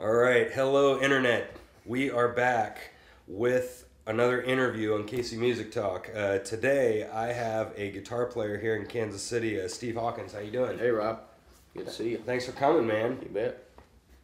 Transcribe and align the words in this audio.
All 0.00 0.14
right, 0.14 0.50
hello 0.50 0.98
internet. 0.98 1.54
We 1.84 2.10
are 2.10 2.28
back 2.28 2.92
with 3.28 3.84
another 4.06 4.40
interview 4.40 4.94
on 4.94 5.06
KC 5.06 5.36
Music 5.36 5.70
Talk. 5.70 6.08
Uh, 6.16 6.38
today, 6.38 7.06
I 7.06 7.34
have 7.34 7.74
a 7.76 7.90
guitar 7.90 8.24
player 8.24 8.56
here 8.56 8.76
in 8.76 8.86
Kansas 8.86 9.20
City, 9.20 9.60
uh, 9.60 9.68
Steve 9.68 9.96
Hawkins. 9.96 10.32
How 10.32 10.38
you 10.38 10.50
doing? 10.50 10.78
Hey 10.78 10.88
Rob, 10.88 11.20
good 11.76 11.84
to 11.84 11.92
see 11.92 12.12
you. 12.12 12.16
Thanks 12.24 12.46
for 12.46 12.52
coming, 12.52 12.86
man. 12.86 13.18
You 13.20 13.28
bet. 13.28 13.62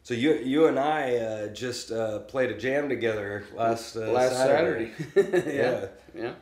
So 0.02 0.14
you 0.14 0.36
you 0.36 0.66
and 0.66 0.78
I 0.78 1.16
uh, 1.16 1.48
just 1.48 1.92
uh, 1.92 2.20
played 2.20 2.48
a 2.48 2.56
jam 2.56 2.88
together 2.88 3.44
last 3.54 3.96
uh, 3.96 4.12
Last 4.12 4.32
Saturday. 4.34 4.92
Saturday. 5.14 5.56
Yeah. 5.58 5.88
yeah. 6.14 6.32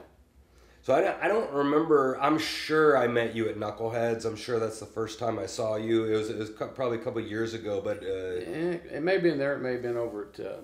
So 0.84 0.95
I 0.95 1.01
don't, 1.01 1.23
I 1.23 1.29
don't 1.29 1.51
remember. 1.51 2.20
I'm 2.20 2.38
sure 2.38 2.98
I 2.98 3.06
met 3.09 3.34
you 3.34 3.48
at 3.48 3.56
Knuckleheads. 3.56 4.27
I'm 4.27 4.37
sure 4.37 4.61
that's 4.61 4.80
the 4.80 4.87
first 4.87 5.19
time 5.19 5.38
I 5.38 5.47
saw 5.47 5.77
you. 5.77 6.05
It 6.05 6.15
was 6.15 6.29
it 6.29 6.37
was 6.37 6.51
probably 6.51 6.98
a 6.98 7.01
couple 7.01 7.23
of 7.23 7.27
years 7.29 7.55
ago, 7.55 7.80
but 7.83 8.02
uh, 8.02 8.07
Eh, 8.07 8.79
It 8.93 9.02
may 9.02 9.15
have 9.15 9.23
been 9.23 9.38
there. 9.38 9.55
It 9.55 9.60
may 9.62 9.73
have 9.73 9.83
been 9.83 9.97
over 9.97 10.29
at 10.30 10.41
uh, 10.45 10.57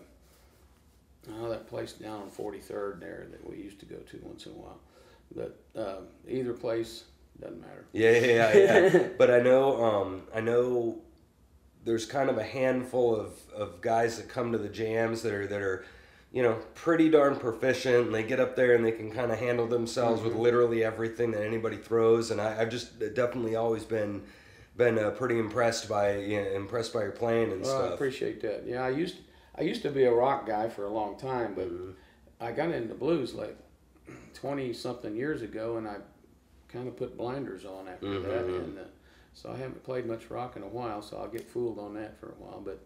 oh 1.39 1.49
that 1.49 1.67
place 1.67 1.95
down 1.95 2.21
on 2.21 2.29
Forty 2.29 2.59
Third 2.59 3.01
there 3.01 3.29
that 3.31 3.49
we 3.49 3.57
used 3.65 3.81
to 3.81 3.87
go 3.87 3.97
to 3.97 4.21
once 4.23 4.45
in 4.45 4.53
a 4.53 4.57
while. 4.57 4.79
But 5.35 5.59
um, 5.75 6.09
either 6.29 6.53
place 6.53 7.05
doesn't 7.41 7.63
matter. 7.63 7.87
Yeah, 7.93 8.11
yeah, 8.11 8.53
yeah. 8.53 8.91
yeah. 8.93 9.09
but 9.19 9.31
I 9.31 9.41
know, 9.41 9.83
um, 9.83 10.23
I 10.35 10.41
know, 10.41 10.99
there's 11.85 12.05
kind 12.05 12.29
of 12.29 12.37
a 12.37 12.45
handful 12.45 13.17
of, 13.17 13.33
of 13.57 13.81
guys 13.81 14.19
that 14.19 14.29
come 14.29 14.53
to 14.53 14.59
the 14.59 14.69
jams 14.69 15.23
that 15.23 15.33
are 15.33 15.47
that 15.47 15.63
are, 15.63 15.87
you 16.33 16.43
know, 16.43 16.55
pretty 16.75 17.09
darn 17.11 17.37
proficient. 17.37 18.07
And 18.07 18.15
they 18.15 18.23
get 18.23 18.39
up 18.41 18.55
there 18.57 18.75
and 18.75 18.85
they 18.85 18.93
can 18.93 19.11
kind 19.11 19.33
of 19.33 19.39
handle 19.39 19.67
themselves 19.67 20.23
with 20.23 20.35
literally 20.35 20.85
everything 20.85 21.33
that 21.33 21.43
anybody 21.45 21.77
throws. 21.77 22.31
And 22.31 22.41
I, 22.41 22.61
I've 22.61 22.71
just 22.71 22.99
definitely 23.15 23.57
always 23.57 23.85
been 23.85 24.23
been 24.77 24.99
uh, 24.99 25.11
pretty 25.11 25.39
impressed 25.39 25.89
by 25.89 26.17
you 26.17 26.41
know, 26.41 26.49
impressed 26.53 26.93
by 26.95 27.03
your 27.03 27.11
playing 27.13 27.53
and 27.53 27.63
Well, 27.63 27.91
I 27.91 27.95
appreciate 27.95 28.41
that. 28.43 28.65
Yeah, 28.67 28.83
I 28.85 28.91
used 28.91 29.17
I 29.59 29.63
used 29.63 29.83
to 29.83 29.91
be 29.91 30.05
a 30.05 30.13
rock 30.13 30.47
guy 30.47 30.69
for 30.69 30.85
a 30.85 30.91
long 30.91 31.19
time, 31.19 31.55
but 31.55 31.69
Mm-hmm. 31.69 31.91
I 32.43 32.53
got 32.53 32.71
into 32.71 32.95
blues 32.95 33.35
like 33.35 33.55
twenty 34.33 34.73
something 34.73 35.15
years 35.15 35.43
ago, 35.43 35.77
and 35.77 35.87
I 35.87 35.97
kind 36.69 36.89
of 36.89 36.97
put 36.97 37.17
blinders 37.19 37.65
on 37.67 37.89
after 37.89 38.21
that, 38.21 38.47
Mhm. 38.47 38.59
and 38.65 38.79
uh, 38.79 38.83
so 39.35 39.51
I 39.51 39.57
haven't 39.57 39.83
played 39.85 40.07
much 40.07 40.31
rock 40.31 40.57
in 40.57 40.63
a 40.63 40.69
while. 40.69 41.03
So 41.03 41.19
I'll 41.19 41.29
get 41.29 41.47
fooled 41.51 41.79
on 41.79 41.93
that 41.95 42.19
for 42.19 42.29
a 42.29 42.35
while, 42.39 42.63
but 42.65 42.79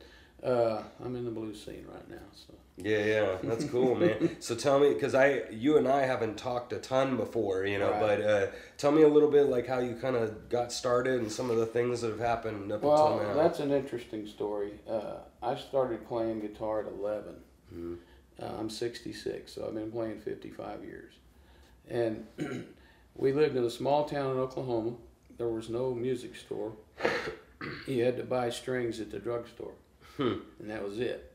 uh, 0.44 0.82
I'm 1.04 1.16
in 1.16 1.24
the 1.24 1.30
blues 1.30 1.64
scene 1.64 1.86
right 1.92 2.08
now. 2.10 2.26
So 2.34 2.54
Yeah, 2.76 3.04
yeah, 3.04 3.36
that's 3.42 3.64
cool, 3.64 3.94
man. 4.02 4.36
So 4.40 4.54
tell 4.54 4.78
me, 4.78 4.92
because 4.92 5.14
I, 5.14 5.42
you 5.50 5.78
and 5.78 5.88
I 5.88 6.02
haven't 6.06 6.36
talked 6.36 6.72
a 6.72 6.78
ton 6.78 7.16
before, 7.16 7.64
you 7.64 7.78
know, 7.78 7.90
Right. 7.92 8.00
but 8.00 8.20
uh, 8.20 8.46
tell 8.76 8.92
me 8.92 9.02
a 9.02 9.08
little 9.08 9.30
bit 9.30 9.46
like 9.46 9.66
how 9.66 9.78
you 9.80 9.94
kind 9.94 10.16
of 10.16 10.48
got 10.48 10.72
started 10.72 11.20
and 11.20 11.30
some 11.32 11.50
of 11.50 11.56
the 11.56 11.66
things 11.66 12.00
that 12.02 12.10
have 12.10 12.20
happened 12.20 12.70
up 12.72 12.82
well, 12.82 13.18
until 13.18 13.28
now. 13.34 13.42
that's 13.42 13.60
an 13.60 13.70
interesting 13.72 14.26
story. 14.26 14.72
Uh, 14.88 15.16
I 15.42 15.54
started 15.56 16.06
playing 16.06 16.40
guitar 16.40 16.80
at 16.80 16.86
11. 16.92 17.34
Mhm. 17.74 17.96
Uh, 18.42 18.46
I'm 18.58 18.68
66, 18.68 19.52
so 19.52 19.66
I've 19.66 19.74
been 19.74 19.92
playing 19.92 20.18
55 20.20 20.84
years. 20.84 21.14
And 21.88 22.26
we 23.14 23.32
lived 23.32 23.56
in 23.56 23.64
a 23.64 23.70
small 23.70 24.04
town 24.04 24.32
in 24.32 24.38
Oklahoma. 24.38 24.94
There 25.38 25.48
was 25.48 25.68
no 25.70 25.94
music 25.94 26.34
store. 26.36 26.72
You 27.86 28.04
had 28.04 28.16
to 28.18 28.24
buy 28.24 28.50
strings 28.50 29.00
at 29.00 29.10
the 29.10 29.18
drugstore, 29.18 29.72
Hmm. 30.16 30.34
and 30.60 30.70
that 30.70 30.82
was 30.82 30.98
it. 31.00 31.32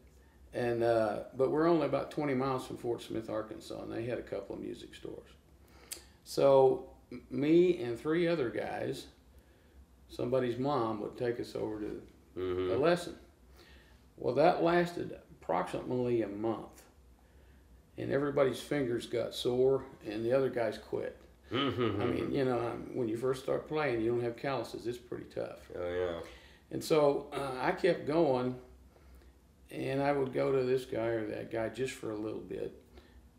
And 0.54 0.84
uh, 0.84 1.20
but 1.38 1.52
we're 1.52 1.68
only 1.68 1.86
about 1.86 2.12
20 2.12 2.34
miles 2.34 2.66
from 2.66 2.78
Fort 2.78 3.02
Smith, 3.02 3.30
Arkansas, 3.30 3.82
and 3.84 3.92
they 3.92 4.06
had 4.06 4.18
a 4.18 4.24
couple 4.24 4.56
of 4.56 4.62
music 4.62 4.96
stores. 4.96 5.30
So 6.24 6.90
me 7.30 7.82
and 7.84 8.00
three 8.00 8.28
other 8.28 8.50
guys, 8.50 9.06
somebody's 10.10 10.58
mom 10.58 11.02
would 11.02 11.18
take 11.18 11.40
us 11.40 11.56
over 11.56 11.80
to 11.80 12.02
a 12.36 12.40
Mhm. 12.40 12.80
lesson. 12.80 13.16
Well, 14.18 14.36
that 14.36 14.64
lasted 14.64 15.18
approximately 15.42 16.22
a 16.24 16.28
month, 16.28 16.84
and 17.98 18.12
everybody's 18.12 18.60
fingers 18.60 19.06
got 19.08 19.34
sore, 19.36 19.86
and 20.06 20.24
the 20.26 20.32
other 20.34 20.50
guys 20.50 20.78
quit. 20.78 21.16
Mhm. 21.52 22.00
I 22.02 22.06
mean, 22.06 22.32
you 22.32 22.46
know, 22.46 22.60
when 22.94 23.08
you 23.08 23.18
first 23.18 23.44
start 23.44 23.68
playing, 23.68 24.02
you 24.02 24.12
don't 24.12 24.22
have 24.22 24.38
calluses. 24.38 24.86
It's 24.88 24.98
pretty 25.00 25.26
tough. 25.26 25.70
oh 25.76 25.90
yeah. 25.94 26.20
And 26.72 26.84
so 26.84 27.28
uh, 27.34 27.58
I 27.60 27.72
kept 27.72 28.06
going, 28.06 28.56
and 29.72 30.02
I 30.02 30.12
would 30.12 30.34
go 30.34 30.52
to 30.52 30.64
this 30.64 30.86
guy 30.86 31.08
or 31.08 31.28
that 31.28 31.52
guy 31.52 31.70
just 31.70 31.94
for 31.94 32.12
a 32.12 32.18
little 32.18 32.40
bit. 32.40 32.74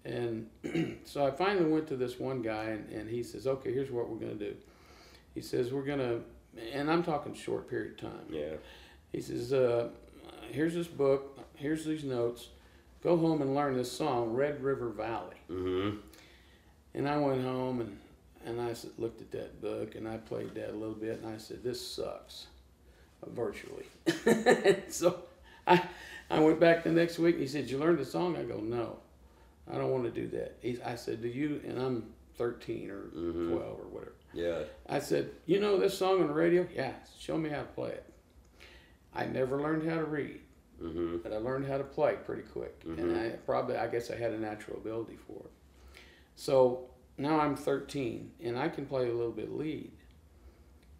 And 0.04 0.48
so 1.04 1.26
I 1.26 1.30
finally 1.30 1.70
went 1.70 1.88
to 1.88 1.96
this 1.96 2.18
one 2.18 2.42
guy, 2.42 2.64
and, 2.64 2.91
and 2.91 3.10
he 3.10 3.22
says, 3.22 3.46
Okay, 3.46 3.72
here's 3.72 3.91
what 3.91 4.08
we're 4.08 4.18
going 4.18 4.38
to 4.38 4.44
do. 4.50 4.56
He 5.34 5.41
says, 5.41 5.72
We're 5.72 5.84
going 5.84 5.98
to, 5.98 6.20
and 6.72 6.91
I'm 6.91 7.02
talking 7.02 7.34
short 7.34 7.68
period 7.68 7.92
of 7.92 8.10
time. 8.10 8.26
Yeah. 8.30 8.54
He 9.12 9.20
says, 9.20 9.52
uh, 9.52 9.88
Here's 10.50 10.74
this 10.74 10.86
book, 10.86 11.38
here's 11.54 11.84
these 11.84 12.04
notes. 12.04 12.48
Go 13.02 13.16
home 13.16 13.41
and 13.41 13.54
learn 13.54 13.76
this 13.76 13.91
song, 13.91 14.34
Red 14.34 14.62
River 14.62 14.91
Valley. 14.91 15.36
Mm-hmm. 15.50 15.98
And 16.94 17.08
I 17.08 17.16
went 17.18 17.42
home 17.42 17.80
and, 17.80 17.98
and 18.44 18.60
I 18.60 18.74
looked 18.98 19.20
at 19.20 19.30
that 19.30 19.60
book 19.60 19.94
and 19.94 20.06
I 20.08 20.18
played 20.18 20.54
that 20.56 20.70
a 20.70 20.76
little 20.76 20.94
bit 20.94 21.20
and 21.22 21.32
I 21.32 21.38
said, 21.38 21.62
this 21.62 21.94
sucks, 21.94 22.47
virtually. 23.26 23.86
so 24.88 25.20
I, 25.66 25.82
I 26.30 26.38
went 26.41 26.60
back 26.60 26.84
the 26.84 26.92
next 26.92 27.18
week 27.18 27.34
and 27.34 27.42
he 27.42 27.48
said, 27.48 27.68
you 27.68 27.78
learned 27.78 27.98
the 27.98 28.04
song? 28.04 28.36
I 28.36 28.42
go, 28.44 28.58
no, 28.60 28.98
I 29.70 29.76
don't 29.78 29.91
want 29.91 30.04
to 30.04 30.10
do 30.10 30.28
that. 30.36 30.56
He, 30.62 30.80
I 30.82 30.94
said, 30.94 31.22
do 31.22 31.28
you, 31.28 31.60
and 31.66 31.78
I'm 31.78 32.12
13 32.36 32.91
or 32.91 33.00
Mhm. 33.14 33.48
12 33.50 33.62
or 33.62 33.88
whatever. 33.88 34.14
Yeah. 34.32 34.62
I 34.88 35.00
said, 35.00 35.30
you 35.46 35.58
know 35.60 35.76
this 35.78 35.98
song 35.98 36.20
on 36.22 36.28
the 36.28 36.32
radio? 36.32 36.66
Yeah, 36.74 36.92
show 37.18 37.36
me 37.36 37.50
how 37.50 37.58
to 37.62 37.64
play 37.68 37.91
it. 37.91 38.04
I 39.12 39.26
never 39.26 39.60
learned 39.60 39.88
how 39.88 39.96
to 39.96 40.04
read, 40.04 40.41
Mm-hmm. 40.80 41.18
but 41.18 41.32
I 41.32 41.38
learned 41.38 41.66
how 41.66 41.78
to 41.78 41.84
play 41.84 42.16
pretty 42.24 42.42
quick. 42.42 42.80
And 42.84 42.97
Mhm. 42.98 43.34
I 43.34 43.36
probably, 43.38 43.76
I 43.76 43.88
guess 43.88 44.10
I 44.10 44.16
had 44.16 44.32
a 44.32 44.38
natural 44.38 44.76
ability 44.78 45.16
for 45.26 45.44
it. 45.47 46.00
So 46.36 46.88
now 47.18 47.41
I'm 47.41 47.56
13 47.56 48.30
and 48.41 48.56
I 48.58 48.68
can 48.68 48.86
play 48.86 49.08
a 49.08 49.12
little 49.12 49.32
bit 49.32 49.50
lead. 49.52 49.91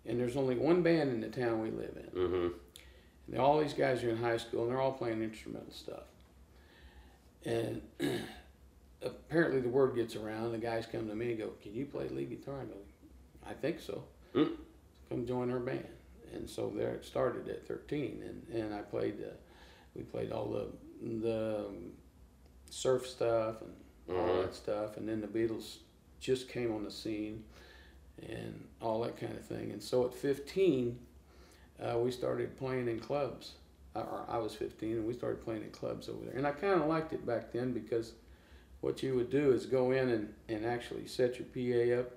And 0.04 0.18
there's 0.18 0.36
only 0.36 0.56
one 0.56 0.82
band 0.82 1.10
in 1.10 1.20
the 1.20 1.28
town 1.28 1.60
we 1.62 1.70
live 1.70 1.97
in. 1.97 2.52
Mm-hmm. 3.30 3.34
And 3.36 3.42
all 3.42 3.60
these 3.60 3.72
guys 3.74 4.02
are 4.02 4.10
in 4.10 4.16
high 4.16 4.36
school 4.36 4.62
and 4.62 4.70
they're 4.70 4.80
all 4.80 4.92
playing 4.92 5.22
instrumental 5.22 5.72
stuff. 5.72 6.04
And 7.44 7.80
apparently 9.02 9.60
the 9.60 9.68
word 9.68 9.94
gets 9.94 10.16
around. 10.16 10.52
The 10.52 10.58
guys 10.58 10.86
come 10.91 11.08
to 11.08 11.14
me 11.14 11.30
and 11.30 11.38
go, 11.38 11.50
Can 11.62 11.74
you 11.74 11.86
play 11.86 12.08
lead 12.08 12.30
guitar? 12.30 12.60
I 12.60 12.64
go, 12.64 12.74
I 13.48 13.52
think 13.54 13.80
so. 13.80 14.04
Mm. 14.34 14.52
Come 15.08 15.26
join 15.26 15.50
our 15.50 15.58
band. 15.58 15.86
And 16.34 16.48
so 16.48 16.72
there 16.76 16.91
it 16.92 17.04
started 17.04 17.48
at 17.48 17.66
13. 17.66 18.22
And, 18.24 18.62
and 18.62 18.74
I 18.74 18.82
played, 18.82 19.16
uh, 19.20 19.32
we 19.94 20.02
played 20.02 20.30
all 20.30 20.47
the, 20.47 20.66
the 21.22 21.66
um, 21.68 21.92
surf 22.70 23.06
stuff 23.06 23.56
and 23.62 24.16
all 24.16 24.26
Mhm. 24.26 24.42
that 24.42 24.54
stuff. 24.54 24.97
And 24.97 25.08
then 25.08 25.20
the 25.20 25.26
Beatles 25.26 25.78
just 26.20 26.48
came 26.48 26.72
on 26.72 26.84
the 26.84 26.91
scene 26.91 27.44
and 28.28 28.64
all 28.80 29.00
that 29.02 29.16
kind 29.18 29.36
of 29.36 29.44
thing. 29.44 29.72
And 29.72 29.82
so 29.82 30.04
at 30.06 30.14
15, 30.14 30.98
uh, 31.82 31.98
we 31.98 32.10
started 32.10 32.56
playing 32.56 32.88
in 32.88 33.00
clubs. 33.00 33.52
I, 33.94 34.00
or 34.00 34.24
I 34.28 34.38
was 34.38 34.54
15, 34.54 34.92
and 34.98 35.06
we 35.06 35.14
started 35.14 35.42
playing 35.44 35.62
in 35.62 35.70
clubs 35.70 36.08
over 36.08 36.24
there. 36.24 36.36
And 36.36 36.46
I 36.46 36.52
kind 36.52 36.80
of 36.80 36.86
liked 36.88 37.12
it 37.12 37.26
back 37.26 37.52
then 37.52 37.72
because 37.72 38.12
what 38.80 39.02
you 39.02 39.14
would 39.16 39.30
do 39.30 39.50
is 39.52 39.66
go 39.66 39.91
in 39.91 40.08
and, 40.08 40.32
and 40.48 40.64
actually 40.64 41.06
set 41.08 41.38
your 41.38 41.46
PA 41.96 42.00
up, 42.00 42.12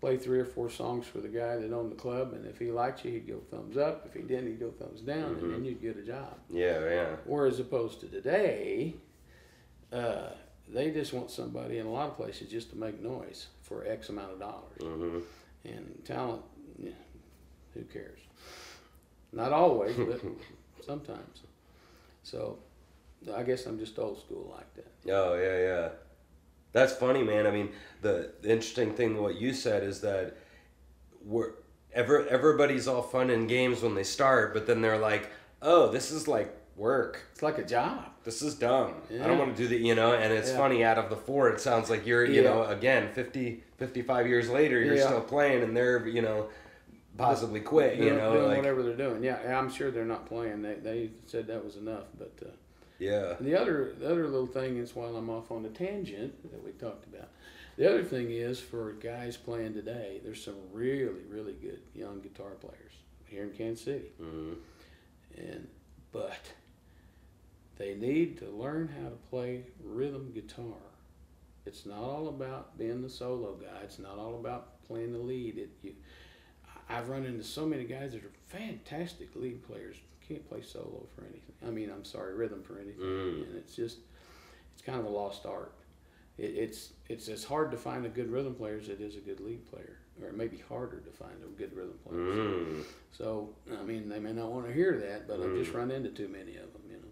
play 0.00 0.16
three 0.16 0.38
or 0.40 0.44
four 0.46 0.70
songs 0.70 1.06
for 1.06 1.18
the 1.18 1.28
guy 1.28 1.56
that 1.56 1.72
owned 1.72 1.92
the 1.92 1.96
club, 1.96 2.32
and 2.32 2.46
if 2.46 2.58
he 2.58 2.70
liked 2.70 3.04
you, 3.04 3.10
he'd 3.12 3.28
go 3.28 3.38
thumbs 3.50 3.76
up. 3.76 4.04
If 4.06 4.14
he 4.14 4.22
didn't, 4.22 4.46
he'd 4.48 4.60
go 4.60 4.70
thumbs 4.70 5.02
down, 5.02 5.36
Mhm. 5.36 5.42
and 5.42 5.54
then 5.54 5.64
you'd 5.64 5.82
get 5.82 5.96
a 5.98 6.02
job. 6.02 6.38
Yeah, 6.50 6.80
yeah. 6.88 7.16
Or 7.28 7.46
as 7.46 7.60
opposed 7.60 8.00
to 8.00 8.06
today, 8.08 8.94
uh, 9.92 10.30
they 10.68 10.90
just 10.90 11.12
want 11.12 11.30
somebody 11.30 11.78
in 11.78 11.86
a 11.86 11.90
lot 11.92 12.08
of 12.08 12.16
places 12.16 12.48
just 12.50 12.70
to 12.70 12.76
make 12.78 13.00
noise 13.02 13.48
for 13.62 13.84
X 13.86 14.08
amount 14.08 14.32
of 14.32 14.40
dollars. 14.40 14.78
Mm-hmm. 14.80 15.18
And 15.66 16.04
talent, 16.04 16.42
yeah, 16.78 16.92
who 17.74 17.82
cares? 17.84 18.20
Not 19.34 19.52
always, 19.52 19.96
but 19.96 20.20
sometimes. 20.86 21.42
So 22.22 22.58
I 23.34 23.42
guess 23.42 23.66
I'm 23.66 23.78
just 23.78 23.98
old 23.98 24.18
school 24.20 24.54
like 24.56 24.72
that. 24.74 25.12
Oh 25.12 25.34
yeah, 25.34 25.58
yeah. 25.58 25.88
That's 26.72 26.92
funny, 26.94 27.22
man. 27.22 27.46
I 27.46 27.50
mean, 27.50 27.70
the, 28.02 28.32
the 28.42 28.50
interesting 28.50 28.92
thing 28.94 29.20
what 29.20 29.40
you 29.40 29.52
said 29.52 29.82
is 29.82 30.00
that 30.00 30.36
we're 31.24 31.52
ever 31.92 32.26
everybody's 32.28 32.88
all 32.88 33.02
fun 33.02 33.30
and 33.30 33.48
games 33.48 33.82
when 33.82 33.94
they 33.94 34.02
start, 34.04 34.52
but 34.54 34.66
then 34.66 34.80
they're 34.80 34.98
like, 34.98 35.30
"Oh, 35.62 35.90
this 35.90 36.10
is 36.10 36.26
like 36.28 36.54
work. 36.76 37.22
It's 37.32 37.42
like 37.42 37.58
a 37.58 37.64
job. 37.64 38.06
This 38.24 38.42
is 38.42 38.54
dumb. 38.56 38.94
I 39.10 39.26
don't 39.26 39.38
want 39.38 39.56
to 39.56 39.62
do 39.62 39.68
that." 39.68 39.80
You 39.80 39.94
know. 39.94 40.14
And 40.14 40.32
it's 40.32 40.50
Yeah. 40.50 40.56
funny. 40.56 40.84
Out 40.84 40.98
of 40.98 41.10
the 41.10 41.16
four, 41.16 41.48
it 41.50 41.60
sounds 41.60 41.90
like 41.90 42.06
you're, 42.06 42.24
you 42.24 42.42
Yeah. 42.42 42.50
know, 42.50 42.64
again, 42.64 43.12
50, 43.14 43.62
55 43.78 44.26
years 44.26 44.48
later, 44.48 44.80
you're 44.80 44.94
Yeah. 44.96 45.06
still 45.06 45.20
playing, 45.22 45.62
and 45.62 45.76
they're, 45.76 46.06
you 46.08 46.22
know, 46.22 46.48
possibly 47.16 47.60
quit. 47.60 47.98
You 47.98 48.10
know, 48.10 48.32
doing 48.32 48.48
like 48.48 48.56
whatever 48.58 48.82
they're 48.82 48.96
doing. 48.96 49.22
Yeah, 49.22 49.58
I'm 49.58 49.70
sure 49.70 49.90
they're 49.90 50.04
not 50.04 50.26
playing. 50.26 50.62
They 50.62 50.74
they 50.74 51.10
said 51.26 51.46
that 51.48 51.64
was 51.64 51.76
enough. 51.76 52.04
But 52.18 52.32
uh, 52.44 52.50
yeah. 52.98 53.34
the 53.40 53.60
other 53.60 53.94
the 53.98 54.10
other 54.10 54.26
little 54.28 54.46
thing 54.46 54.76
is 54.76 54.94
while 54.94 55.16
I'm 55.16 55.30
off 55.30 55.50
on 55.50 55.62
the 55.62 55.68
tangent 55.68 56.50
that 56.50 56.64
we 56.64 56.72
talked 56.72 57.06
about. 57.06 57.28
The 57.76 57.88
other 57.88 58.04
thing 58.04 58.30
is 58.30 58.60
for 58.60 58.92
guys 58.92 59.36
playing 59.36 59.74
today, 59.74 60.20
there's 60.22 60.42
some 60.44 60.54
really 60.72 61.24
really 61.28 61.54
good 61.54 61.80
young 61.94 62.20
guitar 62.20 62.52
players 62.60 62.92
here 63.26 63.44
in 63.44 63.50
Kansas 63.50 63.84
City. 63.84 64.12
Mhm. 64.20 64.56
and 65.36 65.68
but 66.12 66.52
they 67.76 67.94
need 67.94 68.38
to 68.38 68.46
learn 68.46 68.88
how 68.88 69.08
to 69.08 69.16
play 69.30 69.64
rhythm 69.82 70.30
guitar. 70.32 70.78
It's 71.66 71.86
not 71.86 71.98
all 71.98 72.28
about 72.28 72.78
being 72.78 73.02
the 73.02 73.10
solo 73.10 73.54
guy. 73.54 73.80
It's 73.82 73.98
not 73.98 74.18
all 74.18 74.36
about 74.36 74.84
playing 74.86 75.12
the 75.12 75.18
lead. 75.18 75.58
It, 75.58 75.70
you, 75.82 75.94
I've 76.88 77.08
run 77.08 77.24
into 77.24 77.42
so 77.44 77.66
many 77.66 77.84
guys 77.84 78.12
that 78.12 78.24
are 78.24 78.30
fantastic 78.46 79.34
lead 79.34 79.62
players, 79.66 79.96
can't 80.26 80.46
play 80.48 80.62
solo 80.62 81.06
for 81.14 81.22
anything. 81.22 81.52
I 81.66 81.70
mean, 81.70 81.90
I'm 81.90 82.04
sorry, 82.04 82.34
rhythm 82.34 82.62
for 82.62 82.78
anything, 82.78 83.00
Mm. 83.04 83.46
and 83.48 83.56
it's 83.56 83.74
just, 83.74 83.98
it's 84.74 84.82
kind 84.82 84.98
of 84.98 85.06
a 85.06 85.10
lost 85.10 85.46
art. 85.46 85.72
It, 86.38 86.54
it's 86.56 86.90
it's 87.08 87.28
as 87.28 87.44
hard 87.44 87.70
to 87.70 87.76
find 87.76 88.04
a 88.06 88.08
good 88.08 88.30
rhythm 88.30 88.54
player 88.54 88.76
as 88.78 88.88
it 88.88 89.00
is 89.00 89.16
a 89.16 89.20
good 89.20 89.40
lead 89.40 89.70
player, 89.70 89.98
or 90.20 90.28
it 90.28 90.36
may 90.36 90.48
be 90.48 90.58
harder 90.68 90.98
to 90.98 91.10
find 91.10 91.34
a 91.44 91.46
good 91.58 91.74
rhythm 91.76 91.98
player. 92.06 92.20
Mm. 92.20 92.82
So 93.12 93.50
I 93.72 93.82
mean, 93.84 94.08
they 94.08 94.18
may 94.18 94.32
not 94.32 94.50
want 94.50 94.66
to 94.66 94.72
hear 94.72 94.98
that, 94.98 95.28
but 95.28 95.40
I've 95.40 95.54
just 95.54 95.72
run 95.72 95.90
into 95.90 96.08
too 96.10 96.28
many 96.28 96.56
of 96.56 96.72
them, 96.72 96.82
you 96.90 96.96
know. 96.96 97.08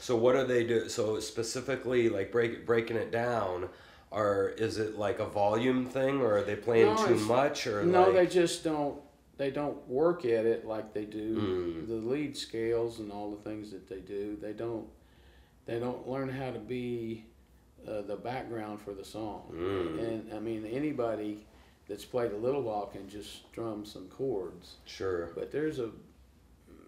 So 0.00 0.14
what 0.16 0.34
do 0.34 0.46
they 0.46 0.64
do? 0.64 0.88
So 0.88 1.18
specifically, 1.20 2.08
like 2.08 2.30
break 2.30 2.64
breaking 2.66 2.96
it 2.96 3.10
down, 3.10 3.68
or 4.12 4.50
is 4.56 4.78
it 4.78 4.96
like 4.96 5.18
a 5.18 5.26
volume 5.26 5.86
thing, 5.86 6.20
or 6.20 6.36
are 6.38 6.42
they 6.42 6.56
playing 6.56 6.94
No, 6.94 7.06
too 7.06 7.16
much, 7.16 7.66
or 7.66 7.82
No, 7.84 8.04
like, 8.04 8.14
they 8.14 8.26
just 8.26 8.62
don't. 8.62 9.00
They 9.40 9.50
don't 9.50 9.88
work 9.88 10.26
at 10.26 10.44
it 10.44 10.66
like 10.66 10.92
they 10.92 11.06
do 11.06 11.34
Mm. 11.36 11.88
the 11.88 11.94
lead 11.94 12.36
scales 12.36 12.98
and 12.98 13.10
all 13.10 13.30
the 13.30 13.42
things 13.48 13.70
that 13.70 13.88
they 13.88 14.00
do. 14.00 14.36
They 14.38 14.52
don't. 14.52 14.86
They 15.64 15.78
don't 15.80 16.06
learn 16.06 16.28
how 16.28 16.50
to 16.50 16.58
be 16.58 17.24
uh, 17.88 18.02
the 18.02 18.16
background 18.16 18.82
for 18.82 18.92
the 18.92 19.02
song. 19.04 19.50
Mm. 19.54 19.98
And 20.08 20.34
I 20.34 20.40
mean, 20.40 20.66
anybody 20.66 21.46
that's 21.88 22.04
played 22.04 22.32
a 22.32 22.36
little 22.36 22.60
while 22.60 22.84
can 22.88 23.08
just 23.08 23.46
strum 23.48 23.86
some 23.86 24.08
chords. 24.08 24.76
sure? 24.84 25.30
But 25.34 25.50
there's 25.50 25.78
a 25.78 25.88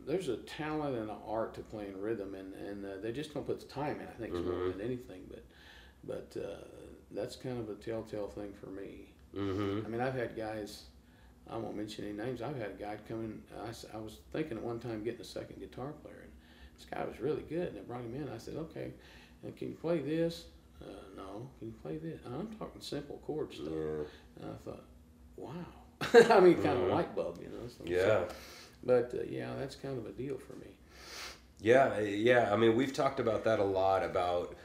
there's 0.07 0.29
a 0.29 0.37
talent 0.37 0.95
and 0.99 1.09
an 1.09 1.17
art 1.27 1.55
to 1.55 1.63
playing 1.63 1.99
rhythm, 2.03 2.35
and 2.35 2.53
and 2.53 2.85
uh, 2.85 2.89
they 3.01 3.13
just 3.13 3.33
don't 3.33 3.47
put 3.47 3.61
the 3.61 3.67
time 3.67 3.99
in. 3.99 4.07
I 4.07 4.17
think 4.21 4.35
it's 4.35 4.47
more 4.47 4.69
than 4.69 4.83
anything, 4.83 5.23
but 5.31 5.43
but 6.05 6.37
uh, 6.39 6.67
that's 7.13 7.35
kind 7.35 7.59
of 7.59 7.71
a 7.71 7.77
telltale 7.77 8.29
thing 8.29 8.53
for 8.53 8.69
me. 8.69 9.09
Mm-hmm. 9.35 9.87
I 9.87 9.89
mean, 9.89 10.03
I've 10.03 10.15
had 10.15 10.37
guys. 10.37 10.83
I 11.51 11.57
won't 11.57 11.77
mention 11.77 12.05
any 12.05 12.15
names. 12.15 12.41
I've 12.43 12.57
had 12.57 12.71
a 12.79 12.83
guy 12.83 12.97
come 13.09 13.25
in. 13.25 13.43
I, 13.61 13.97
I 13.97 14.01
was 14.01 14.19
thinking 14.33 14.57
at 14.59 14.63
one 14.63 14.79
time 14.79 15.03
getting 15.05 15.21
a 15.21 15.25
second 15.25 15.59
guitar 15.61 15.93
player, 16.03 16.23
and 16.23 16.33
this 16.79 16.87
guy 16.93 17.05
was 17.05 17.21
really 17.21 17.43
good. 17.43 17.69
And 17.69 17.79
I 17.79 17.83
brought 17.83 18.01
him 18.03 18.15
in. 18.15 18.29
I 18.33 18.39
said, 18.39 18.55
"Okay, 18.57 18.93
uh, 19.47 19.51
can 19.57 19.69
you 19.69 19.75
play 19.75 19.99
this? 19.99 20.45
Uh, 20.81 20.87
no. 21.17 21.49
Can 21.59 21.69
you 21.69 21.75
play 21.83 21.97
this? 21.99 22.21
I'm 22.27 22.49
talking 22.59 22.81
simple 22.81 23.21
chord 23.27 23.53
stuff." 23.53 23.69
Yeah. 23.71 24.43
And 24.43 24.51
I 24.51 24.55
thought, 24.65 24.85
"Wow." 25.37 25.51
I 26.37 26.41
mean, 26.41 26.55
kind 26.63 26.79
of 26.79 26.89
Mhm. 26.89 26.91
light 26.93 27.15
bulb, 27.15 27.39
you 27.41 27.49
know. 27.49 27.69
So- 27.69 27.85
Yeah. 27.85 28.25
but 28.85 29.13
uh, 29.15 29.23
yeah, 29.29 29.53
that's 29.59 29.77
kind 29.77 29.99
of 29.99 30.07
a 30.07 30.11
deal 30.13 30.37
for 30.39 30.55
me. 30.55 30.67
Yeah, 31.61 32.01
yeah. 32.01 32.53
I 32.53 32.57
mean, 32.57 32.75
we've 32.75 32.93
talked 32.93 33.21
about 33.21 33.45
that 33.45 33.61
a 33.61 33.65
lot 33.65 34.03
about 34.03 34.57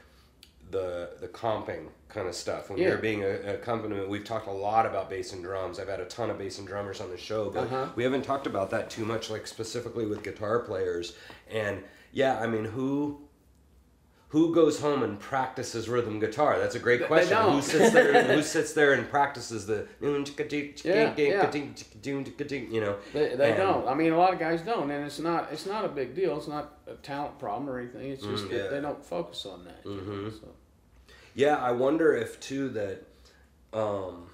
the 0.70 1.10
the 1.20 1.28
comping 1.28 1.88
kind 2.08 2.26
of 2.28 2.34
stuff. 2.34 2.70
When 2.70 2.78
Yeah. 2.78 2.88
you're 2.88 2.98
being 2.98 3.22
a, 3.22 3.28
a 3.28 3.54
accompaniment, 3.54 4.08
we've 4.08 4.24
talked 4.24 4.46
a 4.48 4.52
lot 4.52 4.86
about 4.86 5.10
bass 5.10 5.32
and 5.32 5.42
drums. 5.42 5.78
I've 5.78 5.88
had 5.88 6.00
a 6.00 6.06
ton 6.06 6.30
of 6.30 6.38
bass 6.38 6.58
and 6.58 6.66
drummers 6.66 7.00
on 7.00 7.10
the 7.10 7.18
show, 7.18 7.50
but 7.50 7.64
Uh-huh. 7.64 7.88
we 7.96 8.02
haven't 8.04 8.22
talked 8.22 8.46
about 8.46 8.70
that 8.70 8.88
too 8.90 9.04
much, 9.04 9.30
like 9.30 9.46
specifically 9.46 10.06
with 10.06 10.22
guitar 10.22 10.60
players. 10.60 11.14
And 11.50 11.82
yeah, 12.12 12.38
I 12.40 12.46
mean, 12.46 12.64
who 12.64 13.20
who 14.30 14.54
goes 14.54 14.80
home 14.80 15.02
and 15.02 15.18
practices 15.18 15.88
rhythm 15.88 16.20
guitar? 16.20 16.58
That's 16.58 16.74
a 16.74 16.78
great 16.78 17.06
question. 17.06 17.36
Who 17.50 17.62
sits 17.62 17.92
there? 17.92 18.22
who 18.36 18.42
sits 18.42 18.72
there 18.74 18.92
and 18.92 19.08
practices 19.08 19.66
the 19.66 19.86
Yeah, 20.84 20.94
yeah. 21.28 21.40
you 22.70 22.80
know? 22.82 22.96
They, 23.14 23.34
they 23.36 23.54
don't. 23.56 23.88
I 23.88 23.94
mean, 23.94 24.12
a 24.12 24.18
lot 24.18 24.32
of 24.34 24.38
guys 24.38 24.60
don't, 24.60 24.90
and 24.90 25.04
it's 25.06 25.18
not 25.18 25.48
it's 25.52 25.64
not 25.66 25.84
a 25.84 25.88
big 25.88 26.14
deal. 26.14 26.36
It's 26.36 26.48
not 26.48 26.78
a 26.86 26.94
talent 26.96 27.38
problem 27.38 27.70
or 27.70 27.78
anything. 27.80 28.10
It's 28.10 28.22
just 28.22 28.44
Mm, 28.44 28.50
that 28.50 28.56
yeah. 28.64 28.68
they 28.68 28.80
don't 28.80 29.04
focus 29.04 29.46
on 29.46 29.64
that. 29.64 29.80
you 29.84 29.96
know, 29.96 30.02
Mhm. 30.02 30.32
so. 30.40 30.48
Yeah, 31.34 31.56
I 31.56 31.72
wonder 31.72 32.14
if 32.14 32.38
too 32.40 32.68
that 32.70 33.04
um, 33.72 34.28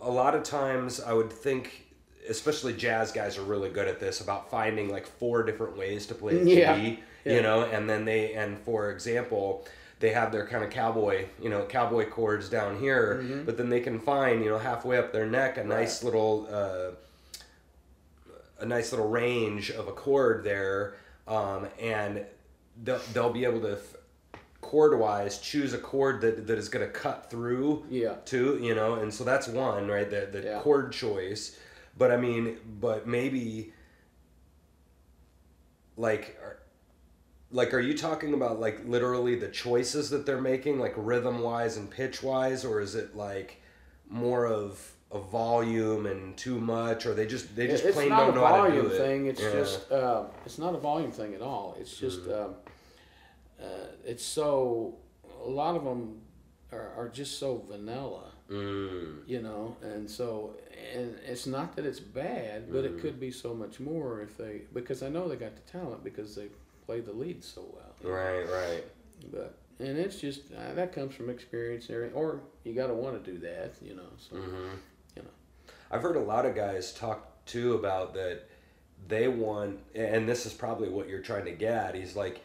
a 0.00 0.10
lot 0.10 0.34
of 0.34 0.42
times 0.42 1.00
I 1.00 1.12
would 1.12 1.32
think, 1.32 1.83
especially 2.28 2.72
jazz 2.72 3.12
guys 3.12 3.36
are 3.38 3.42
really 3.42 3.68
good 3.70 3.88
at 3.88 4.00
this 4.00 4.20
about 4.20 4.50
finding 4.50 4.88
like 4.90 5.06
four 5.06 5.42
different 5.42 5.76
ways 5.76 6.06
to 6.06 6.14
play 6.14 6.40
a 6.40 6.44
Yeah, 6.44 6.74
key, 6.78 7.00
yeah. 7.24 7.34
you 7.34 7.42
know, 7.42 7.62
and 7.62 7.88
then 7.88 8.04
they 8.04 8.34
and 8.34 8.58
for 8.60 8.90
example. 8.90 9.66
They 10.00 10.10
have 10.10 10.32
their 10.32 10.46
kind 10.46 10.62
of 10.62 10.68
cowboy, 10.70 11.26
you 11.40 11.48
know, 11.48 11.64
cowboy 11.64 12.10
chords 12.10 12.50
down 12.50 12.78
here, 12.78 13.22
Mhm. 13.22 13.46
but 13.46 13.56
then 13.56 13.70
they 13.70 13.80
can 13.80 13.98
find, 14.00 14.42
you 14.44 14.50
know, 14.50 14.58
halfway 14.58 14.98
up 14.98 15.12
their 15.12 15.24
neck 15.24 15.56
a 15.56 15.64
nice 15.64 16.02
little, 16.02 16.46
uh, 16.50 16.90
a 18.58 18.66
nice 18.66 18.92
little 18.92 19.08
range 19.08 19.70
of 19.70 19.88
a 19.88 19.92
chord 19.92 20.44
there, 20.44 20.94
um, 21.26 21.68
and 21.80 22.26
they'll, 22.82 23.00
they'll 23.14 23.32
be 23.32 23.44
able 23.44 23.60
to 23.62 23.74
f- 23.74 23.96
chord 24.60 24.98
wise 24.98 25.38
choose 25.38 25.72
a 25.72 25.78
chord 25.78 26.20
that, 26.20 26.46
that 26.48 26.58
is 26.58 26.68
going 26.68 26.84
to 26.84 26.92
cut 26.92 27.30
through 27.30 27.84
Yeah. 27.88 28.14
to 28.26 28.58
you 28.60 28.74
know 28.74 28.94
and 28.94 29.12
so 29.14 29.22
that's 29.22 29.46
one 29.46 29.88
right 29.88 30.08
the, 30.10 30.26
the 30.32 30.40
Yeah. 30.42 30.60
chord 30.60 30.90
choice 30.92 31.56
but 31.98 32.10
i 32.10 32.16
mean 32.16 32.56
but 32.80 33.06
maybe 33.06 33.72
like 35.96 36.36
are, 36.42 36.58
like 37.50 37.72
are 37.72 37.80
you 37.80 37.96
talking 37.96 38.34
about 38.34 38.58
like 38.60 38.80
literally 38.86 39.36
the 39.36 39.48
choices 39.48 40.10
that 40.10 40.26
they're 40.26 40.40
making 40.40 40.78
like 40.80 40.94
rhythm 40.96 41.40
wise 41.40 41.76
and 41.76 41.90
pitch 41.90 42.22
wise 42.22 42.64
or 42.64 42.80
is 42.80 42.94
it 42.94 43.14
like 43.16 43.60
more 44.08 44.46
of 44.46 44.92
a 45.12 45.18
volume 45.20 46.06
and 46.06 46.36
too 46.36 46.58
much 46.60 47.06
or 47.06 47.14
they 47.14 47.26
just 47.26 47.54
they 47.54 47.68
just 47.68 47.84
it's 47.84 47.94
plain 47.94 48.08
not 48.08 48.26
don't 48.26 48.30
a 48.30 48.40
know 48.40 48.46
how 48.46 48.64
to 48.64 48.70
volume 48.70 48.88
do 48.88 48.92
it 48.92 48.98
thing. 48.98 49.26
It's 49.26 49.40
Yeah. 49.40 49.50
just 49.52 49.92
uh, 49.92 50.24
it's 50.44 50.58
not 50.58 50.74
a 50.74 50.78
volume 50.78 51.12
thing 51.12 51.34
at 51.34 51.42
all. 51.42 51.76
It's 51.78 51.96
just 51.96 52.22
Mm-hmm. 52.22 52.44
um, 52.46 52.54
uh, 53.62 53.86
it's 54.04 54.24
so 54.24 54.96
a 55.44 55.48
lot 55.48 55.76
of 55.76 55.84
them 55.84 56.20
are, 56.72 56.92
are 56.96 57.08
just 57.08 57.38
so 57.38 57.64
vanilla, 57.70 58.32
mm, 58.50 59.26
you 59.26 59.40
know, 59.40 59.76
and 59.82 60.08
so 60.10 60.54
and 60.94 61.18
it's 61.26 61.46
not 61.46 61.76
that 61.76 61.84
it's 61.86 62.00
bad, 62.00 62.70
but 62.72 62.84
Mm-hmm. 62.84 62.98
it 62.98 63.00
could 63.00 63.20
be 63.20 63.30
so 63.30 63.54
much 63.54 63.80
more 63.80 64.20
if 64.20 64.36
they 64.36 64.62
because 64.72 65.02
I 65.02 65.08
know 65.08 65.28
they 65.28 65.36
got 65.36 65.54
the 65.56 65.62
talent 65.70 66.04
because 66.04 66.34
they 66.34 66.48
play 66.86 67.00
the 67.00 67.12
lead 67.12 67.42
so 67.42 67.62
well. 67.72 68.12
right 68.12 68.42
right 68.48 68.84
But 69.32 69.54
and 69.80 69.98
it's 69.98 70.20
just 70.20 70.42
uh, 70.52 70.74
that 70.74 70.92
comes 70.92 71.14
from 71.14 71.30
experience, 71.30 71.88
or 71.90 72.40
you 72.64 72.74
got 72.74 72.88
to 72.88 72.94
want 72.94 73.22
to 73.24 73.32
do 73.32 73.38
that, 73.40 73.74
you 73.82 73.94
know. 73.96 74.10
So 74.18 74.36
hmm 74.36 74.74
You 75.16 75.22
know. 75.22 75.28
I've 75.90 76.02
heard 76.02 76.16
a 76.16 76.20
lot 76.20 76.46
of 76.46 76.54
guys 76.54 76.92
talk 76.92 77.44
too 77.46 77.74
about 77.74 78.14
that 78.14 78.48
they 79.08 79.28
want, 79.28 79.80
and 79.94 80.28
this 80.28 80.46
is 80.46 80.52
probably 80.52 80.88
what 80.88 81.08
you're 81.08 81.20
trying 81.22 81.44
to 81.46 81.52
get 81.52 81.74
at. 81.74 81.94
He's 81.94 82.16
like, 82.16 82.40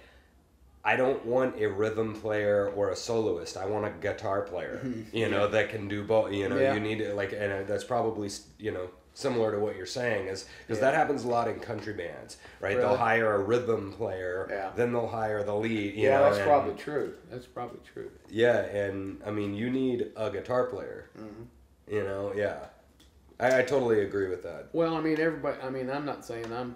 I 0.84 0.96
don't 0.96 1.26
want 1.26 1.60
a 1.62 1.68
rhythm 1.68 2.14
player 2.16 2.70
or 2.76 2.90
a 2.92 2.96
soloist. 2.96 3.58
I 3.58 3.66
want 3.66 3.86
a 3.86 3.90
guitar 4.00 4.42
player, 4.44 4.82
you 5.12 5.30
know, 5.30 5.48
that 5.48 5.70
can 5.70 5.88
do 5.88 6.04
both. 6.04 6.32
You 6.32 6.48
know, 6.50 6.58
Yeah. 6.58 6.74
you 6.74 6.80
need 6.80 7.00
to 7.00 7.14
like, 7.14 7.34
and 7.34 7.52
uh, 7.52 7.64
that's 7.64 7.84
probably 7.84 8.30
you 8.58 8.72
know 8.72 8.90
similar 9.14 9.52
to 9.52 9.60
what 9.60 9.76
you're 9.76 9.86
saying 9.86 10.28
is 10.28 10.46
because 10.66 10.80
Yeah. 10.82 10.92
that 10.92 10.96
happens 10.96 11.26
a 11.26 11.28
lot 11.28 11.50
in 11.50 11.60
country 11.60 11.94
bands, 11.94 12.38
right? 12.62 12.78
They'll 12.78 12.96
hire 12.96 13.34
a 13.36 13.40
rhythm 13.44 13.92
player, 13.92 14.48
Yeah. 14.50 14.72
then 14.76 14.94
they'll 14.94 15.08
hire 15.08 15.44
the 15.44 15.54
lead. 15.56 15.96
You 15.96 16.04
yeah, 16.04 16.18
know, 16.18 16.24
that's 16.24 16.38
and- 16.38 16.46
probably 16.48 16.76
true. 16.76 17.14
That's 17.30 17.46
probably 17.46 17.80
true. 17.94 18.10
yeah, 18.30 18.60
and 18.62 19.22
I 19.26 19.32
mean, 19.32 19.54
you 19.56 19.70
need 19.70 20.12
a 20.16 20.30
guitar 20.32 20.68
player. 20.68 21.10
hmm 21.18 21.44
You 21.94 22.04
know, 22.04 22.32
yeah. 22.34 22.68
I, 23.42 23.60
I 23.60 23.62
totally 23.64 24.02
agree 24.04 24.30
with 24.30 24.44
that. 24.44 24.70
Well, 24.74 24.96
I 24.96 25.02
mean, 25.02 25.20
everybody. 25.20 25.60
I 25.62 25.70
mean, 25.70 25.90
I'm 25.90 26.06
not 26.06 26.24
saying 26.26 26.52
I'm, 26.54 26.76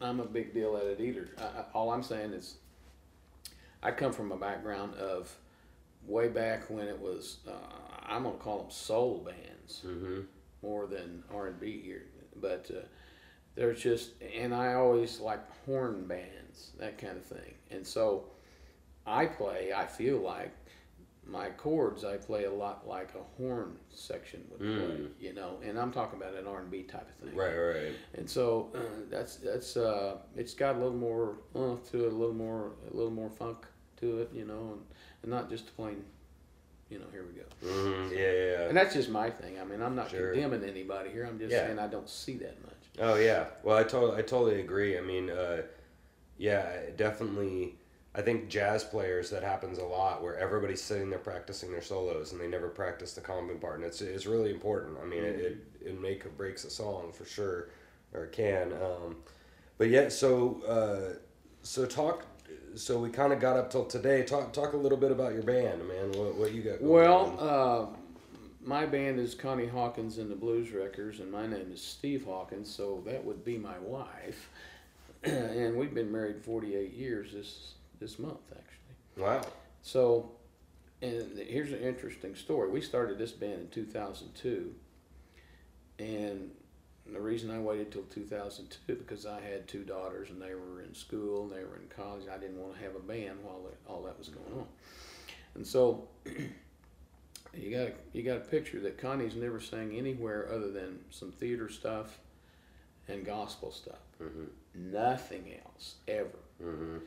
I'm 0.00 0.20
a 0.20 0.24
big 0.26 0.54
deal 0.54 0.76
at 0.78 0.84
it 0.84 1.00
either. 1.00 1.28
I, 1.38 1.42
I, 1.60 1.64
all 1.74 1.90
I'm 1.90 2.02
saying 2.02 2.32
is, 2.32 2.56
I 3.82 3.90
come 3.90 4.12
from 4.12 4.32
a 4.32 4.36
background 4.36 4.94
of, 4.94 5.34
way 6.06 6.28
back 6.28 6.68
when 6.68 6.88
it 6.88 6.98
was, 6.98 7.38
uh, 7.46 7.52
I'm 8.06 8.24
gonna 8.24 8.36
call 8.36 8.58
them 8.62 8.70
soul 8.70 9.18
bands 9.24 9.82
Mm-hmm. 9.86 10.20
more 10.62 10.86
than 10.86 11.22
R 11.34 11.46
and 11.46 11.60
B 11.60 11.80
here. 11.82 12.06
But 12.40 12.70
uh, 12.74 12.80
there's 13.54 13.80
just, 13.80 14.10
and 14.36 14.54
I 14.54 14.74
always 14.74 15.20
like 15.20 15.40
horn 15.64 16.06
bands, 16.06 16.72
that 16.78 16.98
kind 16.98 17.16
of 17.16 17.24
thing. 17.24 17.54
And 17.70 17.86
so, 17.86 18.24
I 19.06 19.26
play. 19.26 19.72
I 19.74 19.86
feel 19.86 20.18
like 20.18 20.52
my 21.26 21.50
chords. 21.50 22.04
I 22.04 22.16
play 22.16 22.44
a 22.44 22.50
lot 22.52 22.86
like 22.86 23.10
a 23.14 23.42
horn 23.42 23.76
section 23.90 24.44
would 24.50 24.60
play. 24.60 24.96
Mm. 24.96 25.08
You 25.20 25.34
know, 25.34 25.58
and 25.64 25.78
I'm 25.78 25.92
talking 25.92 26.20
about 26.20 26.34
an 26.34 26.46
R 26.46 26.60
and 26.60 26.70
B 26.70 26.82
type 26.82 27.08
of 27.08 27.14
thing. 27.28 27.36
Right, 27.36 27.54
right. 27.56 27.92
And 28.14 28.28
so 28.28 28.70
uh, 28.74 28.78
that's 29.10 29.36
that's 29.36 29.76
uh, 29.76 30.18
it's 30.36 30.54
got 30.54 30.76
a 30.76 30.78
little 30.78 30.96
more 30.96 31.36
uh, 31.54 31.76
to 31.90 32.04
it, 32.06 32.12
a 32.12 32.16
little 32.16 32.34
more 32.34 32.72
a 32.92 32.96
little 32.96 33.12
more 33.12 33.30
funk 33.30 33.66
to 34.02 34.18
it, 34.20 34.30
you 34.34 34.44
know, 34.44 34.72
and, 34.74 34.82
and 35.22 35.30
not 35.30 35.48
just 35.48 35.74
plain, 35.76 36.04
you 36.90 36.98
know, 36.98 37.06
here 37.12 37.24
we 37.24 37.40
go. 37.40 37.46
Mm-hmm. 37.74 38.12
Yeah, 38.12 38.18
yeah, 38.20 38.60
yeah. 38.62 38.68
And 38.68 38.76
that's 38.76 38.92
just 38.94 39.08
my 39.08 39.30
thing. 39.30 39.58
I 39.60 39.64
mean, 39.64 39.80
I'm 39.80 39.94
not 39.96 40.10
Sure. 40.10 40.32
condemning 40.32 40.68
anybody 40.68 41.10
here. 41.10 41.24
I'm 41.24 41.38
just 41.38 41.52
Yeah. 41.52 41.66
saying 41.66 41.78
I 41.78 41.86
don't 41.86 42.08
see 42.08 42.36
that 42.38 42.60
much. 42.62 42.72
Oh 43.00 43.14
yeah. 43.14 43.46
Well, 43.62 43.78
I 43.78 43.84
totally, 43.84 44.18
I 44.18 44.22
totally 44.22 44.60
agree. 44.60 44.98
I 44.98 45.00
mean, 45.00 45.30
uh, 45.30 45.62
yeah, 46.36 46.90
definitely. 46.96 47.76
I 48.14 48.20
think 48.20 48.50
jazz 48.50 48.84
players 48.84 49.30
that 49.30 49.42
happens 49.42 49.78
a 49.78 49.84
lot 49.84 50.22
where 50.22 50.36
everybody's 50.36 50.82
sitting 50.82 51.08
there 51.08 51.18
practicing 51.18 51.72
their 51.72 51.80
solos 51.80 52.32
and 52.32 52.40
they 52.40 52.46
never 52.46 52.68
practice 52.68 53.14
the 53.14 53.22
common 53.22 53.58
part, 53.58 53.76
and 53.76 53.84
it's 53.84 54.02
it's 54.02 54.26
really 54.26 54.50
important. 54.50 54.98
I 55.02 55.06
mean, 55.06 55.24
it, 55.24 55.40
it 55.40 55.58
it 55.80 56.00
make 56.00 56.26
or 56.26 56.30
breaks 56.30 56.64
a 56.64 56.70
song 56.70 57.12
for 57.12 57.24
sure, 57.24 57.70
or 58.12 58.24
it 58.24 58.32
can. 58.32 58.72
Um, 58.74 59.16
but 59.78 59.88
yeah, 59.88 60.10
so 60.10 60.60
uh, 60.68 61.16
so 61.62 61.86
talk 61.86 62.26
so 62.74 62.98
we 62.98 63.10
kind 63.10 63.32
of 63.32 63.40
got 63.40 63.56
up 63.56 63.70
till 63.70 63.84
today. 63.84 64.22
Talk 64.22 64.52
talk 64.52 64.72
a 64.72 64.76
little 64.76 64.98
bit 64.98 65.10
about 65.10 65.32
your 65.32 65.42
band, 65.42 65.86
man. 65.88 66.12
What, 66.12 66.34
what 66.36 66.52
you 66.52 66.62
got? 66.62 66.78
going 66.78 66.90
Well, 66.90 67.36
on? 67.38 67.48
uh, 67.48 67.96
my 68.64 68.86
band 68.86 69.18
is 69.18 69.34
Connie 69.34 69.66
Hawkins 69.66 70.18
and 70.18 70.30
the 70.30 70.36
Blues 70.36 70.70
Wreckers, 70.72 71.20
and 71.20 71.30
my 71.32 71.46
name 71.46 71.70
is 71.72 71.82
Steve 71.82 72.24
Hawkins, 72.24 72.72
so 72.72 73.02
that 73.06 73.24
would 73.24 73.44
be 73.44 73.58
my 73.58 73.78
wife. 73.80 74.48
and 75.24 75.76
we've 75.76 75.94
been 75.94 76.10
married 76.12 76.38
48 76.42 76.92
years 76.92 77.32
this 77.32 77.74
this 78.00 78.18
month, 78.18 78.40
actually. 78.50 79.22
wow. 79.24 79.42
So, 79.82 80.30
and 81.02 81.38
here's 81.38 81.72
an 81.72 81.80
interesting 81.80 82.34
story. 82.36 82.70
We 82.70 82.80
started 82.80 83.18
this 83.18 83.32
band 83.32 83.60
in 83.60 83.68
2002, 83.68 84.74
and 85.98 86.50
the 87.10 87.20
reason 87.20 87.50
I 87.50 87.58
waited 87.58 87.90
till 87.90 88.02
2002 88.02 88.94
because 88.94 89.26
I 89.26 89.40
had 89.40 89.66
two 89.66 89.84
daughters 89.84 90.30
and 90.30 90.40
they 90.40 90.54
were 90.54 90.82
in 90.82 90.94
school, 90.94 91.44
and 91.44 91.52
they 91.52 91.64
were 91.64 91.76
in 91.76 91.88
college. 91.94 92.24
I 92.32 92.38
didn't 92.38 92.60
want 92.60 92.76
to 92.76 92.82
have 92.82 92.94
a 92.94 93.00
band 93.00 93.38
while 93.42 93.60
all 93.86 94.02
that 94.02 94.18
was 94.18 94.28
going 94.28 94.52
on, 94.60 94.66
and 95.54 95.66
so 95.66 96.08
you 97.54 97.70
got 97.70 97.86
to 97.86 97.92
you 98.12 98.22
got 98.22 98.44
to 98.44 98.50
picture 98.50 98.80
that 98.80 98.98
Connie's 98.98 99.34
never 99.34 99.60
sang 99.60 99.96
anywhere 99.96 100.50
other 100.52 100.70
than 100.70 101.00
some 101.10 101.32
theater 101.32 101.68
stuff 101.68 102.18
and 103.08 103.24
gospel 103.24 103.72
stuff. 103.72 103.98
Mm-hmm. 104.22 104.92
Nothing 104.92 105.54
else 105.64 105.96
ever. 106.08 106.38
Mm-hmm. 106.62 106.98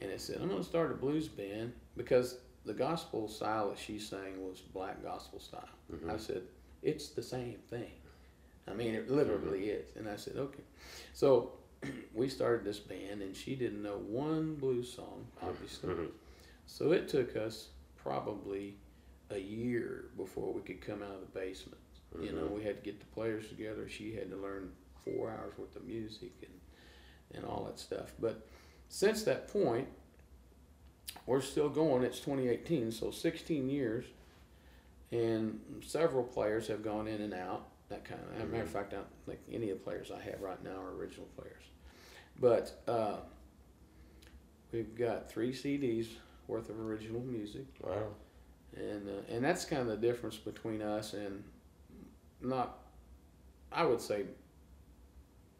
And 0.00 0.12
I 0.12 0.16
said, 0.16 0.38
I'm 0.40 0.48
going 0.48 0.62
to 0.62 0.68
start 0.68 0.90
a 0.90 0.94
blues 0.94 1.28
band 1.28 1.72
because 1.96 2.38
the 2.64 2.72
gospel 2.72 3.28
style 3.28 3.70
that 3.70 3.78
she 3.78 3.98
sang 3.98 4.40
was 4.46 4.60
black 4.60 5.02
gospel 5.02 5.38
style. 5.38 5.68
Mhm. 5.92 6.12
I 6.12 6.16
said, 6.16 6.42
it's 6.82 7.10
the 7.10 7.22
same 7.22 7.58
thing. 7.68 7.92
I 8.68 8.72
mean, 8.72 8.94
it 8.94 9.10
literally 9.10 9.68
is. 9.68 9.94
And 9.96 10.08
I 10.08 10.16
said, 10.16 10.36
okay. 10.36 10.62
So 11.12 11.52
we 12.14 12.28
started 12.28 12.64
this 12.64 12.78
band, 12.78 13.22
and 13.22 13.36
she 13.36 13.54
didn't 13.54 13.82
know 13.82 13.98
one 13.98 14.54
blues 14.56 14.92
song, 14.92 15.26
obviously. 15.42 15.90
Mhm. 15.90 16.08
So 16.66 16.92
it 16.92 17.08
took 17.08 17.36
us 17.36 17.68
probably 17.96 18.76
a 19.30 19.38
year 19.38 20.06
before 20.16 20.52
we 20.52 20.62
could 20.62 20.80
come 20.80 21.02
out 21.02 21.14
of 21.14 21.20
the 21.20 21.38
basement. 21.38 21.78
You 22.20 22.30
know, 22.32 22.46
we 22.46 22.62
had 22.62 22.76
to 22.76 22.82
get 22.82 23.00
the 23.00 23.06
players 23.06 23.48
together. 23.48 23.88
She 23.88 24.14
had 24.14 24.30
to 24.30 24.36
learn 24.36 24.70
four 25.04 25.30
hours 25.30 25.52
worth 25.58 25.74
of 25.74 25.84
music 25.84 26.30
and, 26.42 27.36
and 27.36 27.44
all 27.44 27.64
that 27.64 27.80
stuff. 27.80 28.12
But 28.20 28.46
since 28.88 29.24
that 29.24 29.48
point, 29.48 29.88
we're 31.26 31.40
still 31.40 31.68
going. 31.68 32.04
It's 32.04 32.20
2018, 32.20 32.92
so 32.92 33.10
16 33.10 33.68
years, 33.68 34.04
and 35.10 35.58
several 35.84 36.22
players 36.22 36.68
have 36.68 36.84
gone 36.84 37.08
in 37.08 37.20
and 37.20 37.34
out. 37.34 37.66
That 37.88 38.04
kind 38.04 38.20
of. 38.22 38.36
As 38.36 38.42
a 38.42 38.46
matter 38.46 38.62
of 38.64 38.70
fact, 38.70 38.92
I 38.92 38.96
don't 38.96 39.06
think 39.26 39.40
any 39.52 39.70
of 39.70 39.78
the 39.78 39.84
players 39.84 40.10
I 40.10 40.20
have 40.22 40.40
right 40.40 40.62
now 40.64 40.80
are 40.80 40.94
original 40.96 41.26
players. 41.36 41.62
But 42.40 42.82
uh, 42.88 43.16
we've 44.72 44.94
got 44.96 45.30
three 45.30 45.52
CDs 45.52 46.08
worth 46.48 46.68
of 46.68 46.78
original 46.80 47.20
music 47.22 47.64
Wow. 47.80 48.08
and 48.76 49.08
uh, 49.08 49.32
and 49.34 49.44
that's 49.44 49.64
kind 49.64 49.82
of 49.82 49.88
the 49.88 49.96
difference 49.96 50.36
between 50.36 50.82
us 50.82 51.14
and 51.14 51.42
not 52.42 52.78
I 53.72 53.84
would 53.84 54.00
say 54.00 54.24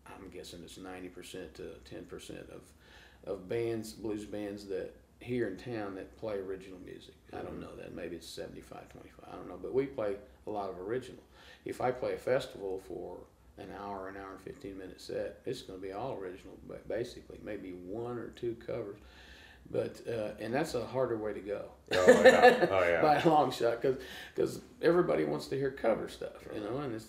I'm 0.07 0.29
guessing 0.31 0.61
it's 0.63 0.77
90% 0.79 1.55
to 1.55 1.63
10% 1.91 2.31
of 2.51 2.63
of 3.25 3.49
bands 3.49 3.93
blues 3.93 4.25
bands 4.27 4.67
that 4.67 4.95
here 5.21 5.49
in 5.49 5.57
town 5.57 5.95
that 5.95 6.15
play 6.19 6.35
original 6.35 6.79
music. 6.85 7.15
I 7.33 7.39
don't 7.39 7.59
know 7.61 7.75
that 7.77 7.95
maybe 7.95 8.17
it's 8.17 8.29
75 8.29 8.89
25. 8.91 9.25
I 9.33 9.37
don't 9.37 9.49
know, 9.49 9.59
but 9.61 9.73
we 9.73 9.87
play 9.87 10.17
a 10.47 10.51
lot 10.51 10.69
of 10.69 10.79
original. 10.79 11.23
If 11.65 11.81
I 11.81 11.91
play 11.91 12.15
a 12.15 12.19
festival 12.19 12.83
for 12.87 13.19
an 13.57 13.71
hour, 13.81 14.09
an 14.09 14.17
hour 14.17 14.33
and 14.33 14.41
15 14.41 14.77
minute 14.77 15.01
set, 15.01 15.41
it's 15.47 15.63
going 15.63 15.81
to 15.81 15.87
be 15.87 15.93
all 15.93 16.19
original, 16.19 16.59
basically 16.89 17.39
maybe 17.43 17.71
one 17.71 18.19
or 18.19 18.29
two 18.31 18.57
covers. 18.67 18.99
But 19.71 20.01
uh, 20.07 20.33
and 20.41 20.53
that's 20.53 20.75
a 20.75 20.85
harder 20.85 21.17
way 21.17 21.33
to 21.33 21.41
go 21.41 21.65
Oh 21.93 22.23
yeah. 22.23 22.67
Oh 22.71 22.81
yeah. 22.81 23.03
by 23.03 23.17
a 23.17 23.29
long 23.29 23.51
shot 23.51 23.81
because 23.81 24.61
everybody 24.83 25.25
wants 25.25 25.47
to 25.49 25.57
hear 25.57 25.71
cover 25.71 26.09
stuff, 26.09 26.47
you 26.55 26.61
know, 26.61 26.79
and 26.79 26.95
it's 26.95 27.07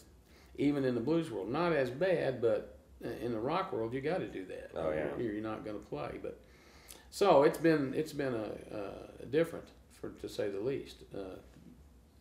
even 0.57 0.85
in 0.85 0.95
the 0.95 1.01
blues 1.01 1.29
world 1.29 1.49
not 1.49 1.73
as 1.73 1.89
bad, 1.89 2.41
but 2.41 2.77
in 3.21 3.33
the 3.33 3.39
rock 3.39 3.73
world 3.73 3.93
you 3.93 3.99
got 3.99 4.19
to 4.19 4.27
do 4.27 4.45
that. 4.45 4.71
Oh, 4.73 4.91
yeah. 4.91 5.13
Or 5.15 5.21
you're 5.21 5.43
not 5.43 5.65
going 5.65 5.77
to 5.77 5.85
play. 5.85 6.17
But 6.21 6.39
so 7.11 7.43
it's 7.43 7.57
been 7.57 7.93
it's 7.93 8.13
been 8.13 8.33
a, 8.33 9.23
a 9.23 9.25
different 9.25 9.65
for 9.99 10.09
to 10.21 10.29
say 10.29 10.49
the 10.49 10.59
least, 10.59 11.03
uh, 11.13 11.37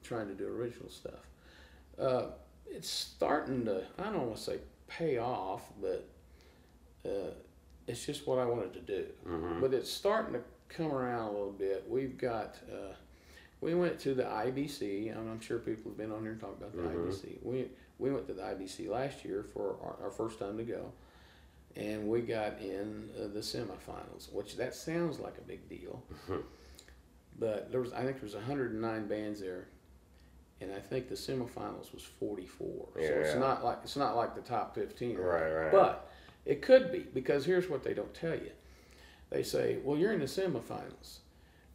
trying 0.03 0.29
to 0.29 0.35
do 0.35 0.47
original 0.47 0.91
stuff. 0.91 1.29
Uh, 1.99 2.27
it's 2.67 2.89
starting 2.89 3.65
to 3.67 3.85
I 3.99 4.05
don't 4.05 4.27
want 4.27 4.37
to 4.37 4.43
say 4.43 4.59
pay 4.89 5.19
off, 5.19 5.63
but 5.81 6.09
uh, 7.07 7.31
it's 7.87 8.05
just 8.05 8.27
what 8.27 8.39
I 8.39 8.45
wanted 8.47 8.73
to 8.75 8.81
do 8.81 9.07
Mhm. 9.27 9.61
but 9.61 9.73
it's 9.75 9.91
starting 9.91 10.33
to 10.35 10.41
come 10.69 10.91
around 10.93 11.29
a 11.29 11.31
little 11.33 11.53
bit. 11.53 11.85
We've 11.89 12.17
got, 12.19 12.57
uh, 12.73 12.95
we 13.61 13.75
went 13.75 14.01
to 14.01 14.15
the 14.15 14.25
IBC, 14.25 15.11
and 15.11 15.31
I'm 15.31 15.39
sure 15.41 15.59
people 15.59 15.91
have 15.93 15.99
been 15.99 16.11
on 16.11 16.23
here 16.23 16.33
and 16.33 16.41
talked 16.41 16.61
about 16.61 16.73
the 16.73 16.83
Mhm. 16.83 17.07
IBC. 17.07 17.39
We 17.43 17.71
we 18.01 18.11
went 18.11 18.27
to 18.27 18.35
the 18.35 18.43
IBC 18.43 18.89
last 18.89 19.25
year 19.25 19.45
for 19.45 19.77
our, 19.81 19.97
our 20.07 20.11
first 20.11 20.39
time 20.41 20.57
to 20.59 20.65
go, 20.65 20.91
and 21.77 22.09
we 22.09 22.23
got 22.23 22.59
in 22.61 23.09
uh, 23.17 23.29
the 23.29 23.39
semifinals, 23.41 24.33
which 24.33 24.57
that 24.57 24.75
sounds 24.75 25.21
like 25.21 25.39
a 25.39 25.43
big 25.43 25.69
deal, 25.69 26.03
Mhm. 26.27 26.43
but 27.39 27.71
there 27.71 27.81
was 27.81 27.93
I 27.93 28.03
think 28.05 28.17
there 28.17 28.25
was 28.25 28.35
109 28.35 29.07
bands 29.07 29.41
there. 29.41 29.69
And 30.65 30.73
I 30.73 30.79
think 30.81 31.09
the 31.11 31.15
semifinals 31.15 31.93
was 31.93 32.03
44. 32.19 32.89
Yeah, 32.99 33.07
So 33.09 33.13
it's 33.15 33.35
Yeah. 33.35 33.39
not 33.41 33.63
like 33.65 33.79
it's 33.85 33.97
not 33.97 34.17
like 34.17 34.35
the 34.35 34.41
top 34.41 34.75
15. 34.75 35.17
Right, 35.19 35.53
right. 35.53 35.71
But 35.73 36.11
it 36.47 36.63
could 36.63 36.91
be 36.91 37.01
because 37.01 37.45
here's 37.45 37.69
what 37.69 37.83
they 37.83 37.93
don't 37.93 38.15
tell 38.15 38.35
you. 38.35 38.51
They 39.29 39.43
say, 39.43 39.79
"Well, 39.85 39.99
you're 39.99 40.13
in 40.13 40.21
the 40.21 40.27
semifinals," 40.27 41.19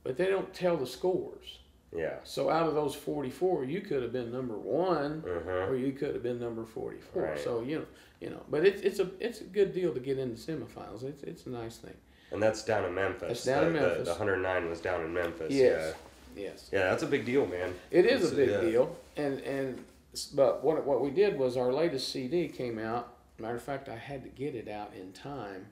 but 0.03 0.17
they 0.17 0.25
don't 0.27 0.51
tell 0.53 0.75
the 0.75 0.87
scores. 0.87 1.59
Yeah. 1.95 2.19
So 2.23 2.49
out 2.49 2.67
of 2.67 2.73
those 2.75 2.95
44, 2.95 3.63
you 3.65 3.81
could 3.81 4.01
have 4.01 4.11
been 4.13 4.31
number 4.31 4.57
one, 4.57 5.23
Uh-huh. 5.27 5.67
or 5.67 5.75
you 5.75 5.91
could 5.91 6.13
have 6.15 6.23
been 6.23 6.39
number 6.39 6.65
44. 6.65 7.21
Right. 7.23 7.39
So 7.39 7.61
you 7.61 7.79
know, 7.79 7.85
you 8.19 8.29
know, 8.31 8.41
but 8.49 8.65
it's 8.65 8.81
it's 8.81 8.99
a 8.99 9.09
it's 9.19 9.41
a 9.41 9.45
good 9.45 9.71
deal 9.71 9.93
to 9.93 9.99
get 9.99 10.17
into 10.17 10.35
semifinals. 10.41 11.03
It's 11.03 11.21
it's 11.23 11.45
a 11.45 11.49
nice 11.49 11.77
thing. 11.77 11.95
And 12.31 12.41
that's 12.41 12.63
down 12.63 12.85
in 12.85 12.93
Memphis. 12.95 13.43
That's 13.43 13.45
down 13.45 13.61
the, 13.61 13.67
in 13.67 13.73
Memphis. 13.87 14.07
The, 14.07 14.13
109 14.15 14.69
was 14.69 14.81
down 14.81 15.01
in 15.03 15.13
Memphis. 15.13 15.51
Yes, 15.53 15.95
yes, 16.35 16.69
Yeah. 16.71 16.89
That's 16.89 17.03
a 17.03 17.07
big 17.07 17.25
deal, 17.25 17.45
man. 17.45 17.73
it 17.91 18.05
is 18.05 18.21
It's- 18.21 18.31
a 18.31 18.35
big 18.35 18.49
yeah. 18.49 18.61
deal. 18.61 18.95
And 19.17 19.39
and 19.41 19.85
but 20.33 20.63
what 20.63 20.85
what 20.85 21.01
we 21.01 21.09
did 21.11 21.37
was 21.37 21.55
our 21.57 21.71
latest 21.73 22.09
CD 22.09 22.47
came 22.47 22.79
out. 22.79 23.15
Matter 23.37 23.55
of 23.55 23.63
fact, 23.63 23.87
I 23.89 23.95
had 23.95 24.23
to 24.23 24.29
get 24.29 24.55
it 24.55 24.67
out 24.67 24.93
in 24.93 25.11
time 25.13 25.67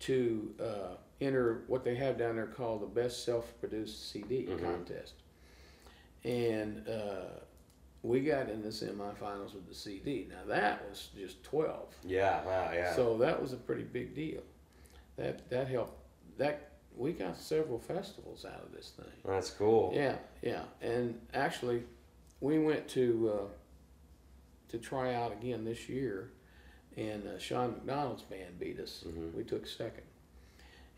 to 0.00 0.54
uh, 0.60 0.94
enter 1.20 1.62
what 1.66 1.84
they 1.84 1.94
have 1.96 2.16
down 2.18 2.36
there 2.36 2.46
called 2.46 2.82
the 2.82 2.86
best 2.86 3.24
self-produced 3.24 4.10
CD 4.10 4.46
Mhm. 4.46 4.62
contest, 4.62 5.14
and 6.24 6.86
uh, 6.88 7.40
we 8.02 8.20
got 8.20 8.48
in 8.48 8.62
the 8.62 8.68
semifinals 8.68 9.52
with 9.54 9.68
the 9.68 9.74
CD. 9.74 10.26
Now 10.30 10.44
that 10.46 10.88
was 10.88 11.08
just 11.16 11.42
twelve, 11.42 11.94
Yeah. 12.04 12.44
Wow. 12.44 12.70
Yeah. 12.72 12.94
so 12.94 13.16
that 13.18 13.40
was 13.40 13.52
a 13.52 13.56
pretty 13.58 13.82
big 13.84 14.14
deal. 14.14 14.42
That 15.16 15.48
that 15.50 15.68
helped. 15.68 15.98
That 16.38 16.69
we 16.96 17.12
got 17.12 17.36
several 17.36 17.78
festivals 17.78 18.44
out 18.44 18.62
of 18.64 18.72
this 18.72 18.90
thing. 18.96 19.12
that's 19.24 19.50
cool. 19.50 19.92
Yeah, 19.94 20.16
yeah, 20.42 20.62
and 20.82 21.18
actually, 21.34 21.84
we 22.40 22.58
went 22.58 22.88
to 22.88 23.32
uh, 23.34 23.48
to 24.70 24.78
try 24.78 25.14
out 25.14 25.32
again 25.32 25.64
this 25.64 25.88
year, 25.88 26.30
and 26.96 27.26
uh, 27.26 27.38
Sean 27.38 27.70
McDonald's 27.72 28.22
band 28.22 28.58
beat 28.58 28.78
us. 28.80 29.04
Mhm. 29.06 29.34
We 29.34 29.44
took 29.44 29.66
second, 29.66 30.04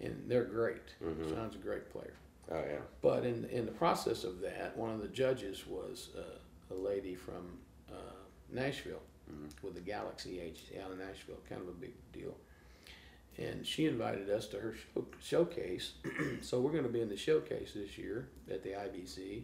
and 0.00 0.24
they're 0.28 0.44
great. 0.44 0.94
Mhm. 1.02 1.30
Sean's 1.30 1.54
a 1.54 1.58
great 1.58 1.88
player. 1.90 2.14
Oh 2.50 2.60
yeah. 2.68 2.80
But 3.00 3.24
in 3.24 3.44
in 3.46 3.66
the 3.66 3.72
process 3.72 4.24
of 4.24 4.40
that, 4.40 4.76
one 4.76 4.90
of 4.90 5.00
the 5.00 5.08
judges 5.08 5.66
was 5.66 6.10
uh, 6.16 6.74
a 6.74 6.76
lady 6.76 7.14
from 7.14 7.58
uh, 7.90 7.94
Nashville 8.50 9.02
Mhm. 9.30 9.62
with 9.62 9.74
the 9.74 9.80
Galaxy 9.80 10.40
Agency 10.40 10.78
out 10.80 10.90
in 10.90 10.98
Nashville, 10.98 11.38
kind 11.48 11.60
of 11.60 11.68
a 11.68 11.72
big 11.72 11.92
deal. 12.12 12.34
And 13.38 13.66
she 13.66 13.86
invited 13.86 14.28
us 14.30 14.46
to 14.48 14.58
her 14.58 14.74
show, 14.74 15.06
showcase. 15.20 15.92
so 16.42 16.60
we're 16.60 16.72
going 16.72 16.84
to 16.84 16.90
be 16.90 17.00
in 17.00 17.08
the 17.08 17.16
showcase 17.16 17.72
this 17.74 17.96
year 17.96 18.28
at 18.50 18.62
the 18.62 18.70
IBC 18.70 19.42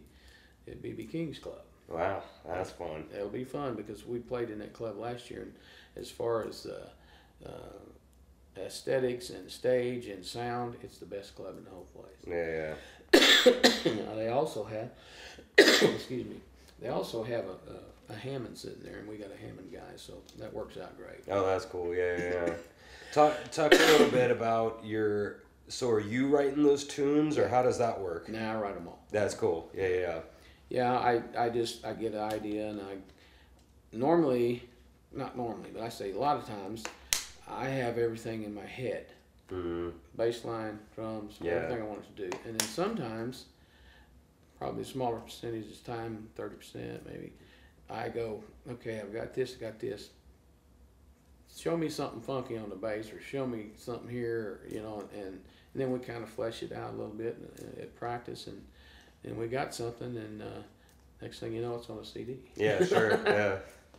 at 0.67 0.81
BB 0.81 1.11
King's 1.11 1.39
Club. 1.39 1.63
Wow. 1.89 2.21
That's 2.47 2.69
fun. 2.71 3.05
It'll 3.13 3.29
be 3.29 3.43
fun 3.43 3.75
because 3.75 4.05
we 4.05 4.19
played 4.19 4.49
in 4.49 4.59
that 4.59 4.73
club 4.73 4.97
last 4.97 5.31
year. 5.31 5.41
And 5.41 5.53
as 5.95 6.11
far 6.11 6.47
as 6.47 6.67
uh, 6.67 6.89
uh, 7.47 8.59
aesthetics 8.59 9.31
and 9.31 9.49
stage 9.49 10.07
and 10.07 10.23
sound, 10.23 10.75
it's 10.83 10.99
the 10.99 11.05
best 11.05 11.35
club 11.35 11.57
in 11.57 11.63
the 11.63 11.71
whole 11.71 11.87
place. 11.95 12.05
Yeah. 12.27 12.75
Yeah. 13.85 14.15
they 14.15 14.27
also 14.27 14.63
have, 14.65 14.91
excuse 15.57 16.25
me, 16.25 16.41
they 16.79 16.89
also 16.89 17.23
have 17.23 17.45
a, 17.45 18.11
a, 18.11 18.13
a 18.13 18.15
Hammond 18.15 18.57
sitting 18.57 18.83
there, 18.83 18.99
and 18.99 19.07
we 19.07 19.17
got 19.17 19.31
a 19.31 19.37
Hammond 19.37 19.71
guy, 19.71 19.95
so 19.95 20.13
that 20.37 20.53
works 20.53 20.77
out 20.77 20.95
great. 20.97 21.21
Oh, 21.29 21.45
that's 21.45 21.65
cool. 21.65 21.95
Yeah. 21.95 22.17
Yeah. 22.17 22.53
talk 23.13 23.33
talk 23.51 23.73
a 23.73 23.77
little 23.77 24.09
bit 24.09 24.31
about 24.31 24.81
your. 24.83 25.43
So 25.67 25.89
are 25.91 25.99
you 25.99 26.27
writing 26.27 26.63
those 26.63 26.83
tunes, 26.83 27.37
or 27.37 27.47
how 27.47 27.61
does 27.61 27.77
that 27.77 27.99
work? 27.99 28.27
Now 28.27 28.53
I 28.53 28.59
write 28.59 28.75
them 28.75 28.87
all. 28.87 28.99
That's 29.11 29.35
cool. 29.35 29.69
Yeah. 29.75 29.87
Yeah. 29.87 30.19
Yeah, 30.69 30.93
I, 30.93 31.21
I 31.37 31.49
just 31.49 31.83
I 31.85 31.93
get 31.93 32.13
an 32.13 32.19
idea, 32.21 32.69
and 32.69 32.79
I 32.79 32.97
normally, 33.91 34.69
not 35.11 35.35
normally, 35.35 35.71
but 35.73 35.81
I 35.81 35.89
say 35.89 36.11
a 36.11 36.17
lot 36.17 36.37
of 36.37 36.45
times, 36.47 36.83
I 37.49 37.65
have 37.65 37.97
everything 37.97 38.43
in 38.43 38.53
my 38.53 38.65
head. 38.65 39.07
Mm-hmm. 39.51 39.89
bass 40.15 40.45
line, 40.45 40.77
drums, 40.93 41.37
Yeah. 41.41 41.53
everything 41.53 41.81
I 41.81 41.85
wanted 41.85 42.15
to 42.15 42.29
do. 42.29 42.37
And 42.45 42.59
then 42.59 42.67
sometimes, 42.67 43.45
probably 44.59 44.83
a 44.83 44.85
smaller 44.85 45.17
percentage 45.17 45.65
is 45.65 45.79
time, 45.79 46.27
thirty 46.35 46.55
percent 46.55 47.03
maybe. 47.09 47.33
I 47.89 48.09
go, 48.09 48.43
okay, 48.69 48.99
I've 48.99 49.11
got 49.11 49.33
this, 49.33 49.55
I 49.57 49.61
got 49.61 49.79
this. 49.79 50.09
Show 51.57 51.75
me 51.75 51.89
something 51.89 52.21
funky 52.21 52.57
on 52.57 52.69
the 52.69 52.75
bass, 52.75 53.11
or 53.11 53.19
show 53.21 53.45
me 53.45 53.67
something 53.77 54.07
here, 54.09 54.61
you 54.69 54.81
know, 54.81 55.03
and, 55.13 55.23
and 55.23 55.41
then 55.75 55.91
we 55.91 55.99
kind 55.99 56.23
of 56.23 56.29
flesh 56.29 56.63
it 56.63 56.71
out 56.71 56.89
a 56.93 56.95
little 56.95 57.13
bit 57.13 57.37
uh, 57.61 57.81
at 57.81 57.95
practice, 57.95 58.47
and 58.47 58.61
and 59.25 59.37
we 59.37 59.47
got 59.47 59.73
something, 59.75 60.15
and 60.15 60.41
uh, 60.41 60.45
next 61.21 61.39
thing 61.39 61.51
you 61.53 61.61
know, 61.61 61.75
it's 61.75 61.89
on 61.89 61.97
a 61.97 62.05
CD. 62.05 62.37
Yeah, 62.55 62.83
sure. 62.85 63.19
yeah. 63.25 63.57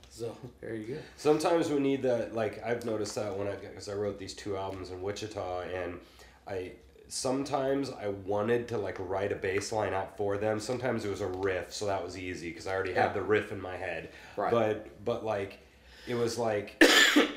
So 0.08 0.34
there 0.60 0.74
you 0.74 0.94
go. 0.94 1.00
Sometimes 1.16 1.68
we 1.70 1.78
need 1.80 2.02
that. 2.02 2.34
Like 2.34 2.64
I've 2.64 2.84
noticed 2.86 3.14
that 3.16 3.36
when 3.36 3.46
I 3.46 3.56
because 3.56 3.88
I 3.88 3.94
wrote 3.94 4.18
these 4.18 4.34
two 4.34 4.56
albums 4.56 4.90
in 4.90 5.02
Wichita, 5.02 5.60
and 5.74 6.00
I 6.48 6.72
sometimes 7.08 7.90
I 7.90 8.08
wanted 8.08 8.68
to 8.68 8.78
like 8.78 8.96
write 8.98 9.32
a 9.32 9.36
bass 9.36 9.70
line 9.72 9.92
out 9.92 10.16
for 10.16 10.38
them. 10.38 10.60
Sometimes 10.60 11.04
it 11.04 11.10
was 11.10 11.20
a 11.20 11.26
riff, 11.26 11.72
so 11.74 11.86
that 11.86 12.02
was 12.02 12.16
easy 12.16 12.48
because 12.50 12.66
I 12.66 12.74
already 12.74 12.92
Yeah. 12.92 13.02
had 13.02 13.14
the 13.14 13.22
riff 13.22 13.52
in 13.52 13.60
my 13.60 13.76
head. 13.76 14.08
Right. 14.36 14.50
But 14.50 15.04
but 15.04 15.24
like 15.24 15.58
it 16.08 16.14
was 16.14 16.38
like 16.38 16.82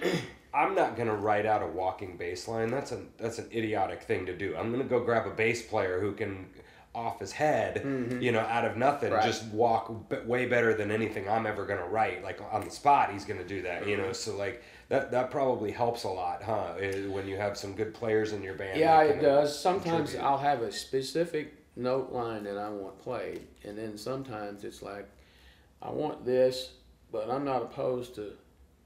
I'm 0.54 0.76
not 0.76 0.96
gonna 0.96 1.16
write 1.16 1.46
out 1.46 1.64
a 1.64 1.68
walking 1.68 2.16
bass 2.18 2.48
line. 2.48 2.70
That's 2.70 2.92
an 2.92 3.10
that's 3.18 3.40
an 3.40 3.50
idiotic 3.54 4.04
thing 4.04 4.26
to 4.28 4.38
do. 4.38 4.56
I'm 4.56 4.72
gonna 4.72 4.84
go 4.84 5.00
grab 5.04 5.26
a 5.26 5.32
bass 5.32 5.62
player 5.64 6.00
who 6.00 6.14
can 6.14 6.48
off 6.96 7.20
his 7.20 7.32
head, 7.32 7.82
you 8.22 8.32
know, 8.32 8.42
out 8.42 8.64
of 8.66 8.78
nothing, 8.78 9.10
Mm-hmm. 9.10 9.16
Right. 9.18 9.26
just 9.26 9.46
walk 9.48 10.10
b- 10.10 10.18
way 10.28 10.46
better 10.46 10.76
than 10.76 10.92
anything 10.92 11.28
I'm 11.28 11.48
ever 11.48 11.66
gonna 11.66 11.88
write. 11.88 12.24
Like 12.24 12.40
on 12.52 12.64
the 12.66 12.70
spot, 12.70 13.12
he's 13.12 13.26
gonna 13.26 13.44
do 13.44 13.64
that, 13.64 13.88
you 13.88 13.96
Mm-hmm. 13.98 14.06
know. 14.06 14.14
So 14.14 14.38
like 14.38 14.62
that 14.90 15.10
that 15.10 15.32
probably 15.32 15.72
helps 15.72 16.04
a 16.04 16.10
lot, 16.10 16.44
huh? 16.44 16.76
eh, 16.80 17.08
When 17.08 17.28
you 17.28 17.36
have 17.38 17.58
some 17.58 17.74
good 17.74 17.96
players 17.96 18.32
in 18.32 18.44
your 18.44 18.54
band. 18.54 18.80
Yeah, 18.80 19.02
it 19.02 19.22
does. 19.22 19.58
Sometimes 19.60 20.12
contribute. 20.12 20.24
I'll 20.24 20.38
have 20.38 20.62
a 20.62 20.72
specific 20.72 21.56
note 21.76 22.12
line 22.12 22.44
that 22.44 22.60
I 22.60 22.70
want 22.70 23.00
played, 23.02 23.48
and 23.64 23.76
then 23.76 23.98
sometimes 23.98 24.64
it's 24.64 24.84
like, 24.84 25.10
I 25.82 25.90
want 25.90 26.24
this, 26.24 26.74
but 27.12 27.28
I'm 27.28 27.44
not 27.44 27.64
opposed 27.64 28.14
to 28.16 28.34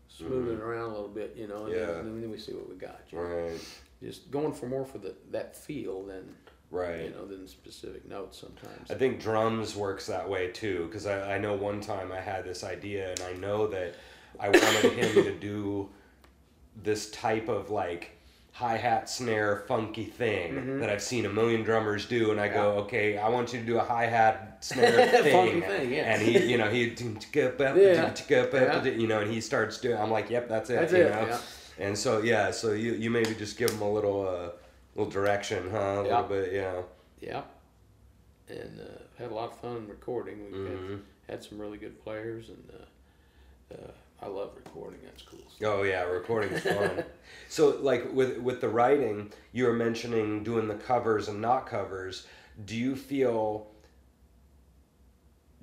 smoothing 0.08 0.58
around 0.60 0.86
a 0.92 0.94
little 0.94 1.08
bit, 1.10 1.36
you 1.36 1.48
know, 1.48 1.66
and, 1.66 1.74
Mm-hmm. 1.74 1.80
Yeah. 1.80 1.86
then, 1.98 2.06
and 2.08 2.24
then 2.24 2.32
we 2.32 2.38
see 2.38 2.54
what 2.54 2.70
we 2.70 2.76
got. 2.76 3.02
you 3.12 3.18
know. 3.18 3.24
Right, 3.24 3.60
Just 4.02 4.32
going 4.32 4.54
for 4.54 4.68
more 4.68 4.86
for 4.86 4.98
the 5.00 5.16
that 5.32 5.56
feel 5.56 6.04
than 6.04 6.36
right. 6.72 7.04
you 7.06 7.10
know 7.12 7.26
than 7.26 7.48
specific 7.48 8.08
notes 8.08 8.40
sometimes. 8.40 8.90
I 8.92 8.96
think 8.96 9.22
drums 9.22 9.76
works 9.76 10.08
that 10.08 10.28
way 10.30 10.52
too 10.52 10.86
because 10.88 11.06
I, 11.06 11.36
I 11.36 11.38
know 11.38 11.56
one 11.56 11.82
time 11.82 12.12
I 12.12 12.20
had 12.22 12.44
this 12.46 12.64
idea 12.64 13.12
and 13.12 13.22
I 13.22 13.34
know 13.34 13.68
that 13.68 13.96
I 14.40 14.50
wanted 14.50 14.94
him 14.94 15.24
to 15.24 15.32
do 15.34 15.90
this 16.84 17.10
type 17.12 17.48
of 17.50 17.70
like 17.72 18.17
hi 18.58 18.76
hat 18.76 19.08
snare 19.08 19.64
funky 19.68 20.06
thing 20.06 20.80
that 20.80 20.90
I've 20.90 21.02
seen 21.04 21.26
a 21.28 21.30
million 21.30 21.62
drummers 21.62 22.08
do 22.08 22.32
and 22.32 22.40
I 22.42 22.48
go 22.48 22.72
okay 22.84 23.16
I 23.20 23.30
want 23.30 23.54
you 23.54 23.60
to 23.60 23.66
do 23.66 23.78
a 23.78 23.84
hi 23.84 24.06
hat 24.08 24.58
snare 24.62 25.08
thing 25.24 25.62
Funky 25.62 25.62
thing, 25.62 25.94
yeah. 25.94 26.12
and 26.14 26.22
he 26.24 26.44
you 26.52 26.58
know 26.58 26.68
he 26.68 26.90
Yeah. 26.96 28.84
you 28.86 29.06
know 29.08 29.20
and 29.22 29.32
he 29.32 29.42
starts 29.42 29.78
doing 29.80 29.98
I'm 29.98 30.10
like 30.10 30.32
yep 30.32 30.50
that's 30.50 30.72
it 30.72 30.80
That's 30.80 30.92
you 30.94 31.04
it, 31.04 31.12
know 31.12 31.28
yeah. 31.28 31.40
and 31.78 31.96
so 31.96 32.22
yeah 32.24 32.50
so 32.50 32.72
you 32.72 32.94
you 32.94 33.12
maybe 33.12 33.36
just 33.36 33.60
give 33.60 33.70
him 33.70 33.82
a 33.84 33.92
little 33.92 34.28
uh 34.28 34.50
little 34.96 35.12
direction 35.12 35.70
huh 35.70 35.78
a 35.78 36.08
Yeah. 36.08 36.22
little 36.22 36.30
bit 36.38 36.54
yeah 36.54 36.82
Yeah, 37.22 37.42
and 38.50 38.80
uh, 38.80 39.02
had 39.20 39.30
a 39.32 39.36
lot 39.36 39.52
of 39.52 39.58
fun 39.60 39.88
recording. 39.88 40.38
We 40.52 40.58
Mhm. 40.58 40.90
had, 40.90 41.00
had 41.30 41.44
some 41.44 41.60
really 41.60 41.78
good 41.78 41.96
players, 42.04 42.50
and 42.50 42.64
uh, 42.80 43.74
uh, 43.76 43.92
I 44.22 44.28
love 44.28 44.52
recording. 44.56 45.00
That's 45.04 45.22
cool. 45.22 45.40
Oh 45.64 45.84
yeah, 45.84 46.04
recording's 46.04 46.62
fun. 46.62 47.04
so 47.50 47.78
like 47.82 48.12
with 48.14 48.38
with 48.40 48.62
the 48.62 48.70
writing, 48.70 49.32
you 49.54 49.66
were 49.66 49.74
mentioning 49.74 50.44
doing 50.44 50.68
the 50.68 50.76
covers 50.76 51.28
and 51.28 51.42
not 51.42 51.68
covers. 51.68 52.26
Do 52.66 52.76
you 52.76 52.96
feel 52.96 53.68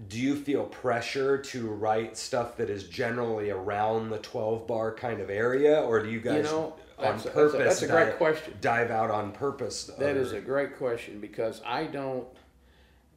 do 0.09 0.19
you 0.19 0.35
feel 0.35 0.65
pressure 0.67 1.39
to 1.39 1.69
write 1.69 2.17
stuff 2.17 2.57
that 2.57 2.69
is 2.69 2.85
generally 2.85 3.51
around 3.51 4.11
the 4.11 4.19
12 4.19 4.67
bar 4.67 4.93
kind 4.93 5.21
of 5.21 5.31
area 5.31 5.81
or 5.83 6.03
do 6.03 6.11
you 6.11 6.21
guys 6.21 6.39
You 6.39 6.43
know, 6.43 6.75
on 6.99 7.05
that's 7.05 7.25
a- 7.27 7.27
that's 7.27 7.27
a- 7.27 7.31
purpose 7.31 7.59
that's 7.59 7.83
a 7.83 7.87
great 7.87 8.05
dive, 8.07 8.17
question. 8.17 8.55
dive 8.61 8.91
out 8.91 9.11
on 9.13 9.31
purpose 9.31 9.85
That 9.85 10.17
or- 10.17 10.21
is 10.21 10.33
a 10.33 10.41
great 10.41 10.77
question 10.79 11.21
because 11.21 11.63
I 11.65 11.85
don't, 11.85 12.27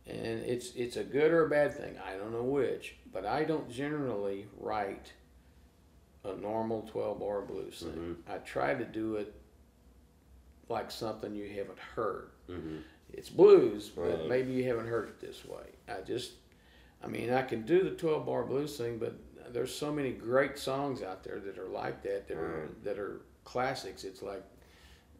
and 0.05 0.17
it's 0.45 0.71
it's 0.75 0.97
a 0.97 1.03
good 1.03 1.31
or 1.31 1.45
a 1.45 1.49
bad 1.49 1.73
thing. 1.75 1.97
I 1.97 2.15
don't 2.15 2.31
know 2.31 2.43
which, 2.43 2.95
but 3.11 3.25
I 3.25 3.43
don't 3.43 3.69
generally 3.71 4.45
write 4.59 5.13
a 6.27 6.35
normal 6.35 6.81
twelve 6.83 7.19
bar 7.19 7.41
blues 7.41 7.83
thing. 7.85 8.17
I 8.29 8.37
try 8.37 8.73
to 8.73 8.85
do 8.85 9.15
it 9.15 9.33
like 10.69 10.91
something 10.91 11.33
you 11.35 11.47
haven't 11.49 11.79
heard. 11.79 12.29
Mhm. 12.49 12.81
It's 13.13 13.29
blues, 13.29 13.89
but 13.89 14.01
Right. 14.19 14.27
maybe 14.27 14.51
you 14.53 14.63
haven't 14.65 14.87
heard 14.87 15.07
it 15.09 15.19
this 15.19 15.45
way. 15.45 15.63
I 15.87 16.01
just, 16.01 16.33
I 17.01 17.07
mean, 17.07 17.31
I 17.31 17.41
can 17.43 17.61
do 17.65 17.83
the 17.83 17.91
twelve 17.91 18.25
bar 18.25 18.43
blues 18.43 18.77
thing, 18.77 18.97
but 18.97 19.13
there's 19.53 19.73
so 19.73 19.93
many 19.93 20.11
great 20.11 20.57
songs 20.57 21.01
out 21.01 21.23
there 21.23 21.39
that 21.39 21.57
are 21.57 21.67
like 21.69 22.03
that 22.03 22.27
that 22.27 22.37
are 22.37 22.69
that 22.83 22.99
are 22.99 23.21
classics. 23.45 24.03
It's 24.03 24.21
like 24.21 24.43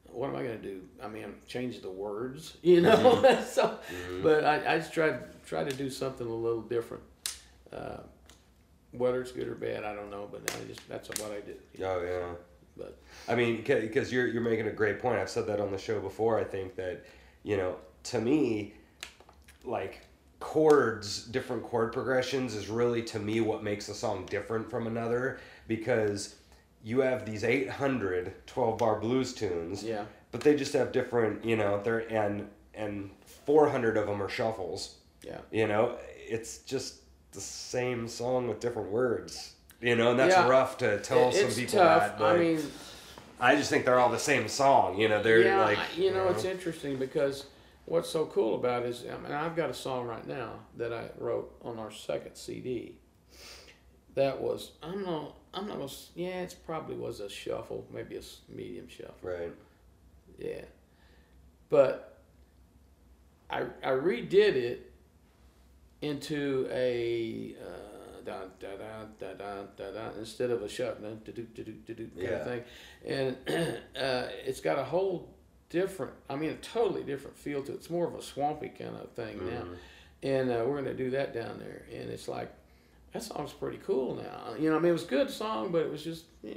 what 0.09 0.29
am 0.29 0.37
I 0.37 0.43
gonna 0.43 0.57
do? 0.57 0.81
I 1.03 1.07
mean, 1.09 1.35
change 1.47 1.81
the 1.81 1.89
words, 1.91 2.57
you 2.61 2.81
know. 2.81 3.21
so, 3.47 3.77
but 4.23 4.43
I, 4.45 4.75
I 4.75 4.77
just 4.79 4.93
try 4.93 5.17
try 5.45 5.63
to 5.63 5.75
do 5.75 5.89
something 5.89 6.25
a 6.27 6.33
little 6.35 6.61
different. 6.61 7.03
Uh, 7.71 7.97
whether 8.97 9.21
it's 9.21 9.31
good 9.31 9.47
or 9.47 9.55
bad, 9.55 9.83
I 9.83 9.93
don't 9.93 10.09
know, 10.09 10.27
but 10.31 10.41
I 10.55 10.65
just 10.65 10.87
that's 10.89 11.09
what 11.09 11.31
I 11.31 11.41
do. 11.41 11.55
Oh 11.83 12.01
yeah. 12.03 12.33
But 12.77 12.97
I 13.27 13.35
mean, 13.35 13.57
because 13.57 14.11
you're 14.11 14.27
you're 14.27 14.41
making 14.41 14.67
a 14.67 14.71
great 14.71 14.99
point. 14.99 15.19
I've 15.19 15.29
said 15.29 15.47
that 15.47 15.59
on 15.59 15.71
the 15.71 15.77
show 15.77 15.99
before. 15.99 16.39
I 16.39 16.43
think 16.43 16.75
that 16.75 17.05
you 17.43 17.57
know, 17.57 17.77
to 18.03 18.19
me, 18.21 18.73
like 19.63 20.05
chords, 20.39 21.23
different 21.25 21.63
chord 21.63 21.91
progressions 21.91 22.53
is 22.53 22.67
really 22.69 23.01
to 23.03 23.19
me 23.19 23.41
what 23.41 23.63
makes 23.63 23.89
a 23.89 23.93
song 23.93 24.25
different 24.29 24.69
from 24.69 24.85
another 24.85 25.39
because 25.67 26.35
you 26.83 26.99
have 26.99 27.25
these 27.25 27.43
800 27.43 28.45
12 28.45 28.77
bar 28.77 28.99
blues 28.99 29.33
tunes, 29.33 29.83
yeah, 29.83 30.05
but 30.31 30.41
they 30.41 30.55
just 30.55 30.73
have 30.73 30.91
different, 30.91 31.43
you 31.43 31.55
know, 31.55 31.81
they're 31.83 32.11
and 32.11 32.47
and 32.75 33.09
400 33.45 33.97
of 33.97 34.05
them 34.07 34.21
are 34.21 34.29
shuffles. 34.29 34.97
yeah. 35.23 35.39
You 35.51 35.67
know, 35.67 35.97
it's 36.15 36.59
just 36.59 37.01
the 37.31 37.41
same 37.41 38.07
song 38.07 38.47
with 38.47 38.59
different 38.59 38.91
words. 38.91 39.53
You 39.81 39.95
know, 39.95 40.11
and 40.11 40.19
that's 40.19 40.35
Yeah. 40.35 40.47
rough 40.47 40.77
to 40.79 40.99
tell 41.01 41.29
It- 41.29 41.33
some 41.35 41.49
people 41.51 41.79
tough. 41.79 42.01
that. 42.01 42.19
But 42.19 42.35
I 42.35 42.39
mean, 42.39 42.71
I 43.39 43.55
just 43.55 43.69
think 43.69 43.85
they're 43.85 43.99
all 43.99 44.09
the 44.09 44.17
same 44.17 44.47
song. 44.47 44.97
You 44.97 45.07
know, 45.09 45.21
they're 45.21 45.41
yeah, 45.43 45.63
like 45.63 45.97
you 45.97 46.11
know, 46.11 46.27
it's 46.29 46.43
interesting 46.45 46.97
because 46.97 47.45
what's 47.85 48.09
so 48.09 48.25
cool 48.25 48.55
about 48.55 48.83
it 48.83 48.89
is, 48.89 49.05
I 49.05 49.17
mean, 49.17 49.31
I've 49.31 49.55
got 49.55 49.69
a 49.69 49.73
song 49.75 50.07
right 50.07 50.25
now 50.25 50.61
that 50.77 50.91
I 50.91 51.09
wrote 51.19 51.55
on 51.63 51.77
our 51.77 51.91
second 51.91 52.35
CD. 52.35 52.97
That 54.15 54.41
was 54.41 54.71
I'm 54.81 55.03
not 55.03 55.35
I'm 55.53 55.67
not 55.67 55.77
gonna 55.77 55.91
yeah 56.15 56.41
it's 56.41 56.55
probably 56.55 56.95
was 56.95 57.19
a 57.19 57.29
shuffle 57.29 57.85
maybe 57.93 58.17
a 58.17 58.21
medium 58.49 58.87
shuffle 58.89 59.15
right. 59.21 59.51
yeah, 60.39 60.61
but 61.69 62.17
I 63.49 63.61
I 63.83 63.91
redid 63.91 64.55
it 64.55 64.91
into 66.01 66.67
a 66.71 67.55
uh, 67.61 68.21
da 68.25 68.39
da 68.59 68.75
da 68.77 69.05
da 69.19 69.33
da 69.33 69.63
da 69.75 69.91
da 69.91 70.09
instead 70.19 70.51
of 70.51 70.61
a 70.61 70.69
shut 70.69 71.01
da 71.01 71.09
do 71.25 71.31
do 71.31 71.43
do 71.63 71.63
do 71.71 71.93
do 71.93 72.07
kind 72.07 72.11
Yeah. 72.17 72.29
of 72.29 72.43
thing, 72.45 72.63
and 73.05 73.37
uh, 73.99 74.27
it's 74.45 74.61
got 74.61 74.77
a 74.79 74.83
whole 74.83 75.29
different 75.69 76.13
I 76.29 76.35
mean 76.35 76.51
a 76.51 76.55
totally 76.55 77.03
different 77.03 77.37
feel 77.37 77.63
to 77.63 77.71
it. 77.71 77.75
It's 77.75 77.89
more 77.89 78.07
of 78.07 78.15
a 78.15 78.21
swampy 78.21 78.69
kind 78.69 78.95
of 78.95 79.11
thing 79.11 79.37
now, 79.45 79.63
Mhm. 79.63 79.77
and 80.23 80.51
uh, 80.51 80.63
we're 80.67 80.75
gonna 80.77 80.93
do 80.93 81.09
that 81.11 81.33
down 81.33 81.59
there, 81.59 81.83
and 81.91 82.09
it's 82.09 82.27
like. 82.27 82.51
That 83.13 83.23
song's 83.23 83.53
pretty 83.53 83.79
cool 83.87 84.15
now. 84.15 84.53
You 84.59 84.69
know, 84.69 84.75
I 84.75 84.79
mean, 84.79 84.89
it 84.89 84.93
was 84.93 85.05
a 85.05 85.07
good 85.07 85.29
song, 85.29 85.71
but 85.71 85.81
it 85.81 85.89
was 85.89 86.03
just, 86.03 86.25
eh, 86.45 86.51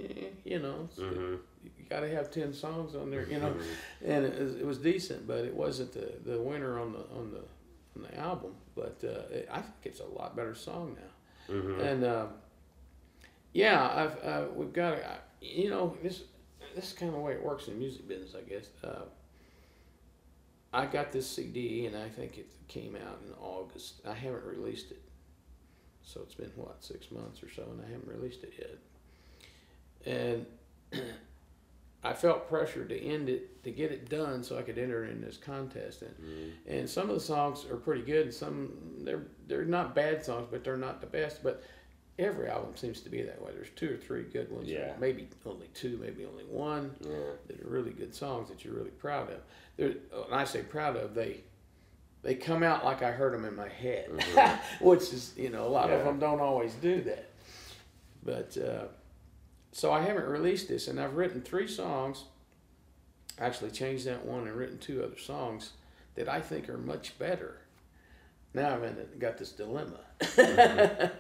you 0.45 0.59
know, 0.59 0.89
Mhm. 0.99 1.39
you 1.65 1.71
got 1.89 2.01
to 2.01 2.09
have 2.09 2.31
ten 2.33 2.53
songs 2.53 2.97
on 2.97 3.09
there, 3.09 3.25
you 3.31 3.39
know, 3.39 3.51
Mhm. 3.51 3.63
and 4.05 4.25
it 4.27 4.39
was, 4.39 4.57
it 4.57 4.67
was 4.67 4.79
decent, 4.79 5.29
but 5.29 5.45
it 5.45 5.55
wasn't 5.55 5.93
the, 5.93 6.13
the 6.29 6.43
winner 6.43 6.77
on 6.79 6.93
the 6.93 6.99
on 7.17 7.31
the 7.31 7.45
on 7.97 8.03
the 8.03 8.19
album. 8.19 8.53
But 8.75 9.01
uh, 9.05 9.35
it, 9.35 9.49
I 9.51 9.61
think 9.61 9.75
it's 9.85 10.01
a 10.01 10.05
lot 10.07 10.37
better 10.37 10.55
song 10.55 10.97
now, 10.99 11.55
Mhm. 11.55 11.81
and 11.81 12.05
uh, 12.05 12.27
yeah, 13.53 13.89
I've 13.95 14.25
uh, 14.25 14.47
we've 14.55 14.73
got 14.73 14.95
a, 14.95 15.19
you 15.41 15.71
know 15.71 15.97
this 16.03 16.23
this 16.75 16.89
is 16.89 16.93
kind 16.93 17.09
of 17.09 17.15
the 17.17 17.21
way 17.21 17.33
it 17.33 17.43
works 17.43 17.67
in 17.67 17.75
the 17.75 17.81
music 17.81 18.07
business, 18.09 18.35
I 18.37 18.49
guess. 18.49 18.67
Uh, 18.85 19.03
I 20.73 20.87
got 20.87 21.11
this 21.11 21.29
CD, 21.29 21.87
and 21.87 21.97
I 21.97 22.09
think 22.09 22.39
it 22.39 22.47
came 22.69 22.95
out 22.95 23.19
in 23.27 23.33
August. 23.43 23.95
I 24.07 24.13
haven't 24.15 24.45
released 24.45 24.93
it, 24.93 25.03
so 26.05 26.21
it's 26.23 26.35
been 26.35 26.53
what 26.55 26.77
six 26.85 27.11
months 27.11 27.43
or 27.43 27.51
so, 27.51 27.65
and 27.65 27.81
I 27.85 27.91
haven't 27.91 28.07
released 28.09 28.45
it 28.45 28.53
yet. 28.57 28.79
And 30.15 30.47
I 32.03 32.15
felt 32.15 32.49
pressure 32.49 32.85
to 32.87 32.99
end 32.99 33.29
it 33.29 33.63
to 33.65 33.71
get 33.71 33.93
it 33.93 34.09
done 34.09 34.43
so 34.43 34.57
I 34.59 34.63
could 34.63 34.79
enter 34.79 35.05
in 35.05 35.21
this 35.21 35.37
contest. 35.37 36.01
And 36.03 36.15
Mhm. 36.17 36.51
and 36.67 36.89
some 36.91 37.09
of 37.11 37.15
the 37.15 37.21
songs 37.21 37.67
are 37.71 37.77
pretty 37.77 38.03
good, 38.03 38.23
and 38.27 38.35
some 38.35 38.97
they're 39.05 39.27
they're 39.47 39.65
not 39.67 39.95
bad 39.95 40.25
songs, 40.25 40.49
but 40.51 40.65
they're 40.65 40.77
not 40.79 41.01
the 41.03 41.07
best. 41.07 41.43
But 41.43 41.63
every 42.19 42.49
album 42.49 42.75
seems 42.77 43.01
to 43.03 43.11
be 43.11 43.21
that 43.23 43.41
way. 43.43 43.53
There's 43.53 43.71
two 43.77 43.93
or 43.95 43.97
three 43.99 44.23
good 44.25 44.51
ones. 44.51 44.69
Yeah. 44.69 44.95
Maybe 44.99 45.29
only 45.47 45.69
two, 45.75 45.99
maybe 45.99 46.25
only 46.25 46.45
one 46.45 46.95
Yeah. 47.01 47.33
that 47.49 47.61
are 47.61 47.69
really 47.69 47.93
good 47.93 48.15
songs 48.15 48.49
that 48.49 48.65
you're 48.65 48.75
really 48.75 48.91
proud 48.91 49.31
of. 49.31 49.41
They're, 49.77 49.91
when 50.11 50.33
I 50.33 50.45
say 50.45 50.63
proud 50.63 50.97
of, 50.97 51.15
they 51.15 51.45
they 52.23 52.35
come 52.35 52.63
out 52.63 52.85
like 52.85 53.03
I 53.03 53.11
heard 53.13 53.33
them 53.35 53.45
in 53.45 53.57
my 53.57 53.69
head, 53.69 54.11
which 54.81 55.13
is 55.13 55.35
you 55.37 55.51
know 55.51 55.67
a 55.67 55.69
lot 55.69 55.91
of 55.91 56.03
them 56.05 56.19
don't 56.19 56.41
always 56.41 56.73
do 56.77 57.03
that. 57.03 57.27
But 58.23 58.57
uh, 58.59 58.87
so 59.73 59.93
I 59.93 60.01
haven't 60.03 60.27
released 60.27 60.69
this, 60.69 60.89
and 60.89 61.01
I've 61.01 61.17
written 61.17 61.43
three 61.43 61.69
songs. 61.69 62.25
Actually, 63.39 63.71
changed 63.71 64.07
that 64.07 64.25
one 64.25 64.47
and 64.47 64.57
written 64.57 64.79
two 64.79 65.03
other 65.03 65.19
songs 65.19 65.73
that 66.15 66.29
I 66.29 66.41
think 66.41 66.69
are 66.69 66.77
much 66.77 67.19
better. 67.19 67.59
Now 68.53 68.75
I've 68.75 69.19
got 69.19 69.39
this 69.39 69.53
dilemma. 69.53 70.01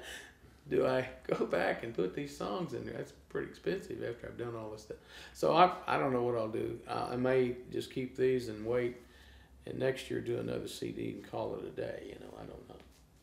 Do 0.69 0.87
I 0.87 1.09
go 1.27 1.47
back 1.47 1.83
and 1.83 1.95
put 1.95 2.15
these 2.15 2.37
songs 2.37 2.75
in 2.75 2.85
there? 2.85 2.95
That's 2.95 3.13
pretty 3.29 3.49
expensive 3.49 4.03
after 4.05 4.29
I've 4.29 4.39
done 4.39 4.55
all 4.55 4.71
this 4.71 4.83
stuff. 4.83 4.99
So 5.33 5.55
I, 5.55 5.73
I 5.87 5.99
don't 5.99 6.13
know 6.13 6.23
what 6.23 6.37
I'll 6.37 6.49
do. 6.49 6.79
Uh, 6.87 7.09
I 7.13 7.17
may 7.17 7.57
just 7.73 7.93
keep 7.93 8.17
these 8.17 8.49
and 8.49 8.65
wait, 8.65 8.97
and 9.67 9.79
next 9.79 10.11
year 10.11 10.21
do 10.21 10.39
another 10.39 10.69
CD 10.69 11.11
and 11.11 11.29
call 11.29 11.57
it 11.57 11.65
a 11.65 11.71
day. 11.71 12.05
You 12.07 12.17
know, 12.21 12.35
I 12.37 12.45
don't 12.45 12.69
know. 12.69 12.70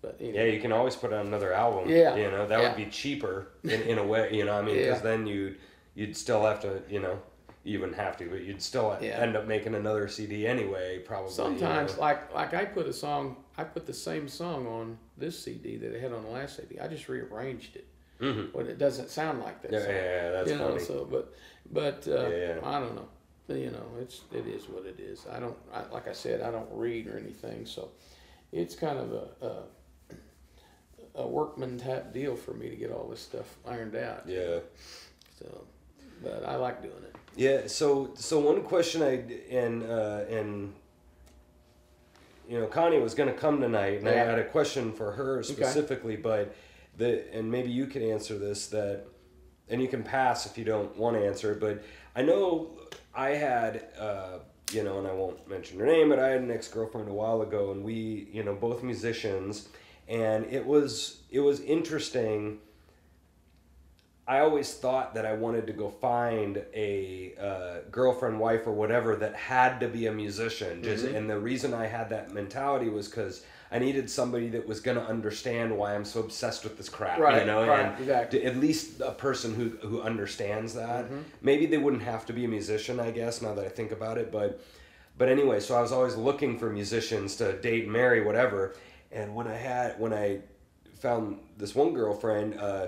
But 0.02 0.22
Yeah, 0.22 0.44
you 0.44 0.60
can 0.60 0.72
always 0.72 0.96
put 0.96 1.12
out 1.12 1.26
another 1.26 1.54
album. 1.54 1.90
Yeah. 1.90 2.16
You 2.16 2.30
know, 2.30 2.48
that 2.48 2.60
Yeah. 2.62 2.68
would 2.70 2.78
be 2.78 2.86
cheaper 2.86 3.48
in, 3.64 3.82
in 3.82 3.98
a 3.98 4.06
way, 4.06 4.32
you 4.34 4.46
know, 4.46 4.54
I 4.54 4.62
mean, 4.62 4.76
because 4.76 4.98
Yeah. 4.98 5.10
then 5.10 5.26
you'd, 5.28 5.58
you'd 5.96 6.16
still 6.16 6.44
have 6.46 6.62
to, 6.62 6.82
you 6.90 7.00
know, 7.00 7.20
you 7.64 7.80
wouldn't 7.80 7.98
have 7.98 8.16
to, 8.18 8.30
but 8.30 8.42
you'd 8.44 8.62
still 8.62 8.96
Yeah. 9.02 9.20
end 9.20 9.36
up 9.36 9.46
making 9.46 9.76
another 9.76 10.08
CD 10.08 10.46
anyway, 10.48 11.00
probably. 11.00 11.30
you 11.30 11.36
sometimes 11.36 11.96
know. 11.96 12.02
like 12.02 12.34
like 12.34 12.54
I 12.54 12.64
put 12.66 12.88
a 12.88 12.94
song, 12.94 13.38
I 13.58 13.64
put 13.64 13.86
the 13.86 13.94
same 13.94 14.28
song 14.28 14.68
on 14.68 14.98
this 15.18 15.38
CD 15.40 15.76
that 15.78 15.96
I 15.96 16.00
had 16.00 16.14
on 16.14 16.24
the 16.24 16.30
last 16.30 16.56
CD. 16.58 16.80
I 16.80 16.88
just 16.88 17.10
rearranged 17.10 17.76
it, 17.76 17.88
Mhm. 18.22 18.54
but 18.54 18.68
it 18.68 18.78
doesn't 18.78 19.10
sound 19.10 19.42
like 19.42 19.62
that. 19.64 19.72
Yeah, 19.74 19.80
song. 19.82 19.90
yeah, 19.96 20.32
that's 20.32 20.50
you 20.52 20.58
know, 20.58 20.70
funny. 20.70 20.80
so 20.84 21.06
but 21.12 21.34
but 21.72 22.08
uh. 22.08 22.60
I 22.64 22.80
don't 22.80 22.96
know. 22.96 23.08
You 23.50 23.72
know, 23.72 23.86
it's 24.00 24.22
it 24.32 24.46
is 24.48 24.70
what 24.70 24.86
it 24.86 25.00
is. 25.00 25.26
I 25.30 25.40
don't 25.40 25.58
I, 25.74 25.84
like 25.92 26.08
I 26.08 26.14
said, 26.14 26.42
I 26.42 26.52
don't 26.52 26.70
read 26.72 27.08
or 27.08 27.18
anything, 27.18 27.66
so 27.66 27.92
it's 28.54 28.76
kind 28.76 28.98
of 29.00 29.12
a, 29.12 29.46
a 29.46 29.64
a 31.18 31.28
workman 31.28 31.78
type 31.78 32.14
deal 32.14 32.36
for 32.36 32.54
me 32.54 32.70
to 32.70 32.76
get 32.76 32.92
all 32.92 33.08
this 33.10 33.20
stuff 33.20 33.58
ironed 33.68 33.96
out. 33.96 34.24
yeah. 34.28 34.60
So, 35.40 35.66
but 36.24 36.44
I 36.46 36.56
like 36.56 36.82
doing 36.82 37.04
it. 37.04 37.16
Yeah. 37.36 37.68
So 37.68 38.12
so 38.16 38.40
one 38.40 38.64
question 38.64 39.02
I 39.02 39.24
and 39.54 39.84
uh, 39.84 40.24
and 40.30 40.74
you 42.48 42.60
know 42.60 42.68
Connie 42.68 43.00
was 43.00 43.14
going 43.14 43.30
to 43.30 43.36
come 43.36 43.60
tonight, 43.60 44.00
and 44.00 44.08
I 44.08 44.14
had 44.14 44.40
a 44.40 44.46
question 44.46 44.94
for 44.94 45.12
her 45.12 45.44
specifically, 45.44 46.16
but 46.16 46.56
the 46.98 47.32
and 47.34 47.52
maybe 47.52 47.70
you 47.70 47.88
can 47.88 48.02
answer 48.02 48.38
this 48.38 48.68
that, 48.68 49.04
and 49.70 49.82
you 49.82 49.88
can 49.88 50.04
pass 50.04 50.46
if 50.46 50.58
you 50.58 50.64
don't 50.64 50.96
want 50.98 51.16
to 51.18 51.26
answer. 51.26 51.52
it, 51.52 51.60
But 51.60 51.84
I 52.16 52.22
know 52.22 52.72
I 53.14 53.30
had. 53.32 53.88
Uh, 54.00 54.40
you 54.74 54.84
know, 54.84 54.98
and 55.00 55.08
I 55.08 55.14
won't 55.14 55.48
mention 55.50 55.80
her 55.80 55.86
name, 55.86 56.10
but 56.10 56.20
I 56.20 56.28
had 56.28 56.42
an 56.42 56.52
ex 56.52 56.68
girlfriend 56.68 57.08
a 57.08 57.14
while 57.14 57.42
ago, 57.42 57.72
and 57.72 57.86
we, 57.86 58.28
you 58.34 58.44
know, 58.44 58.54
both 58.54 58.84
musicians, 58.84 59.70
and 60.08 60.46
it 60.46 60.65
was 60.65 61.22
it 61.30 61.39
was 61.39 61.60
interesting 61.62 62.60
I 64.28 64.39
always 64.39 64.74
thought 64.74 65.13
that 65.13 65.26
I 65.26 65.34
wanted 65.34 65.67
to 65.67 65.74
go 65.74 65.89
find 65.89 66.62
a 66.76 67.34
uh, 67.39 67.89
girlfriend, 67.89 68.38
wife, 68.41 68.67
or 68.67 68.74
whatever 68.74 69.15
that 69.15 69.36
had 69.36 69.80
to 69.80 69.88
be 69.88 70.08
a 70.08 70.12
musician. 70.12 70.84
Just 70.84 71.06
and 71.06 71.30
the 71.30 71.39
reason 71.39 71.74
I 71.74 71.88
had 71.88 72.10
that 72.10 72.34
mentality 72.34 72.89
was 72.89 73.08
because 73.08 73.46
I 73.72 73.80
needed 73.80 74.10
somebody 74.10 74.50
that 74.50 74.67
was 74.67 74.82
going 74.82 74.98
to 74.98 75.04
understand 75.06 75.78
why 75.78 75.96
I'm 75.96 76.04
so 76.04 76.20
obsessed 76.20 76.65
with 76.65 76.78
this 76.78 76.89
crap. 76.89 77.20
You 77.20 77.24
Right, 77.24 77.48
know, 77.48 77.65
right, 77.65 77.86
and 77.86 78.00
exactly. 78.02 78.43
at 78.43 78.58
least 78.58 79.00
a 79.00 79.12
person 79.12 79.56
who 79.56 79.70
who 79.88 80.02
understands 80.02 80.74
that. 80.74 81.06
Mm-hmm. 81.06 81.20
Maybe 81.41 81.65
they 81.65 81.78
wouldn't 81.78 82.04
have 82.04 82.26
to 82.26 82.34
be 82.34 82.43
a 82.43 82.50
musician, 82.50 83.00
I 83.00 83.12
guess. 83.12 83.41
Now 83.41 83.54
that 83.54 83.63
I 83.63 83.70
think 83.70 83.93
about 83.93 84.17
it, 84.17 84.30
but 84.30 84.60
but 85.17 85.30
anyway, 85.30 85.62
so 85.62 85.76
I 85.78 85.82
was 85.82 85.93
always 85.93 86.17
looking 86.17 86.60
for 86.60 86.70
musicians 86.70 87.38
to 87.38 87.54
date 87.54 87.84
and 87.86 87.93
marry, 87.93 88.22
whatever. 88.22 88.76
And 89.12 89.36
when 89.36 89.48
I 89.48 89.56
had 89.56 90.00
when 90.00 90.13
I 90.13 90.39
found 91.00 91.39
this 91.58 91.76
one 91.76 91.93
girlfriend, 91.93 92.60
uh, 92.60 92.88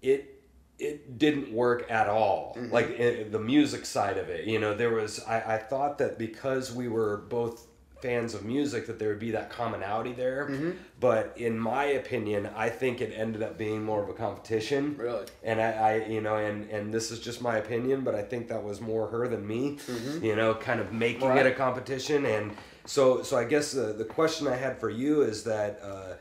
it 0.00 0.42
it 0.78 1.18
didn't 1.18 1.52
work 1.52 1.90
at 1.90 2.08
all. 2.08 2.56
Like 2.70 3.00
i 3.00 3.24
the 3.24 3.38
music 3.38 3.86
side 3.86 4.18
of 4.18 4.28
it, 4.28 4.46
you 4.46 4.58
know, 4.58 4.74
there 4.74 4.90
was 4.90 5.22
I, 5.24 5.54
I 5.54 5.58
thought 5.58 5.98
that 5.98 6.18
because 6.18 6.72
we 6.72 6.88
were 6.88 7.18
both 7.28 7.66
fans 8.02 8.34
of 8.34 8.44
music 8.44 8.86
that 8.88 8.98
there 8.98 9.08
would 9.10 9.20
be 9.20 9.30
that 9.30 9.48
commonality 9.48 10.12
there. 10.12 10.74
But 11.00 11.32
in 11.36 11.58
my 11.58 11.84
opinion, 11.84 12.50
I 12.54 12.68
think 12.68 13.00
it 13.00 13.12
ended 13.16 13.42
up 13.42 13.56
being 13.56 13.82
more 13.84 14.02
of 14.02 14.08
a 14.08 14.12
competition. 14.12 14.96
Really? 14.98 15.24
And 15.42 15.60
I, 15.60 15.70
I 15.72 15.94
you 16.06 16.20
know, 16.20 16.36
and 16.36 16.68
and 16.68 16.92
this 16.92 17.10
is 17.12 17.20
just 17.20 17.40
my 17.40 17.56
opinion, 17.56 18.02
but 18.02 18.14
I 18.14 18.22
think 18.22 18.48
that 18.48 18.62
was 18.62 18.80
more 18.80 19.06
her 19.06 19.28
than 19.28 19.46
me. 19.46 19.78
You 20.20 20.34
know, 20.36 20.54
kind 20.54 20.80
of 20.80 20.92
making 20.92 21.28
Right. 21.28 21.46
it 21.46 21.52
a 21.52 21.54
competition. 21.54 22.26
And 22.26 22.50
so 22.84 23.22
so 23.22 23.38
I 23.38 23.44
guess 23.44 23.72
the 23.72 23.92
the 23.92 24.04
question 24.04 24.48
I 24.48 24.56
had 24.56 24.78
for 24.78 24.90
you 24.90 25.22
is 25.22 25.44
that 25.44 25.80
uh, 25.82 26.14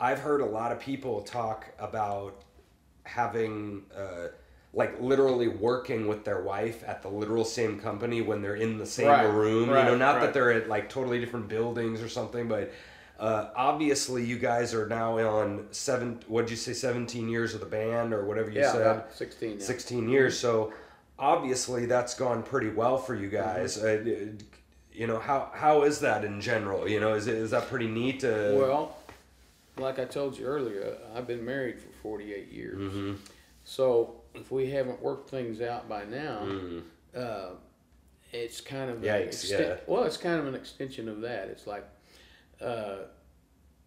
I've 0.00 0.20
heard 0.20 0.40
a 0.40 0.46
lot 0.46 0.70
of 0.72 0.78
people 0.80 1.22
talk 1.22 1.66
about 1.78 2.42
having 3.02 3.82
uh, 3.94 4.28
like 4.74 5.00
literally 5.00 5.48
working 5.48 6.06
with 6.08 6.24
their 6.24 6.42
wife 6.42 6.82
at 6.86 7.00
the 7.02 7.08
literal 7.08 7.44
same 7.44 7.78
company 7.78 8.20
when 8.22 8.42
they're 8.42 8.56
in 8.56 8.76
the 8.78 8.86
same 8.86 9.06
Right, 9.08 9.22
room. 9.24 9.68
you 9.68 9.74
know, 9.74 9.96
not 9.96 10.16
right. 10.16 10.20
that 10.22 10.34
they're 10.34 10.52
at 10.52 10.68
like 10.68 10.88
totally 10.88 11.20
different 11.20 11.48
buildings 11.48 12.02
or 12.02 12.08
something, 12.08 12.48
but. 12.48 12.72
Uh, 13.16 13.48
obviously, 13.54 14.24
you 14.24 14.36
guys 14.36 14.74
are 14.74 14.88
now 14.88 15.16
on 15.20 15.68
seven. 15.70 16.18
What'd 16.26 16.50
you 16.50 16.56
say? 16.56 16.72
Seventeen 16.72 17.28
years 17.28 17.54
of 17.54 17.60
the 17.60 17.66
band, 17.66 18.12
or 18.12 18.24
whatever 18.24 18.50
you 18.50 18.58
yeah, 18.58 18.72
said. 18.72 19.04
sixteen. 19.14 19.58
Yeah. 19.60 19.64
16 19.64 20.08
years. 20.08 20.36
So 20.36 20.72
obviously 21.16 21.86
that's 21.86 22.14
gone 22.14 22.42
pretty 22.42 22.70
well 22.70 22.98
for 22.98 23.14
you 23.14 23.28
guys. 23.28 23.78
Mm-hmm. 23.78 24.36
Uh, 24.38 24.42
you 24.92 25.06
know 25.06 25.20
how 25.20 25.50
how 25.54 25.84
is 25.84 26.00
that 26.00 26.24
in 26.24 26.40
general? 26.40 26.88
You 26.88 26.98
know, 26.98 27.14
is 27.14 27.28
it 27.28 27.36
is 27.36 27.52
that 27.52 27.68
pretty 27.68 27.86
neat? 27.86 28.20
To, 28.20 28.56
Well, 28.58 28.96
like 29.78 30.00
I 30.00 30.06
told 30.06 30.36
you 30.36 30.44
earlier, 30.46 30.96
I've 31.14 31.28
been 31.28 31.44
married 31.44 31.78
for 31.78 31.90
48 32.02 32.50
years. 32.52 32.78
Mhm. 32.92 33.16
So 33.64 34.16
if 34.34 34.50
we 34.50 34.70
haven't 34.70 35.00
worked 35.02 35.30
things 35.30 35.60
out 35.60 35.88
by 35.88 36.04
now, 36.04 36.40
Mm. 36.44 36.82
uh, 37.16 37.50
it's 38.32 38.60
kind 38.60 38.90
of 38.90 38.98
Yikes, 38.98 39.52
An 39.54 39.62
yeah. 39.62 39.76
Well, 39.86 40.04
it's 40.04 40.16
kind 40.16 40.40
of 40.40 40.46
an 40.46 40.54
extension 40.54 41.08
of 41.08 41.20
that. 41.20 41.48
It's 41.48 41.66
like 41.66 41.84
uh, 42.60 42.96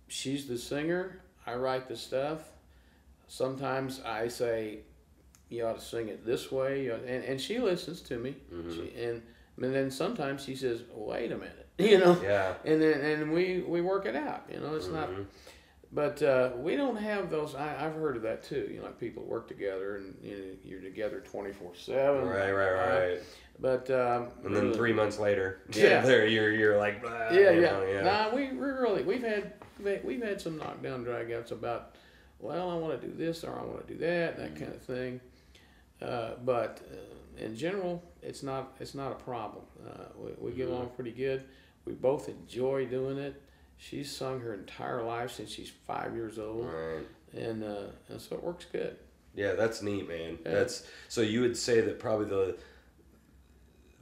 she's 0.07 0.47
the 0.47 0.57
singer. 0.57 1.21
I 1.45 1.55
write 1.55 1.87
the 1.87 1.95
stuff. 1.97 2.41
Sometimes 3.27 4.01
I 4.05 4.27
say 4.29 4.79
you 5.49 5.65
ought 5.65 5.79
to 5.79 5.83
sing 5.85 6.07
it 6.09 6.25
this 6.25 6.51
way, 6.51 6.87
and 6.89 7.23
and 7.23 7.39
she 7.41 7.59
listens 7.59 8.01
to 8.03 8.17
me. 8.17 8.35
Mm-hmm. 8.53 8.71
She, 8.73 9.01
and 9.03 9.21
and 9.61 9.73
then 9.75 9.91
sometimes 9.91 10.43
she 10.45 10.55
says, 10.55 10.81
"Wait 10.93 11.31
a 11.31 11.37
minute," 11.37 11.67
you 11.77 11.97
know. 11.97 12.17
Yeah. 12.23 12.53
And 12.63 12.81
then 12.81 13.01
and 13.01 13.31
we 13.33 13.63
we 13.67 13.81
work 13.81 14.05
it 14.05 14.15
out. 14.15 14.45
You 14.51 14.59
know, 14.61 14.75
it's 14.75 14.87
not. 14.87 15.09
But 15.91 16.21
uh, 16.21 16.51
we 16.57 16.75
don't 16.75 16.97
have 16.97 17.29
those. 17.29 17.55
I, 17.55 17.85
I've 17.85 17.93
heard 17.95 18.17
of 18.17 18.21
that 18.23 18.43
too. 18.43 18.67
You 18.71 18.79
know, 18.79 18.85
like 18.85 18.99
people 18.99 19.23
work 19.23 19.47
together 19.47 19.95
and 19.97 20.15
you 20.21 20.31
know, 20.31 20.43
you're 20.63 20.81
together 20.81 21.21
twenty 21.21 21.53
four 21.53 21.71
seven. 21.75 22.27
Right, 22.27 22.51
right, 22.51 22.71
right. 22.73 23.19
But 23.59 23.89
um, 23.89 24.27
And 24.43 24.55
then 24.55 24.73
three 24.73 24.91
months 24.93 25.17
later, 25.17 25.61
Yeah. 25.73 26.01
there 26.05 26.27
you're 26.27 26.51
you're 26.51 26.77
like, 26.77 27.01
blah, 27.01 27.29
yeah, 27.31 27.51
you 27.51 27.61
yeah. 27.61 27.71
know, 27.71 27.85
yeah. 27.85 28.01
Nah, 28.01 28.35
we 28.35 28.49
we 28.49 28.67
really 28.67 29.03
we've 29.03 29.23
had 29.23 29.53
we've 29.79 29.87
had- 29.95 30.03
we've 30.05 30.21
had 30.23 30.41
some 30.41 30.57
knockdown 30.57 31.05
dragouts 31.05 31.51
about. 31.51 31.95
Well, 32.39 32.69
I 32.69 32.75
want 32.75 33.01
to 33.01 33.07
do 33.07 33.13
this 33.15 33.43
or 33.43 33.57
I 33.57 33.63
want 33.63 33.87
to 33.87 33.93
do 33.95 33.99
that, 34.01 34.37
that 34.37 34.55
kind 34.55 34.71
of 34.71 34.81
thing. 34.83 35.19
Uh, 35.99 36.33
but 36.45 36.79
uh, 36.91 37.43
in 37.43 37.55
general, 37.55 38.03
it's 38.21 38.43
not 38.43 38.75
it's 38.79 38.93
not 38.93 39.11
a 39.11 39.15
problem. 39.15 39.63
Uh, 39.87 40.03
we 40.19 40.31
we 40.51 40.51
get 40.55 40.67
along 40.67 40.89
pretty 40.95 41.11
good. 41.13 41.45
We 41.85 41.93
both 41.93 42.29
enjoy 42.29 42.85
doing 42.85 43.17
it. 43.17 43.41
She's 43.77 44.13
sung 44.15 44.39
her 44.41 44.53
entire 44.53 45.03
life 45.03 45.31
since 45.31 45.51
she's 45.51 45.71
five 45.85 46.15
years 46.15 46.39
old, 46.39 46.65
Right. 46.65 47.05
and, 47.33 47.63
uh, 47.63 47.83
and 48.09 48.19
so 48.19 48.35
it 48.35 48.43
works 48.43 48.65
good. 48.71 48.97
Yeah, 49.35 49.53
that's 49.53 49.81
neat, 49.83 50.07
man. 50.07 50.39
Yeah. 50.43 50.51
That's 50.51 50.83
so 51.09 51.21
you 51.21 51.41
would 51.41 51.55
say 51.55 51.81
that 51.81 51.99
probably 51.99 52.25
the 52.25 52.57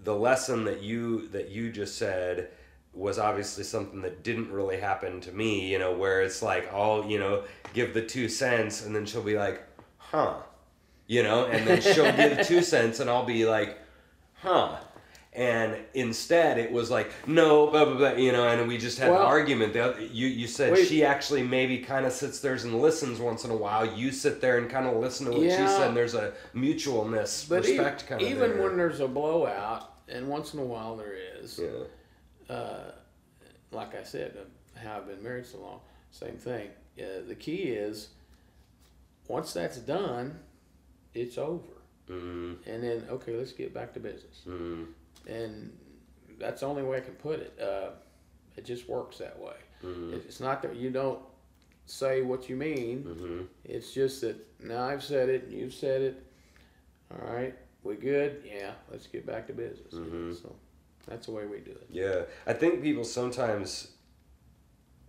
the 0.04 0.16
lesson 0.16 0.64
that 0.66 0.82
you 0.82 1.28
that 1.30 1.50
you 1.50 1.72
just 1.72 1.98
said 1.98 2.50
was 2.94 3.20
obviously 3.20 3.64
something 3.66 4.02
that 4.02 4.24
didn't 4.24 4.50
really 4.52 4.78
happen 4.78 5.20
to 5.22 5.32
me, 5.34 5.70
you 5.70 5.78
know, 5.78 5.94
where 5.94 6.22
it's 6.22 6.42
like 6.42 6.72
I'll, 6.74 7.06
you 7.06 7.20
know, 7.20 7.44
give 7.74 7.94
the 7.94 8.02
two 8.02 8.30
cents 8.30 8.86
and 8.86 8.96
then 8.96 9.06
she'll 9.06 9.22
be 9.24 9.36
like, 9.38 9.62
huh. 9.98 10.36
You 11.08 11.22
know, 11.24 11.46
and 11.48 11.68
then 11.68 11.82
she'll 11.82 12.12
give 12.16 12.48
two 12.48 12.62
cents 12.74 13.02
and 13.02 13.10
I'll 13.10 13.26
be 13.26 13.46
like, 13.46 13.78
huh. 14.36 14.78
And 15.36 15.76
instead, 15.94 16.58
it 16.58 16.72
was 16.72 16.90
like, 16.90 17.12
no, 17.28 17.68
blah, 17.68 17.84
blah, 17.84 17.96
blah, 17.98 18.12
you 18.14 18.32
know, 18.32 18.48
and 18.48 18.68
we 18.70 18.78
just 18.78 18.98
had 18.98 19.10
an 19.10 19.18
argument. 19.18 19.74
The 19.74 19.82
other, 19.92 20.02
you, 20.02 20.28
you 20.28 20.48
said 20.48 20.72
Wait. 20.72 20.88
she 20.88 21.04
actually 21.04 21.44
maybe 21.44 21.80
kind 21.80 22.06
of 22.06 22.14
sits 22.14 22.40
there 22.40 22.54
and 22.54 22.82
listens 22.82 23.20
once 23.20 23.44
in 23.44 23.52
a 23.52 23.56
while. 23.56 23.86
You 23.86 24.12
sit 24.14 24.40
there 24.40 24.60
and 24.60 24.70
kind 24.70 24.88
of 24.88 24.96
listen 24.96 25.26
to 25.26 25.34
what 25.34 25.42
she 25.42 25.48
Yeah. 25.48 25.68
said. 25.68 25.88
And 25.90 25.98
there's 25.98 26.14
a 26.16 26.32
mutualness, 26.56 27.50
But 27.50 27.66
e- 27.66 27.72
respect 27.78 28.08
kind 28.08 28.22
of 28.22 28.30
even 28.30 28.52
there. 28.52 28.62
when 28.64 28.78
there's 28.78 29.02
a 29.02 29.10
blowout, 29.10 29.92
and 30.08 30.30
once 30.30 30.54
in 30.54 30.62
a 30.62 30.64
while 30.66 30.96
there 30.96 31.16
is, 31.42 31.60
yeah. 31.62 32.56
uh, 32.56 32.92
like 33.72 33.94
I 33.94 34.04
said, 34.04 34.38
uh, 34.40 34.80
how 34.80 34.98
I've 34.98 35.08
been 35.08 35.22
married 35.22 35.46
so 35.48 35.60
long, 35.60 35.82
same 36.12 36.38
thing. 36.38 36.70
Uh, 36.98 37.28
the 37.28 37.36
key 37.36 37.64
is 37.64 38.08
once 39.28 39.52
that's 39.52 39.80
done, 39.80 40.40
it's 41.14 41.38
over. 41.38 41.68
Mm, 42.10 42.56
And 42.68 42.84
then 42.84 43.04
okay, 43.10 43.36
let's 43.36 43.52
get 43.52 43.74
back 43.74 43.94
to 43.96 44.00
business. 44.00 44.44
mm, 44.48 44.86
And 45.28 45.72
that's 46.40 46.62
the 46.62 46.68
only 46.68 46.84
way 46.84 46.98
I 46.98 47.02
can 47.02 47.14
put 47.16 47.40
it. 47.40 47.58
Uh, 47.62 47.90
it 48.58 48.66
just 48.66 48.88
works 48.88 49.18
that 49.18 49.38
way. 49.40 49.56
mm, 49.84 50.14
It's 50.14 50.40
not 50.40 50.62
that 50.62 50.76
you 50.76 50.90
don't 50.90 51.20
say 51.86 52.22
what 52.22 52.50
you 52.50 52.56
mean. 52.56 53.04
mm-hmm. 53.04 53.42
It's 53.64 53.94
just 53.94 54.22
that 54.22 54.36
now 54.60 54.84
I've 54.86 55.04
said 55.04 55.30
it, 55.30 55.48
you've 55.50 55.74
said 55.74 56.02
it. 56.02 56.24
All 57.12 57.32
right, 57.34 57.56
we 57.84 57.96
good? 57.96 58.44
Yeah, 58.46 58.72
let's 58.92 59.08
get 59.08 59.26
back 59.26 59.48
to 59.48 59.54
business. 59.54 59.94
Mhm. 59.94 60.42
So 60.42 60.56
that's 61.08 61.28
the 61.28 61.34
way 61.34 61.46
we 61.46 61.60
do 61.60 61.72
it. 61.72 61.88
Yeah, 61.92 62.24
I 62.48 62.54
think 62.54 62.82
people 62.82 63.04
sometimes, 63.04 63.92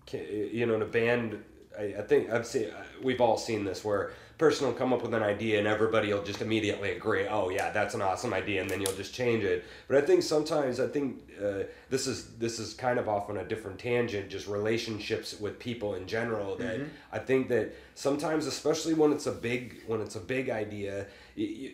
can, 0.04 0.26
you 0.28 0.66
know, 0.66 0.74
in 0.74 0.82
a 0.82 0.86
band, 0.86 1.42
I, 1.78 1.94
I 1.98 2.02
think 2.02 2.30
I've 2.30 2.46
seen, 2.46 2.68
we've 3.02 3.20
all 3.20 3.38
seen 3.38 3.64
this 3.64 3.82
where 3.84 4.12
person 4.38 4.66
will 4.66 4.74
come 4.74 4.92
up 4.92 5.02
with 5.02 5.14
an 5.14 5.22
idea 5.22 5.58
and 5.58 5.66
everybody 5.66 6.12
will 6.12 6.22
just 6.22 6.42
immediately 6.42 6.92
agree, 6.92 7.26
oh 7.26 7.48
yeah, 7.48 7.70
that's 7.70 7.94
an 7.94 8.02
awesome 8.02 8.34
idea, 8.34 8.60
and 8.60 8.68
then 8.68 8.80
you'll 8.80 8.92
just 8.92 9.14
change 9.14 9.42
it. 9.44 9.64
But 9.88 9.96
I 9.96 10.00
think 10.02 10.22
sometimes, 10.22 10.78
I 10.78 10.86
think 10.88 11.22
uh, 11.42 11.64
this 11.90 12.06
is 12.06 12.34
this 12.36 12.58
is 12.58 12.74
kind 12.74 12.98
of 12.98 13.08
off 13.08 13.30
on 13.30 13.38
a 13.38 13.44
different 13.44 13.78
tangent, 13.78 14.28
just 14.28 14.46
relationships 14.46 15.38
with 15.40 15.58
people 15.58 15.94
in 15.94 16.06
general. 16.06 16.56
That 16.56 16.80
I 17.12 17.18
think 17.18 17.48
that 17.48 17.74
sometimes, 17.94 18.46
especially 18.46 18.94
when 18.94 19.12
it's 19.12 19.26
a 19.26 19.32
big 19.32 19.82
when 19.86 20.00
it's 20.00 20.16
a 20.16 20.20
big 20.20 20.50
idea. 20.50 21.06
You, 21.34 21.72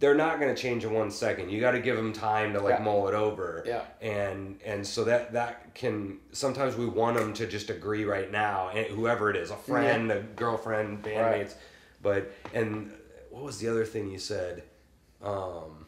they're 0.00 0.14
not 0.14 0.38
going 0.38 0.54
to 0.54 0.62
change 0.62 0.84
in 0.84 0.92
one 0.92 1.10
second. 1.10 1.50
You 1.50 1.60
got 1.60 1.72
to 1.72 1.80
give 1.80 1.96
them 1.96 2.12
time 2.12 2.52
to 2.52 2.60
like 2.60 2.78
Yeah. 2.78 2.84
mull 2.84 3.08
it 3.08 3.14
over 3.14 3.64
Yeah. 3.66 3.82
and 4.00 4.60
and 4.64 4.86
so 4.86 5.02
that 5.04 5.32
that 5.32 5.74
can 5.74 6.18
sometimes 6.30 6.76
we 6.76 6.86
want 6.86 7.16
them 7.16 7.32
to 7.32 7.46
just 7.48 7.68
agree 7.68 8.04
right 8.04 8.30
now 8.30 8.68
and 8.68 8.86
whoever 8.86 9.28
it 9.28 9.34
is 9.34 9.50
a 9.50 9.56
friend 9.56 10.12
a 10.12 10.20
girlfriend 10.36 11.02
bandmates 11.02 11.22
Right. 11.22 11.56
But 12.02 12.30
and 12.54 12.90
what 13.30 13.42
was 13.42 13.58
the 13.58 13.68
other 13.68 13.84
thing 13.84 14.10
you 14.10 14.18
said 14.18 14.62
um 15.22 15.86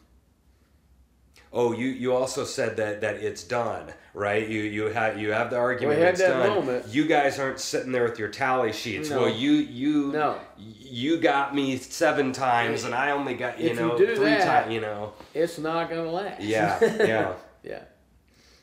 oh 1.53 1.71
you 1.73 1.87
you 1.87 2.13
also 2.15 2.43
said 2.45 2.77
that 2.77 3.01
that 3.01 3.15
it's 3.15 3.43
done 3.43 3.91
right 4.13 4.47
you 4.47 4.61
you 4.61 4.85
have 4.85 5.19
you 5.19 5.31
have 5.31 5.49
the 5.49 5.57
argument 5.57 5.99
had 5.99 6.09
it's 6.09 6.19
that 6.21 6.29
done 6.29 6.49
moment. 6.65 6.85
you 6.87 7.05
guys 7.05 7.39
aren't 7.39 7.59
sitting 7.59 7.91
there 7.91 8.03
with 8.03 8.19
your 8.19 8.29
tally 8.29 8.71
sheets 8.73 9.09
No. 9.09 9.21
well 9.21 9.29
you 9.29 9.51
you 9.53 10.11
No. 10.11 10.37
you 10.57 11.17
got 11.19 11.53
me 11.55 11.77
seven 11.77 12.31
times 12.33 12.83
and 12.83 12.93
i 12.95 13.11
only 13.11 13.33
got 13.35 13.59
you 13.59 13.69
If 13.69 13.79
you 13.79 13.85
know 13.87 13.97
do 13.97 14.15
three 14.15 14.35
times 14.37 14.71
you 14.73 14.81
know 14.81 15.13
It's 15.33 15.57
not 15.57 15.89
gonna 15.89 16.09
last. 16.11 16.41
yeah 16.41 16.77
yeah 16.81 17.33
yeah. 17.63 17.83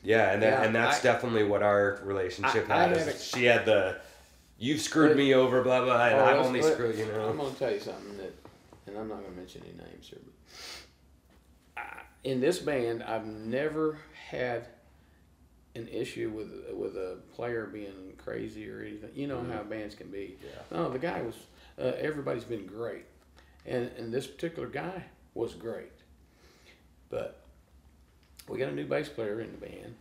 Yeah, 0.01 0.31
and 0.31 0.41
that, 0.43 0.47
Yeah, 0.61 0.63
and 0.63 0.73
that's 0.73 0.99
I- 1.01 1.03
definitely 1.03 1.43
what 1.43 1.61
our 1.61 1.99
relationship 2.05 2.69
I- 2.69 2.73
I 2.73 2.81
had. 2.83 2.97
had 2.97 3.07
is 3.09 3.15
a- 3.15 3.19
she 3.19 3.43
had 3.43 3.65
the, 3.65 3.97
you've 4.59 4.81
screwed 4.81 5.11
But- 5.11 5.17
me 5.17 5.33
over, 5.33 5.61
blah 5.63 5.83
blah, 5.83 6.05
and 6.07 6.15
Oh, 6.19 6.25
I've 6.25 6.45
only 6.45 6.61
screwed 6.61 6.97
you 6.97 7.05
know. 7.05 7.29
I'm 7.29 7.37
gonna 7.37 7.55
tell 7.55 7.71
you 7.73 7.79
something 7.79 8.17
that, 8.17 8.33
and 8.87 8.97
I'm 8.97 9.07
not 9.07 9.23
gonna 9.23 9.35
mention 9.35 9.63
any 9.63 9.73
names 9.77 10.07
here, 10.09 10.19
but 11.75 11.83
I, 11.83 12.01
in 12.23 12.39
this 12.41 12.59
band, 12.59 13.03
I've 13.03 13.25
never 13.25 13.97
had 14.29 14.67
an 15.75 15.87
issue 15.87 16.29
with 16.29 16.51
with 16.75 16.95
a 16.97 17.17
player 17.33 17.65
being 17.65 18.13
crazy 18.17 18.69
or 18.69 18.81
anything. 18.81 19.11
You 19.13 19.27
know 19.27 19.41
how 19.43 19.63
bands 19.63 19.95
can 19.95 20.07
be. 20.11 20.37
Yeah. 20.43 20.77
No, 20.77 20.89
the 20.89 20.99
guy 20.99 21.21
was. 21.21 21.35
Uh, 21.77 21.93
everybody's 21.97 22.43
been 22.43 22.65
great, 22.65 23.05
and 23.65 23.89
and 23.97 24.13
this 24.13 24.27
particular 24.27 24.67
guy 24.67 25.05
was 25.33 25.53
great, 25.53 25.93
but 27.09 27.45
we 28.49 28.57
got 28.57 28.67
a 28.69 28.75
new 28.75 28.85
bass 28.85 29.07
player 29.07 29.39
in 29.39 29.51
the 29.51 29.57
band, 29.65 29.95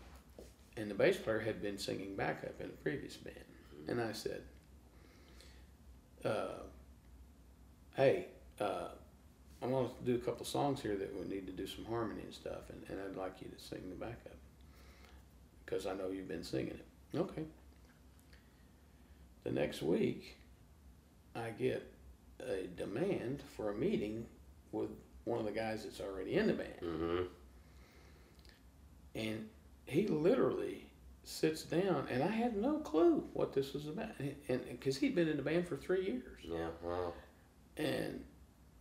and 0.77 0.91
the 0.91 0.95
bass 0.95 1.17
player 1.17 1.39
had 1.39 1.63
been 1.63 1.79
singing 1.79 2.17
backup 2.17 2.61
in 2.61 2.67
the 2.69 2.77
previous 2.79 3.17
band, 3.17 3.37
and 3.89 4.01
I 4.01 4.13
said, 4.13 4.43
uh, 6.25 6.63
"Hey, 7.97 8.27
uh, 8.61 8.89
I'm 9.63 9.71
going 9.71 9.89
to 9.89 10.05
do 10.05 10.15
a 10.17 10.19
couple 10.19 10.45
songs 10.45 10.81
here 10.81 10.97
that 10.97 11.15
we 11.19 11.27
need 11.27 11.47
to 11.47 11.53
do 11.53 11.67
some 11.67 11.85
harmony 11.87 12.23
and 12.23 12.35
stuff, 12.35 12.71
and, 12.71 12.83
and 12.89 13.01
I'd 13.01 13.17
like 13.17 13.41
you 13.41 13.49
to 13.49 13.63
sing 13.63 13.83
the 13.89 13.97
backup 13.97 14.37
because 15.65 15.87
I 15.87 15.95
know 15.95 16.09
you've 16.11 16.29
been 16.29 16.45
singing 16.45 16.69
it." 16.69 17.17
Okay. 17.17 17.45
The 19.45 19.53
next 19.53 19.83
week, 19.83 20.37
I 21.35 21.51
get 21.51 21.91
a 22.41 22.67
demand 22.77 23.43
for 23.57 23.71
a 23.71 23.75
meeting 23.75 24.27
with 24.73 24.91
one 25.25 25.39
of 25.39 25.47
the 25.47 25.53
guys 25.53 25.85
that's 25.85 26.01
already 26.01 26.35
in 26.35 26.47
the 26.47 26.53
band. 26.53 26.81
Mm-hmm. 26.83 27.23
And 29.15 29.49
he 29.87 30.07
literally 30.07 30.88
sits 31.29 31.63
down, 31.63 32.07
and 32.11 32.23
I 32.23 32.29
had 32.29 32.57
no 32.57 32.79
clue 32.79 33.23
what 33.35 33.53
this 33.53 33.75
was 33.75 33.87
about. 33.87 34.11
And 34.49 34.67
because 34.71 34.97
he'd 34.97 35.15
been 35.15 35.29
in 35.29 35.37
the 35.37 35.43
band 35.43 35.69
for 35.69 35.77
three 35.77 36.05
years 36.07 36.41
Yeah. 36.43 36.69
Wow. 36.83 37.13
and 37.77 38.25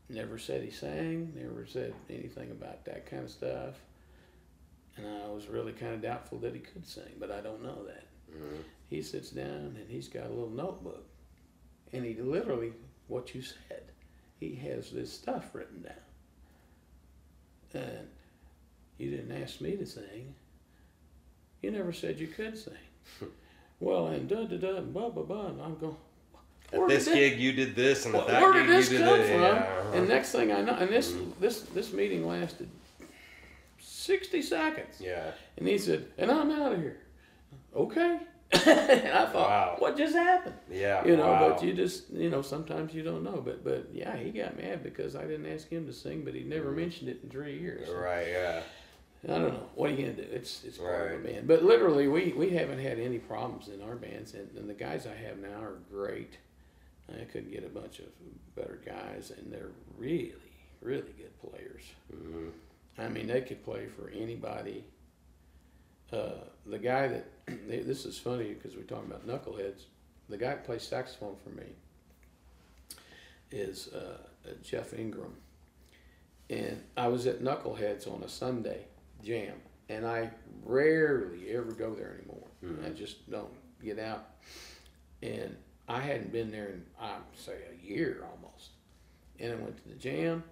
never 0.09 0.37
said 0.37 0.63
he 0.63 0.71
sang, 0.71 1.33
never 1.35 1.65
said 1.65 1.93
anything 2.09 2.51
about 2.51 2.85
that 2.85 3.05
kind 3.05 3.23
of 3.25 3.29
stuff. 3.29 3.75
And 4.95 5.05
I 5.05 5.27
was 5.27 5.47
really 5.47 5.73
kind 5.73 5.93
of 5.93 6.01
doubtful 6.01 6.39
that 6.39 6.53
he 6.53 6.59
could 6.61 6.87
sing, 6.87 7.11
but 7.19 7.29
I 7.31 7.41
don't 7.41 7.61
know 7.61 7.83
that. 7.85 8.05
Mm-hmm. 8.31 8.61
He 8.89 9.01
sits 9.01 9.29
down 9.31 9.75
and 9.77 9.85
he's 9.89 10.07
got 10.07 10.25
a 10.27 10.29
little 10.29 10.49
notebook, 10.49 11.05
and 11.91 12.05
he 12.05 12.15
literally, 12.15 12.71
what 13.07 13.35
you 13.35 13.41
said, 13.41 13.83
he 14.39 14.55
has 14.55 14.89
this 14.91 15.11
stuff 15.11 15.53
written 15.53 15.81
down. 15.81 15.93
And 17.83 18.07
you 18.97 19.11
didn't 19.11 19.39
ask 19.41 19.59
me 19.59 19.75
to 19.75 19.85
sing. 19.85 20.33
You 21.61 21.71
never 21.71 21.93
said 21.93 22.19
you 22.19 22.27
could 22.27 22.57
sing. 22.57 22.73
well, 23.79 24.07
and 24.07 24.27
da 24.27 24.45
da 24.45 24.57
da, 24.57 24.77
and 24.77 24.93
blah 24.93 25.09
blah 25.09 25.23
blah. 25.23 25.47
And 25.47 25.61
I'm 25.61 25.77
going. 25.77 25.95
At 26.71 26.79
"Where 26.79 26.89
this 26.89 27.07
gig, 27.07 27.39
you 27.39 27.53
did 27.53 27.75
this, 27.75 28.05
and 28.05 28.13
at 28.15 28.27
that 28.27 28.41
where 28.41 28.53
gig, 28.53 28.67
did 28.67 28.75
this 28.75 28.91
you 28.91 28.97
did 28.97 29.07
come 29.07 29.19
this. 29.19 29.29
from? 29.29 29.41
Yeah. 29.41 29.93
And 29.93 30.07
next 30.09 30.31
thing 30.33 30.51
I 30.51 30.61
know, 30.61 30.73
and 30.73 30.89
this 30.89 31.11
mm. 31.11 31.31
this 31.39 31.61
this 31.61 31.93
meeting 31.93 32.27
lasted 32.27 32.69
sixty 34.07 34.41
seconds. 34.41 34.99
yeah. 34.99 35.31
And 35.57 35.67
he 35.67 35.77
said, 35.77 36.07
and 36.17 36.31
I'm 36.31 36.51
out 36.51 36.73
of 36.73 36.79
here. 36.79 36.99
Okay. 37.75 38.19
and 38.51 39.09
I 39.09 39.25
thought, 39.25 39.49
Wow. 39.49 39.75
what 39.79 39.97
just 39.97 40.15
happened? 40.15 40.55
Yeah. 40.71 41.05
You 41.05 41.17
know, 41.17 41.27
wow. 41.27 41.49
but 41.49 41.63
you 41.63 41.73
just, 41.73 42.09
you 42.11 42.29
know, 42.29 42.41
sometimes 42.41 42.93
you 42.93 43.03
don't 43.03 43.23
know. 43.23 43.41
But, 43.43 43.65
but 43.65 43.89
yeah, 43.91 44.15
he 44.15 44.31
got 44.31 44.57
mad 44.57 44.83
because 44.83 45.17
I 45.17 45.23
didn't 45.23 45.51
ask 45.53 45.67
him 45.67 45.85
to 45.85 45.93
sing, 45.93 46.23
but 46.23 46.33
he 46.33 46.43
never 46.43 46.71
mm. 46.71 46.77
mentioned 46.77 47.09
it 47.09 47.19
in 47.23 47.29
three 47.29 47.59
years. 47.59 47.89
Right. 47.89 48.27
Yeah. 48.29 48.61
I 49.27 49.31
don't 49.31 49.53
know. 49.53 49.69
What 49.75 49.89
are 49.89 49.93
you 49.93 50.03
gonna 50.03 50.13
do? 50.13 50.27
It's 50.31 50.63
it's 50.63 50.77
part 50.77 51.11
of 51.11 51.23
Right. 51.23 51.31
a 51.31 51.33
band. 51.33 51.47
But 51.47 51.63
literally, 51.63 52.07
we 52.07 52.31
we 52.31 52.51
haven't 52.51 52.79
had 52.79 52.97
any 52.97 53.19
problems 53.19 53.67
in 53.67 53.81
our 53.81 53.95
bands, 53.95 54.33
and, 54.33 54.49
and 54.57 54.69
the 54.69 54.73
guys 54.73 55.05
I 55.05 55.15
have 55.15 55.39
now 55.39 55.61
are 55.61 55.79
great. 55.91 56.37
I 57.09 57.23
couldn't 57.25 57.51
get 57.51 57.63
a 57.63 57.69
bunch 57.69 57.99
of 57.99 58.07
better 58.55 58.79
guys, 58.85 59.31
and 59.31 59.51
they're 59.51 59.71
really 59.97 60.33
really 60.81 61.13
good 61.17 61.37
players. 61.41 61.83
Mm-hmm. 62.13 62.49
I 62.99 63.09
mean, 63.09 63.27
they 63.27 63.41
could 63.41 63.63
play 63.63 63.87
for 63.87 64.09
anybody. 64.09 64.85
Uh, 66.11 66.45
the 66.65 66.79
guy 66.79 67.07
that 67.07 67.29
this 67.67 68.05
is 68.05 68.17
funny 68.17 68.53
because 68.53 68.75
we're 68.75 68.83
talking 68.83 69.11
about 69.11 69.27
knuckleheads. 69.27 69.83
The 70.29 70.37
guy 70.37 70.49
that 70.49 70.65
plays 70.65 70.83
saxophone 70.83 71.35
for 71.43 71.49
me 71.49 71.67
is 73.51 73.89
uh, 73.89 74.17
Jeff 74.63 74.93
Ingram, 74.93 75.35
and 76.49 76.83
I 76.95 77.07
was 77.07 77.27
at 77.27 77.41
Knuckleheads 77.41 78.07
on 78.13 78.23
a 78.23 78.29
Sunday 78.29 78.87
jam, 79.23 79.53
and 79.89 80.05
I 80.05 80.29
rarely 80.63 81.49
ever 81.51 81.71
go 81.71 81.93
there 81.93 82.19
anymore. 82.19 82.47
I 82.85 82.89
just 82.89 83.29
don't 83.29 83.53
get 83.83 83.99
out, 83.99 84.25
and 85.21 85.55
I 85.87 85.99
hadn't 86.01 86.31
been 86.31 86.51
there 86.51 86.67
in 86.67 86.83
I'd 86.99 87.21
say 87.35 87.53
a 87.71 87.85
year 87.85 88.25
almost, 88.29 88.71
and 89.39 89.53
I 89.53 89.55
went 89.55 89.77
to 89.77 89.89
the 89.89 89.95
jam. 89.95 90.43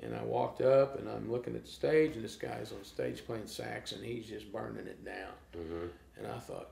And 0.00 0.16
I 0.16 0.24
walked 0.24 0.62
up 0.62 0.98
and 0.98 1.08
I'm 1.08 1.30
looking 1.30 1.54
at 1.54 1.64
the 1.64 1.70
stage 1.70 2.16
and 2.16 2.24
this 2.24 2.34
guy's 2.34 2.72
on 2.72 2.82
stage 2.82 3.24
playing 3.24 3.46
sax 3.46 3.92
and 3.92 4.04
he's 4.04 4.26
just 4.26 4.50
burning 4.50 4.88
it 4.88 5.04
down. 5.04 5.32
Mm-hmm. 5.56 5.86
And 6.18 6.26
I 6.26 6.38
thought, 6.40 6.70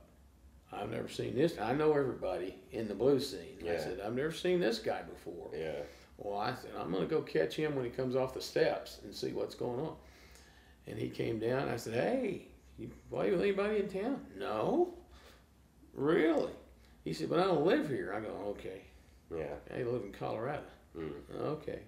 I've 0.73 0.91
never 0.91 1.09
seen 1.09 1.37
this. 1.37 1.57
I 1.59 1.73
know 1.73 1.93
everybody 1.93 2.57
in 2.73 2.89
the 2.89 2.95
blues 2.95 3.31
scene. 3.31 3.59
I 3.69 3.77
said, 3.77 4.01
I've 4.05 4.15
never 4.15 4.33
seen 4.33 4.59
this 4.59 4.81
guy 4.81 5.03
before. 5.03 5.51
Yeah. 5.57 5.83
Well, 6.19 6.39
I 6.39 6.55
said, 6.55 6.73
I'm 6.79 6.91
going 6.91 7.09
to 7.09 7.15
go 7.15 7.23
catch 7.23 7.55
him 7.55 7.77
when 7.77 7.85
he 7.85 7.91
comes 7.91 8.17
off 8.17 8.35
the 8.35 8.43
steps 8.43 8.99
and 9.05 9.15
see 9.15 9.33
what's 9.33 9.55
going 9.55 9.81
on. 9.81 9.95
And 10.87 10.99
he 10.99 11.09
came 11.09 11.39
down. 11.39 11.69
I 11.69 11.77
said, 11.77 11.95
Hey, 11.95 12.49
you 12.79 12.91
play 13.11 13.31
with 13.31 13.41
anybody 13.41 13.79
in 13.79 13.89
town? 13.89 14.21
No. 14.39 14.95
Really? 15.95 16.53
He 17.05 17.13
said, 17.13 17.31
But 17.31 17.41
I 17.41 17.45
don't 17.45 17.67
live 17.67 17.89
here. 17.89 18.13
I 18.15 18.21
go, 18.21 18.55
Okay. 18.59 18.83
Yeah. 19.35 19.55
I 19.75 19.83
live 19.83 20.03
in 20.03 20.13
Colorado. 20.13 20.63
Mm. 20.97 21.13
Okay. 21.41 21.81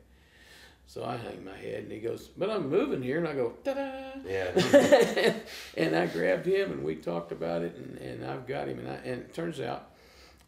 So 0.86 1.04
I 1.04 1.16
hang 1.16 1.44
my 1.44 1.56
head 1.56 1.84
and 1.84 1.92
he 1.92 2.00
goes, 2.00 2.28
But 2.28 2.50
I'm 2.50 2.68
moving 2.68 3.02
here. 3.02 3.18
And 3.18 3.26
I 3.26 3.34
go, 3.34 3.54
Ta 3.64 3.74
da! 3.74 3.90
Yeah. 4.26 5.34
and 5.76 5.96
I 5.96 6.06
grabbed 6.06 6.46
him 6.46 6.72
and 6.72 6.84
we 6.84 6.96
talked 6.96 7.32
about 7.32 7.62
it 7.62 7.76
and, 7.76 7.98
and 7.98 8.24
I've 8.24 8.46
got 8.46 8.68
him. 8.68 8.78
And, 8.78 8.88
I, 8.88 8.94
and 8.96 9.22
it 9.22 9.34
turns 9.34 9.60
out 9.60 9.90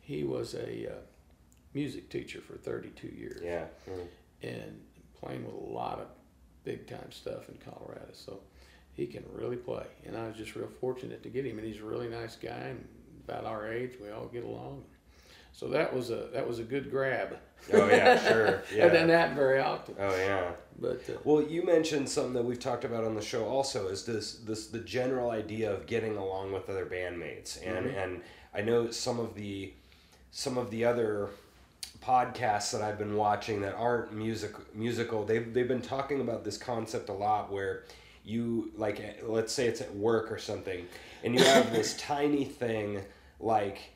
he 0.01 0.23
was 0.23 0.55
a 0.55 0.93
uh, 0.93 0.97
music 1.73 2.09
teacher 2.11 2.41
for 2.41 2.57
32 2.57 3.09
years 3.09 3.41
yeah. 3.43 3.67
Mm. 3.89 4.07
and 4.43 4.81
playing 5.21 5.45
with 5.45 5.55
a 5.55 5.73
lot 5.73 5.99
of 5.99 6.07
big 6.65 6.87
time 6.87 7.11
stuff 7.11 7.49
in 7.49 7.57
Colorado. 7.65 8.07
So 8.13 8.41
he 8.95 9.07
can 9.07 9.25
really 9.33 9.57
play. 9.57 9.85
And 10.07 10.17
I 10.17 10.27
was 10.27 10.37
just 10.37 10.55
real 10.57 10.69
fortunate 10.81 11.23
to 11.23 11.29
get 11.29 11.45
him. 11.45 11.59
And 11.59 11.67
he's 11.67 11.81
a 11.81 11.85
really 11.85 12.09
nice 12.09 12.37
guy 12.37 12.51
and 12.71 12.87
about 13.29 13.45
our 13.45 13.73
age. 13.73 13.93
We 14.03 14.11
all 14.11 14.27
get 14.27 14.45
along. 14.45 14.85
So 15.53 15.69
that 15.69 15.95
was 15.95 16.11
a 16.11 16.29
that 16.33 16.47
was 16.49 16.59
a 16.59 16.65
good 16.65 16.91
grab. 16.91 17.37
Oh 17.73 17.89
yeah, 17.89 18.19
sure. 18.29 18.63
Yeah. 18.75 18.87
I've 18.87 18.93
done 18.93 19.07
that 19.09 19.35
very 19.37 19.61
often. 19.61 19.95
Oh 20.01 20.17
yeah. 20.17 20.51
But 20.81 21.03
uh, 21.09 21.13
Well, 21.23 21.41
you 21.43 21.63
mentioned 21.65 22.09
something 22.09 22.33
that 22.33 22.45
we've 22.45 22.59
talked 22.59 22.85
about 22.85 23.05
on 23.05 23.15
the 23.15 23.23
show 23.23 23.47
also 23.47 23.87
is 23.89 24.05
this 24.05 24.35
this 24.39 24.67
the 24.67 24.81
general 24.81 25.31
idea 25.31 25.73
of 25.73 25.87
getting 25.87 26.17
along 26.17 26.53
with 26.53 26.69
other 26.69 26.87
bandmates 26.87 27.59
and 27.65 27.87
Mm-hmm. 27.87 27.99
and 27.99 28.23
I 28.53 28.63
know 28.63 28.91
some 28.91 29.21
of 29.21 29.35
the 29.37 29.73
some 30.33 30.59
of 30.59 30.71
the 30.73 30.85
other 30.85 31.29
podcasts 32.05 32.73
that 32.73 32.83
I've 32.83 32.99
been 32.99 33.17
watching 33.17 33.61
that 33.63 33.75
aren't 33.75 34.13
music 34.13 34.53
musical 34.75 35.25
they've 35.25 35.53
they've 35.55 35.69
been 35.69 35.83
talking 35.83 36.21
about 36.21 36.45
this 36.45 36.59
concept 36.59 37.09
a 37.09 37.13
lot 37.13 37.51
where 37.51 37.85
you 38.25 38.71
like 38.77 39.23
let's 39.23 39.53
say 39.53 39.67
it's 39.67 39.81
at 39.81 39.95
work 39.95 40.31
or 40.31 40.39
something 40.39 40.87
and 41.23 41.35
you 41.35 41.45
have 41.45 41.73
this 41.73 41.97
tiny 41.99 42.45
thing 42.45 43.01
like 43.41 43.94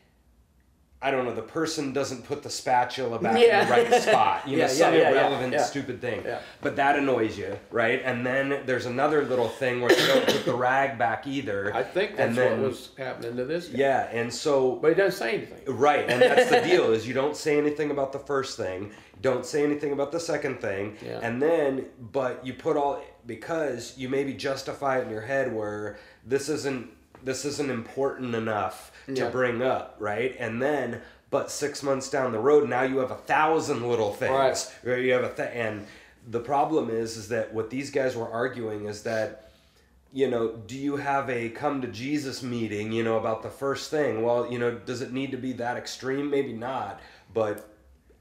I 1.00 1.12
don't 1.12 1.24
know, 1.26 1.34
the 1.34 1.42
person 1.42 1.92
doesn't 1.92 2.24
put 2.24 2.42
the 2.42 2.50
spatula 2.50 3.20
back 3.20 3.36
in 3.40 3.66
the 3.68 3.70
right 3.70 4.02
spot. 4.02 4.48
You 4.48 4.56
know, 4.56 4.62
Yeah, 4.64 4.68
some 4.68 4.92
yeah, 4.94 4.98
yeah, 4.98 5.04
yeah, 5.04 5.10
irrelevant, 5.12 5.52
yeah. 5.52 5.62
stupid 5.62 6.00
thing. 6.00 6.22
Yeah. 6.24 6.40
But 6.60 6.74
that 6.74 6.96
annoys 6.98 7.38
you, 7.38 7.56
right? 7.70 8.02
And 8.04 8.26
then 8.26 8.62
there's 8.66 8.86
another 8.86 9.24
little 9.24 9.48
thing 9.48 9.80
where 9.80 9.92
you 9.92 10.06
don't 10.08 10.26
put 10.26 10.44
the 10.44 10.54
rag 10.54 10.98
back 10.98 11.28
either. 11.28 11.72
I 11.72 11.84
think 11.84 12.16
that's 12.16 12.28
and 12.30 12.36
then, 12.36 12.60
what 12.62 12.70
was 12.70 12.90
happening 12.98 13.36
to 13.36 13.44
this 13.44 13.68
guy. 13.68 13.78
Yeah, 13.78 14.08
and 14.10 14.32
so 14.34 14.74
But 14.82 14.88
he 14.88 14.94
doesn't 14.96 15.18
say 15.18 15.34
anything. 15.36 15.60
Right, 15.66 16.10
and 16.10 16.20
that's 16.20 16.50
the 16.50 16.60
deal 16.68 16.92
is 16.92 17.06
you 17.06 17.14
don't 17.14 17.36
say 17.36 17.56
anything 17.58 17.92
about 17.92 18.12
the 18.12 18.18
first 18.18 18.56
thing, 18.56 18.90
don't 19.22 19.46
say 19.46 19.62
anything 19.62 19.92
about 19.92 20.10
the 20.10 20.20
second 20.20 20.60
thing, 20.60 20.96
Yeah. 21.04 21.20
and 21.22 21.40
then 21.40 21.86
but 22.12 22.44
you 22.44 22.54
put 22.54 22.76
all 22.76 23.04
because 23.24 23.94
you 23.96 24.08
maybe 24.08 24.32
justify 24.34 24.98
it 24.98 25.04
in 25.04 25.10
your 25.10 25.20
head 25.20 25.54
where 25.54 25.98
this 26.24 26.48
isn't 26.48 26.90
this 27.24 27.44
isn't 27.44 27.70
important 27.70 28.34
enough 28.34 28.92
to 29.06 29.12
Yeah. 29.14 29.28
bring 29.30 29.62
up, 29.62 29.96
right? 29.98 30.34
And 30.38 30.60
then 30.62 31.00
but 31.30 31.50
6 31.50 31.82
months 31.82 32.08
down 32.08 32.32
the 32.32 32.38
road 32.38 32.68
now 32.68 32.82
you 32.82 32.98
have 32.98 33.10
a 33.10 33.14
thousand 33.16 33.86
little 33.86 34.12
things. 34.14 34.32
Right. 34.84 34.94
Or 34.94 34.98
you 34.98 35.12
have 35.12 35.24
a 35.24 35.32
th- 35.34 35.50
and 35.52 35.86
the 36.26 36.40
problem 36.40 36.88
is 36.90 37.16
is 37.16 37.28
that 37.28 37.52
what 37.52 37.70
these 37.70 37.90
guys 37.90 38.16
were 38.16 38.30
arguing 38.30 38.86
is 38.86 39.02
that 39.02 39.44
you 40.10 40.26
know, 40.26 40.52
do 40.66 40.74
you 40.74 40.96
have 40.96 41.28
a 41.28 41.50
come 41.50 41.82
to 41.82 41.86
Jesus 41.88 42.42
meeting, 42.42 42.92
you 42.92 43.04
know, 43.04 43.18
about 43.18 43.42
the 43.42 43.50
first 43.50 43.90
thing? 43.90 44.22
Well, 44.22 44.50
you 44.50 44.58
know, 44.58 44.70
does 44.72 45.02
it 45.02 45.12
need 45.12 45.32
to 45.32 45.36
be 45.36 45.52
that 45.54 45.76
extreme? 45.76 46.30
Maybe 46.30 46.54
not. 46.54 46.98
But 47.34 47.68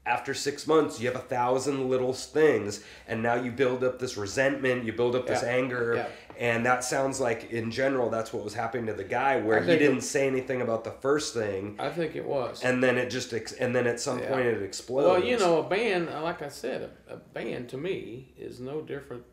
after 0.04 0.34
six 0.34 0.66
months, 0.66 1.00
you 1.00 1.06
have 1.06 1.16
a 1.16 1.24
thousand 1.24 1.88
little 1.88 2.12
things, 2.12 2.84
and 3.06 3.22
now 3.22 3.36
you 3.36 3.50
build 3.50 3.82
up 3.82 3.98
this 3.98 4.18
resentment, 4.18 4.84
you 4.84 4.92
build 4.92 5.16
up 5.16 5.26
this 5.26 5.42
anger, 5.42 5.94
Yeah. 5.96 6.27
And 6.38 6.64
that 6.64 6.84
sounds 6.84 7.18
like, 7.20 7.50
in 7.50 7.70
general, 7.70 8.08
that's 8.10 8.32
what 8.32 8.44
was 8.44 8.54
happening 8.54 8.86
to 8.86 8.92
the 8.94 9.02
guy, 9.04 9.40
where 9.40 9.58
I 9.58 9.62
he 9.66 9.76
didn't 9.76 9.98
it- 9.98 10.02
say 10.02 10.26
anything 10.26 10.62
about 10.62 10.84
the 10.84 10.92
first 10.92 11.34
thing, 11.34 11.74
I 11.78 11.90
think 11.90 12.14
it 12.16 12.24
was. 12.24 12.62
and 12.62 12.82
then 12.82 12.96
it 12.96 13.10
just, 13.10 13.32
ex- 13.34 13.52
and 13.52 13.74
then 13.74 13.86
at 13.88 13.98
some 14.00 14.20
Yeah. 14.20 14.28
point 14.30 14.46
it 14.46 14.62
explodes. 14.62 15.06
Well, 15.06 15.24
you 15.30 15.36
know, 15.38 15.58
a 15.58 15.68
band, 15.68 16.08
uh, 16.08 16.22
like 16.22 16.40
I 16.40 16.48
said, 16.48 16.90
a, 17.08 17.14
a 17.14 17.16
band 17.16 17.68
to 17.70 17.76
me 17.76 18.32
is 18.38 18.60
no 18.60 18.80
different 18.82 19.24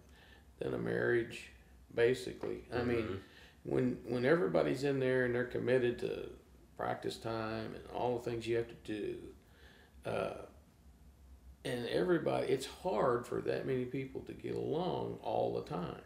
than 0.59 0.73
a 0.73 0.77
marriage, 0.79 1.51
basically. 1.93 2.63
I 2.73 2.77
Mm-hmm. 2.77 2.87
mean, 2.89 3.21
when 3.63 3.97
when 4.07 4.25
everybody's 4.25 4.83
in 4.83 4.99
there 4.99 5.25
and 5.25 5.33
they're 5.35 5.43
committed 5.45 5.97
to 5.99 6.29
practice 6.77 7.17
time 7.17 7.73
and 7.75 7.83
all 7.93 8.17
the 8.17 8.29
things 8.29 8.45
you 8.47 8.57
have 8.57 8.67
to 8.67 8.75
do, 8.83 9.15
uh, 10.05 10.41
and 11.63 11.87
everybody, 11.87 12.47
it's 12.51 12.65
hard 12.67 13.25
for 13.25 13.41
that 13.41 13.65
many 13.65 13.85
people 13.85 14.21
to 14.21 14.33
get 14.33 14.55
along 14.55 15.17
all 15.23 15.53
the 15.55 15.63
time. 15.69 16.01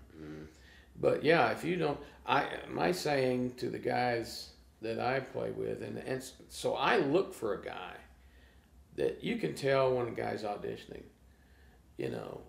But 1.00 1.24
yeah, 1.24 1.50
if 1.52 1.64
you 1.64 1.76
don't, 1.76 2.00
I 2.26 2.48
my 2.70 2.92
saying 2.92 3.54
to 3.58 3.70
the 3.70 3.80
guys 3.80 4.50
that 4.82 5.00
I 5.00 5.20
play 5.20 5.52
with, 5.52 5.82
and 5.82 5.98
and 5.98 6.24
so 6.50 6.76
I 6.76 6.98
look 6.98 7.34
for 7.34 7.54
a 7.54 7.64
guy 7.64 7.96
that 8.96 9.24
you 9.24 9.38
can 9.38 9.54
tell 9.56 9.94
when 9.94 10.08
a 10.08 10.12
guy's 10.12 10.44
auditioning. 10.44 11.04
You 11.98 12.10
know, 12.12 12.42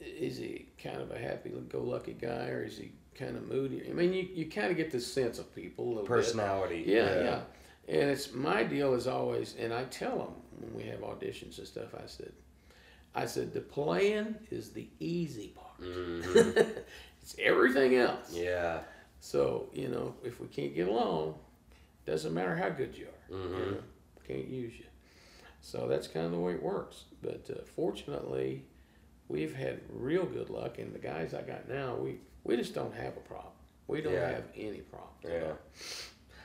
is 0.00 0.38
he 0.38 0.68
kind 0.82 1.00
of 1.00 1.10
a 1.10 1.18
happy-go-lucky 1.18 2.14
guy, 2.14 2.48
or 2.48 2.64
is 2.64 2.78
he 2.78 2.92
kind 3.14 3.36
of 3.36 3.48
moody? 3.48 3.82
I 3.88 3.92
mean, 3.92 4.12
you, 4.12 4.28
you 4.32 4.46
kind 4.50 4.70
of 4.70 4.76
get 4.76 4.90
the 4.90 5.00
sense 5.00 5.38
of 5.38 5.54
people 5.54 5.84
a 5.84 5.88
little 5.88 6.02
bit. 6.02 6.08
personality. 6.08 6.84
Yeah, 6.86 7.22
yeah. 7.22 7.40
And 7.86 8.10
it's 8.10 8.32
my 8.32 8.62
deal 8.62 8.94
is 8.94 9.06
always, 9.06 9.54
and 9.58 9.72
I 9.72 9.84
tell 9.84 10.16
them 10.16 10.34
when 10.58 10.74
we 10.74 10.84
have 10.90 11.00
auditions 11.00 11.58
and 11.58 11.66
stuff. 11.66 11.94
I 11.94 12.06
said, 12.06 12.32
I 13.14 13.26
said 13.26 13.52
the 13.52 13.60
playing 13.60 14.36
is 14.50 14.70
the 14.70 14.88
easy 15.00 15.48
part. 15.48 15.80
Mm-hmm. 15.80 16.60
it's 17.24 17.34
everything 17.38 17.96
else. 17.96 18.32
Yeah. 18.32 18.80
So 19.20 19.70
you 19.72 19.88
know, 19.88 20.14
if 20.22 20.40
we 20.40 20.46
can't 20.48 20.74
get 20.74 20.88
along, 20.88 21.36
doesn't 22.04 22.34
matter 22.34 22.54
how 22.54 22.68
good 22.68 22.94
you 22.94 23.06
are. 23.06 23.34
Mm-hmm. 23.36 23.54
You 23.58 23.70
know, 23.70 23.76
can't 24.28 24.46
use 24.48 24.74
you. 24.78 24.84
So 25.62 25.88
that's 25.88 26.06
kind 26.06 26.26
of 26.26 26.32
the 26.32 26.38
way 26.38 26.52
it 26.52 26.62
works. 26.62 27.04
But 27.22 27.48
uh, 27.50 27.62
fortunately, 27.74 28.64
we've 29.28 29.54
had 29.54 29.80
real 29.90 30.26
good 30.26 30.50
luck, 30.50 30.78
and 30.78 30.94
the 30.94 30.98
guys 30.98 31.32
I 31.32 31.40
got 31.40 31.66
now, 31.66 31.94
we 31.96 32.18
we 32.44 32.58
just 32.58 32.74
don't 32.74 32.94
have 32.94 33.16
a 33.16 33.20
problem. 33.20 33.52
We 33.86 34.02
don't 34.02 34.12
Yeah. 34.12 34.28
have 34.28 34.44
any 34.54 34.80
problem. 34.80 35.10
Yeah. 35.26 35.52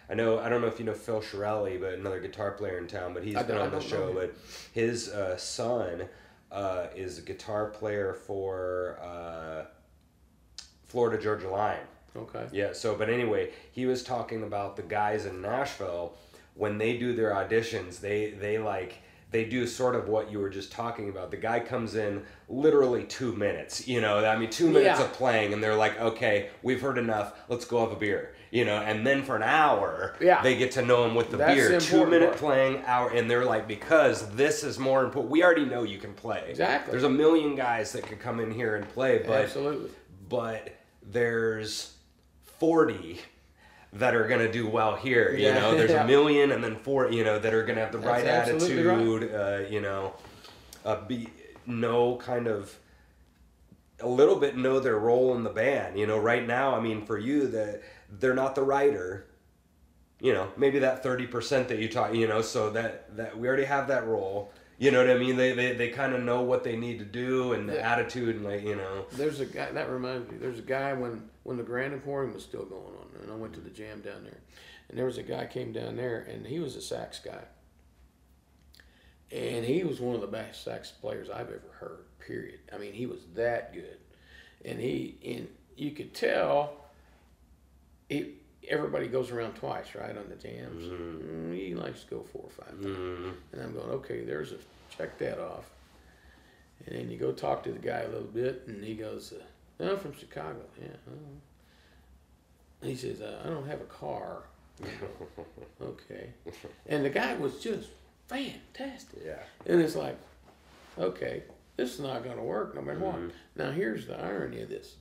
I 0.10 0.14
know. 0.14 0.40
I 0.40 0.48
don't 0.48 0.62
know 0.62 0.68
if 0.68 0.80
you 0.80 0.86
know 0.86 0.94
Phil 0.94 1.20
Shirelli, 1.22 1.80
but 1.80 1.96
another 1.96 2.22
guitar 2.22 2.52
player 2.52 2.78
in 2.78 2.88
town. 2.88 3.14
But 3.14 3.24
he's 3.26 3.36
I 3.36 3.44
been 3.44 3.58
on 3.58 3.72
the 3.72 3.82
show. 3.82 4.14
But 4.14 4.34
his 4.74 5.10
uh, 5.10 5.36
son 5.36 6.08
uh, 6.54 6.88
is 6.96 7.20
a 7.20 7.22
guitar 7.22 7.66
player 7.68 8.14
for 8.14 8.98
uh, 9.04 9.66
Florida 10.90 11.22
Georgia 11.22 11.48
Line. 11.50 11.80
Okay. 12.16 12.46
Yeah. 12.52 12.74
So, 12.74 12.96
but 12.96 13.10
anyway, 13.10 13.52
he 13.72 13.86
was 13.86 14.04
talking 14.04 14.44
about 14.44 14.76
the 14.76 14.82
guys 14.82 15.26
in 15.26 15.42
Nashville 15.42 16.14
when 16.56 16.78
they 16.78 16.98
do 16.98 17.14
their 17.14 17.32
auditions. 17.32 18.00
They 18.02 18.32
they 18.32 18.58
like 18.58 18.96
they 19.32 19.46
do 19.46 19.68
sort 19.68 19.96
of 19.96 20.10
what 20.10 20.32
you 20.32 20.40
were 20.40 20.50
just 20.50 20.72
talking 20.72 21.08
about. 21.08 21.30
The 21.30 21.38
guy 21.38 21.60
comes 21.60 21.94
in 21.94 22.24
literally 22.50 23.04
two 23.04 23.32
minutes. 23.34 23.88
You 23.88 24.02
know, 24.02 24.26
I 24.26 24.36
mean, 24.38 24.50
two 24.50 24.68
minutes 24.68 25.00
Yeah. 25.00 25.06
of 25.06 25.14
playing, 25.14 25.54
and 25.54 25.64
they're 25.64 25.76
like, 25.76 26.02
"Okay, 26.02 26.50
we've 26.64 26.82
heard 26.82 26.98
enough. 26.98 27.34
Let's 27.48 27.64
go 27.66 27.80
have 27.82 27.92
a 27.92 27.96
beer." 27.96 28.34
You 28.52 28.66
know, 28.66 28.78
and 28.78 29.06
then 29.06 29.22
for 29.22 29.36
an 29.36 29.44
hour, 29.44 30.16
Yeah. 30.20 30.42
they 30.42 30.58
get 30.58 30.72
to 30.72 30.82
know 30.82 31.06
him 31.06 31.14
with 31.14 31.30
the 31.30 31.38
That's 31.38 31.54
beer. 31.54 31.70
the 31.70 31.80
Two 31.80 32.08
minute 32.08 32.30
part. 32.30 32.38
playing 32.40 32.84
hour, 32.88 33.12
and 33.12 33.30
they're 33.30 33.46
like, 33.46 33.68
because 33.68 34.28
this 34.32 34.64
is 34.64 34.80
more 34.80 35.04
important. 35.04 35.30
We 35.32 35.44
already 35.44 35.66
know 35.66 35.84
you 35.84 36.00
can 36.00 36.14
play. 36.14 36.46
Exactly. 36.50 36.90
There's 36.90 37.04
a 37.04 37.10
million 37.12 37.54
guys 37.56 37.92
that 37.92 38.08
could 38.08 38.20
come 38.20 38.40
in 38.40 38.50
here 38.50 38.76
and 38.76 38.90
play, 38.90 39.20
but 39.20 39.44
Absolutely. 39.44 39.92
but 40.28 40.70
there's 41.12 41.96
40 42.60 43.20
that 43.94 44.16
are 44.16 44.28
going 44.28 44.40
to 44.46 44.52
do 44.52 44.68
well 44.68 44.96
here 44.96 45.32
you 45.36 45.48
Yeah. 45.48 45.60
know? 45.60 45.76
There's 45.76 45.92
Yeah. 45.92 46.04
a 46.04 46.08
million 46.08 46.52
and 46.52 46.64
then 46.64 46.76
four 46.76 47.12
you 47.12 47.24
know 47.24 47.40
that 47.40 47.54
are 47.54 47.64
going 47.64 47.76
to 47.76 47.82
have 47.82 47.92
the 47.92 47.98
right 48.00 48.26
attitude 48.26 49.34
uh, 49.34 49.62
you 49.68 49.82
know 49.82 50.14
uh, 50.86 51.02
be 51.08 51.30
know 51.66 52.18
kind 52.18 52.48
of 52.48 52.76
a 54.00 54.08
little 54.08 54.36
bit 54.38 54.56
know 54.56 54.80
their 54.80 54.98
role 54.98 55.36
in 55.36 55.44
the 55.44 55.50
band 55.50 55.98
you 55.98 56.06
know? 56.08 56.18
Right 56.18 56.46
now 56.46 56.76
i 56.76 56.80
mean 56.80 57.06
for 57.06 57.18
you 57.18 57.48
that 57.48 57.82
they're 58.10 58.34
not 58.36 58.56
the 58.56 58.64
writer 58.64 59.26
you 60.22 60.34
know? 60.34 60.50
Maybe 60.58 60.80
that 60.80 61.02
30% 61.02 61.70
that 61.70 61.80
you 61.80 61.88
talk 61.88 62.14
you 62.14 62.28
know? 62.28 62.42
So 62.42 62.70
that 62.72 63.16
that 63.16 63.38
we 63.40 63.48
already 63.48 63.64
have 63.66 63.88
that 63.88 64.06
role 64.06 64.52
you 64.80 64.90
know 64.92 65.00
what 65.06 65.10
i 65.16 65.20
mean 65.20 65.36
they 65.38 65.52
they, 65.54 65.74
they 65.74 65.90
kind 65.90 66.14
of 66.16 66.24
know 66.24 66.42
what 66.42 66.64
they 66.64 66.76
need 66.76 66.98
to 67.00 67.06
do 67.06 67.54
and 67.54 67.70
the 67.70 67.76
Yeah. 67.76 67.92
attitude 67.94 68.36
and 68.38 68.46
like 68.46 68.64
you 68.64 68.76
know 68.76 69.06
There's 69.12 69.40
a 69.42 69.46
guy 69.46 69.72
that 69.72 69.90
reminds 69.90 70.32
me. 70.32 70.38
There's 70.40 70.58
a 70.60 70.64
guy 70.64 70.94
when 70.94 71.30
when 71.44 71.58
the 71.58 71.64
Grand 71.64 71.94
Emporium 71.94 72.34
was 72.34 72.44
still 72.44 72.66
going 72.66 72.96
on, 73.02 73.22
and 73.22 73.32
I 73.32 73.36
went 73.36 73.54
to 73.54 73.60
the 73.60 73.70
jam 73.70 74.02
down 74.02 74.24
there, 74.24 74.40
and 74.90 74.98
there 74.98 75.06
was 75.06 75.18
a 75.18 75.24
guy 75.24 75.46
came 75.48 75.72
down 75.74 75.96
there, 75.98 76.20
and 76.32 76.46
he 76.48 76.60
was 76.60 76.76
a 76.76 76.82
sax 76.82 77.20
guy, 77.20 77.44
and 79.32 79.66
he 79.66 79.84
was 79.84 80.00
one 80.00 80.16
of 80.16 80.22
the 80.22 80.28
best 80.28 80.64
sax 80.64 80.90
players 80.92 81.30
I've 81.30 81.50
ever 81.50 81.72
heard. 81.80 82.06
Period. 82.20 82.60
I 82.74 82.78
mean, 82.78 82.94
he 82.94 83.06
was 83.06 83.20
that 83.36 83.74
good, 83.74 83.98
and 84.66 84.80
he 84.80 85.18
and 85.26 85.48
you 85.76 85.92
could 85.92 86.14
tell. 86.14 86.74
He 88.08 88.36
everybody 88.68 89.08
goes 89.08 89.32
around 89.32 89.54
twice, 89.54 89.96
right, 89.96 90.16
on 90.18 90.26
the 90.30 90.36
jams. 90.36 90.84
Mm, 90.86 91.56
he 91.56 91.74
likes 91.76 92.04
to 92.04 92.10
go 92.16 92.24
four 92.24 92.44
or 92.46 92.50
five 92.66 92.70
times. 92.82 92.86
mm, 92.86 93.34
And 93.54 93.62
I'm 93.62 93.74
going, 93.74 93.90
okay, 93.92 94.24
there's 94.24 94.52
a 94.52 94.58
check 94.96 95.18
that 95.20 95.40
off. 95.40 95.66
And 96.86 96.96
then 96.98 97.10
you 97.10 97.18
go 97.18 97.32
talk 97.32 97.64
to 97.64 97.72
the 97.72 97.80
guy 97.80 98.02
a 98.02 98.08
little 98.10 98.22
bit, 98.28 98.64
and 98.68 98.84
he 98.84 98.96
goes, 98.96 99.34
uh, 99.34 99.84
"I'm 99.84 99.98
from 100.00 100.14
Chicago." 100.16 100.62
Yeah. 100.82 100.88
oh." 101.12 102.86
He 102.88 102.96
says, 102.96 103.20
uh, 103.22 103.42
"I 103.44 103.50
don't 103.50 103.68
have 103.68 103.82
a 103.82 103.86
car." 103.86 104.44
Go, 104.82 105.44
okay. 105.82 106.30
And 106.88 107.04
the 107.04 107.10
guy 107.10 107.36
was 107.36 107.60
just 107.60 107.90
fantastic. 108.30 109.20
yeah 109.26 109.44
And 109.66 109.82
it's 109.82 109.96
like, 109.98 110.18
okay, 110.98 111.44
this 111.76 111.96
is 111.96 112.00
not 112.00 112.24
going 112.24 112.38
to 112.38 112.44
work 112.44 112.76
no 112.76 112.82
matter 112.82 113.00
what. 113.00 113.20
Now 113.58 113.72
here's 113.72 114.06
the 114.08 114.18
irony 114.18 114.62
of 114.62 114.70
this. 114.70 114.96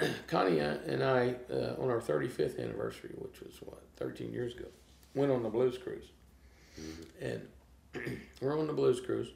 Connie 0.26 0.58
and 0.58 1.02
I, 1.02 1.34
uh, 1.50 1.74
on 1.78 1.90
our 1.90 2.00
35th 2.00 2.58
anniversary, 2.58 3.10
which 3.16 3.40
was 3.40 3.54
what 3.62 3.82
13 3.96 4.32
years 4.32 4.54
ago, 4.54 4.66
went 5.14 5.30
on 5.30 5.42
the 5.42 5.48
blues 5.48 5.78
cruise, 5.78 6.10
and 7.20 7.46
we're 8.40 8.58
on 8.58 8.66
the 8.66 8.72
blues 8.72 9.00
cruise. 9.00 9.28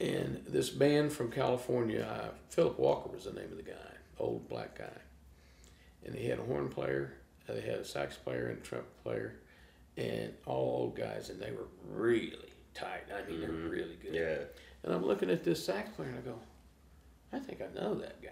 And 0.00 0.42
this 0.48 0.68
band 0.68 1.12
from 1.12 1.30
California, 1.30 2.02
uh, 2.02 2.28
Phillip 2.48 2.78
Walker 2.78 3.10
was 3.10 3.24
the 3.24 3.32
name 3.32 3.50
of 3.52 3.56
the 3.56 3.62
guy, 3.62 3.72
old 4.18 4.48
black 4.48 4.76
guy, 4.76 5.00
and 6.04 6.14
they 6.14 6.24
had 6.24 6.38
a 6.38 6.42
horn 6.42 6.68
player, 6.68 7.14
they 7.46 7.60
had 7.60 7.78
a 7.78 7.84
sax 7.84 8.16
player 8.16 8.48
and 8.48 8.58
a 8.58 8.62
trumpet 8.62 9.02
player, 9.04 9.34
and 9.96 10.32
all 10.46 10.80
old 10.82 10.96
guys, 10.96 11.30
and 11.30 11.40
they 11.40 11.52
were 11.52 11.68
really 11.88 12.52
tight. 12.74 13.04
I 13.14 13.28
mean, 13.30 13.40
they're 13.40 13.50
really 13.50 13.96
good. 14.02 14.14
Yeah. 14.14 14.38
And 14.82 14.92
I'm 14.92 15.04
looking 15.04 15.30
at 15.30 15.44
this 15.44 15.64
sax 15.64 15.90
player, 15.90 16.08
and 16.08 16.18
I 16.18 16.22
go, 16.22 16.38
I 17.32 17.38
think 17.38 17.60
I 17.62 17.72
know 17.80 17.94
that 17.96 18.22
guy. 18.22 18.28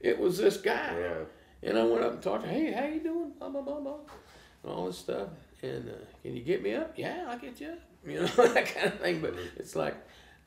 It 0.00 0.18
was 0.18 0.38
this 0.38 0.56
guy. 0.56 0.96
Yeah. 0.98 1.68
And 1.68 1.78
I 1.78 1.84
went 1.84 2.02
up 2.04 2.12
and 2.12 2.22
talked 2.22 2.44
to 2.44 2.48
him, 2.48 2.66
hey, 2.66 2.72
how 2.72 2.86
you 2.86 3.00
doing? 3.00 3.32
Blah, 3.38 3.50
blah, 3.50 3.60
blah, 3.62 3.80
blah. 3.80 3.98
And 4.62 4.72
all 4.72 4.86
this 4.86 4.98
stuff. 4.98 5.28
And 5.62 5.88
uh, 5.90 5.92
can 6.22 6.34
you 6.36 6.42
get 6.42 6.62
me 6.62 6.74
up? 6.74 6.94
Yeah, 6.96 7.26
I'll 7.28 7.38
get 7.38 7.60
you 7.60 7.68
up. 7.68 7.78
You 8.06 8.20
know, 8.20 8.26
that 8.28 8.64
kind 8.74 8.86
of 8.86 8.98
thing. 9.00 9.20
But 9.20 9.34
it's 9.58 9.76
like, 9.76 9.94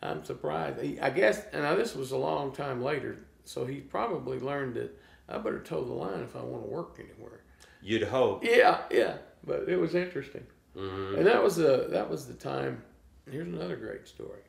I'm 0.01 0.25
surprised. 0.25 0.81
He, 0.81 0.99
I 0.99 1.11
guess, 1.11 1.45
and 1.53 1.61
now 1.61 1.75
this 1.75 1.93
was 1.95 2.11
a 2.11 2.17
long 2.17 2.51
time 2.51 2.81
later, 2.81 3.19
so 3.45 3.63
he 3.63 3.75
probably 3.79 4.39
learned 4.39 4.73
that 4.73 4.97
I 5.29 5.37
better 5.37 5.59
toe 5.59 5.83
the 5.83 5.93
line 5.93 6.21
if 6.23 6.35
I 6.35 6.41
want 6.41 6.63
to 6.63 6.69
work 6.69 6.97
anywhere. 6.99 7.41
You'd 7.79 8.03
hope. 8.03 8.43
Yeah, 8.43 8.81
yeah. 8.89 9.17
But 9.45 9.69
it 9.69 9.77
was 9.77 9.93
interesting. 9.93 10.47
Mhm. 10.75 11.17
And 11.17 11.27
that 11.27 11.43
was 11.43 11.57
the 11.57 11.85
that 11.91 12.09
was 12.09 12.25
the 12.25 12.33
time. 12.33 12.81
Here's 13.29 13.47
another 13.47 13.75
great 13.75 14.07
story. 14.07 14.41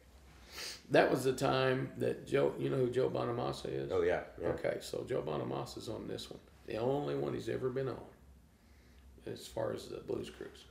That 0.90 1.10
was 1.10 1.24
the 1.24 1.32
time 1.32 1.90
that 1.98 2.26
Joe. 2.26 2.52
You 2.58 2.70
know 2.70 2.76
who 2.76 2.90
Joe 2.90 3.08
Bonamassa 3.08 3.66
is? 3.66 3.90
Oh 3.90 4.02
yeah. 4.02 4.22
Yeah. 4.40 4.48
Okay, 4.48 4.78
so 4.80 5.04
Joe 5.08 5.22
Bonamassa's 5.22 5.88
on 5.88 6.06
this 6.06 6.30
one. 6.30 6.40
The 6.66 6.76
only 6.76 7.14
one 7.14 7.34
he's 7.34 7.48
ever 7.48 7.68
been 7.68 7.88
on, 7.88 7.96
as 9.26 9.46
far 9.46 9.72
as 9.72 9.86
the 9.86 9.98
Blues 9.98 10.30
Cruise. 10.30 10.64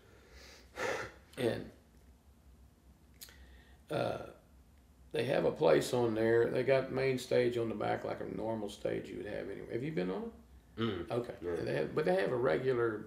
And 1.37 1.69
uh, 3.91 4.17
they 5.11 5.23
have 5.25 5.45
a 5.45 5.51
place 5.51 5.93
on 5.93 6.15
there. 6.15 6.49
They 6.49 6.63
got 6.63 6.91
main 6.91 7.19
stage 7.19 7.57
on 7.57 7.69
the 7.69 7.75
back, 7.75 8.03
like 8.03 8.19
a 8.21 8.35
normal 8.35 8.69
stage 8.69 9.07
you 9.07 9.17
would 9.17 9.27
have 9.27 9.49
anywhere. 9.49 9.73
Have 9.73 9.83
you 9.83 9.91
been 9.91 10.09
on 10.09 10.23
it? 10.23 10.81
Mm. 10.81 11.11
Okay. 11.11 11.33
Yeah. 11.43 11.51
They 11.63 11.73
have, 11.75 11.95
but 11.95 12.05
they 12.05 12.15
have 12.15 12.31
a 12.31 12.35
regular, 12.35 13.05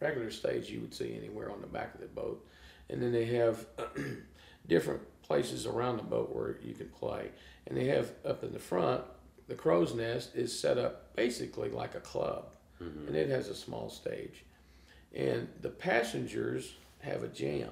regular 0.00 0.30
stage 0.30 0.68
you 0.68 0.80
would 0.80 0.92
see 0.92 1.16
anywhere 1.16 1.50
on 1.50 1.60
the 1.60 1.66
back 1.68 1.94
of 1.94 2.00
the 2.00 2.08
boat, 2.08 2.44
and 2.90 3.00
then 3.00 3.12
they 3.12 3.26
have 3.26 3.64
different 4.68 5.00
places 5.26 5.66
around 5.66 5.96
the 5.98 6.02
boat 6.04 6.34
where 6.34 6.56
you 6.62 6.74
can 6.74 6.88
play. 6.88 7.30
And 7.66 7.76
they 7.76 7.86
have 7.86 8.12
up 8.24 8.44
in 8.44 8.52
the 8.52 8.58
front, 8.58 9.02
the 9.48 9.54
crow's 9.54 9.94
nest 9.94 10.34
is 10.34 10.56
set 10.58 10.78
up 10.78 11.14
basically 11.16 11.70
like 11.70 11.94
a 11.94 12.00
club, 12.00 12.46
Mm-hmm. 12.82 13.06
and 13.08 13.16
it 13.16 13.30
has 13.30 13.48
a 13.48 13.54
small 13.54 13.88
stage. 13.88 14.44
And 15.14 15.48
the 15.62 15.70
passengers 15.70 16.74
have 17.00 17.22
a 17.22 17.28
jam. 17.28 17.70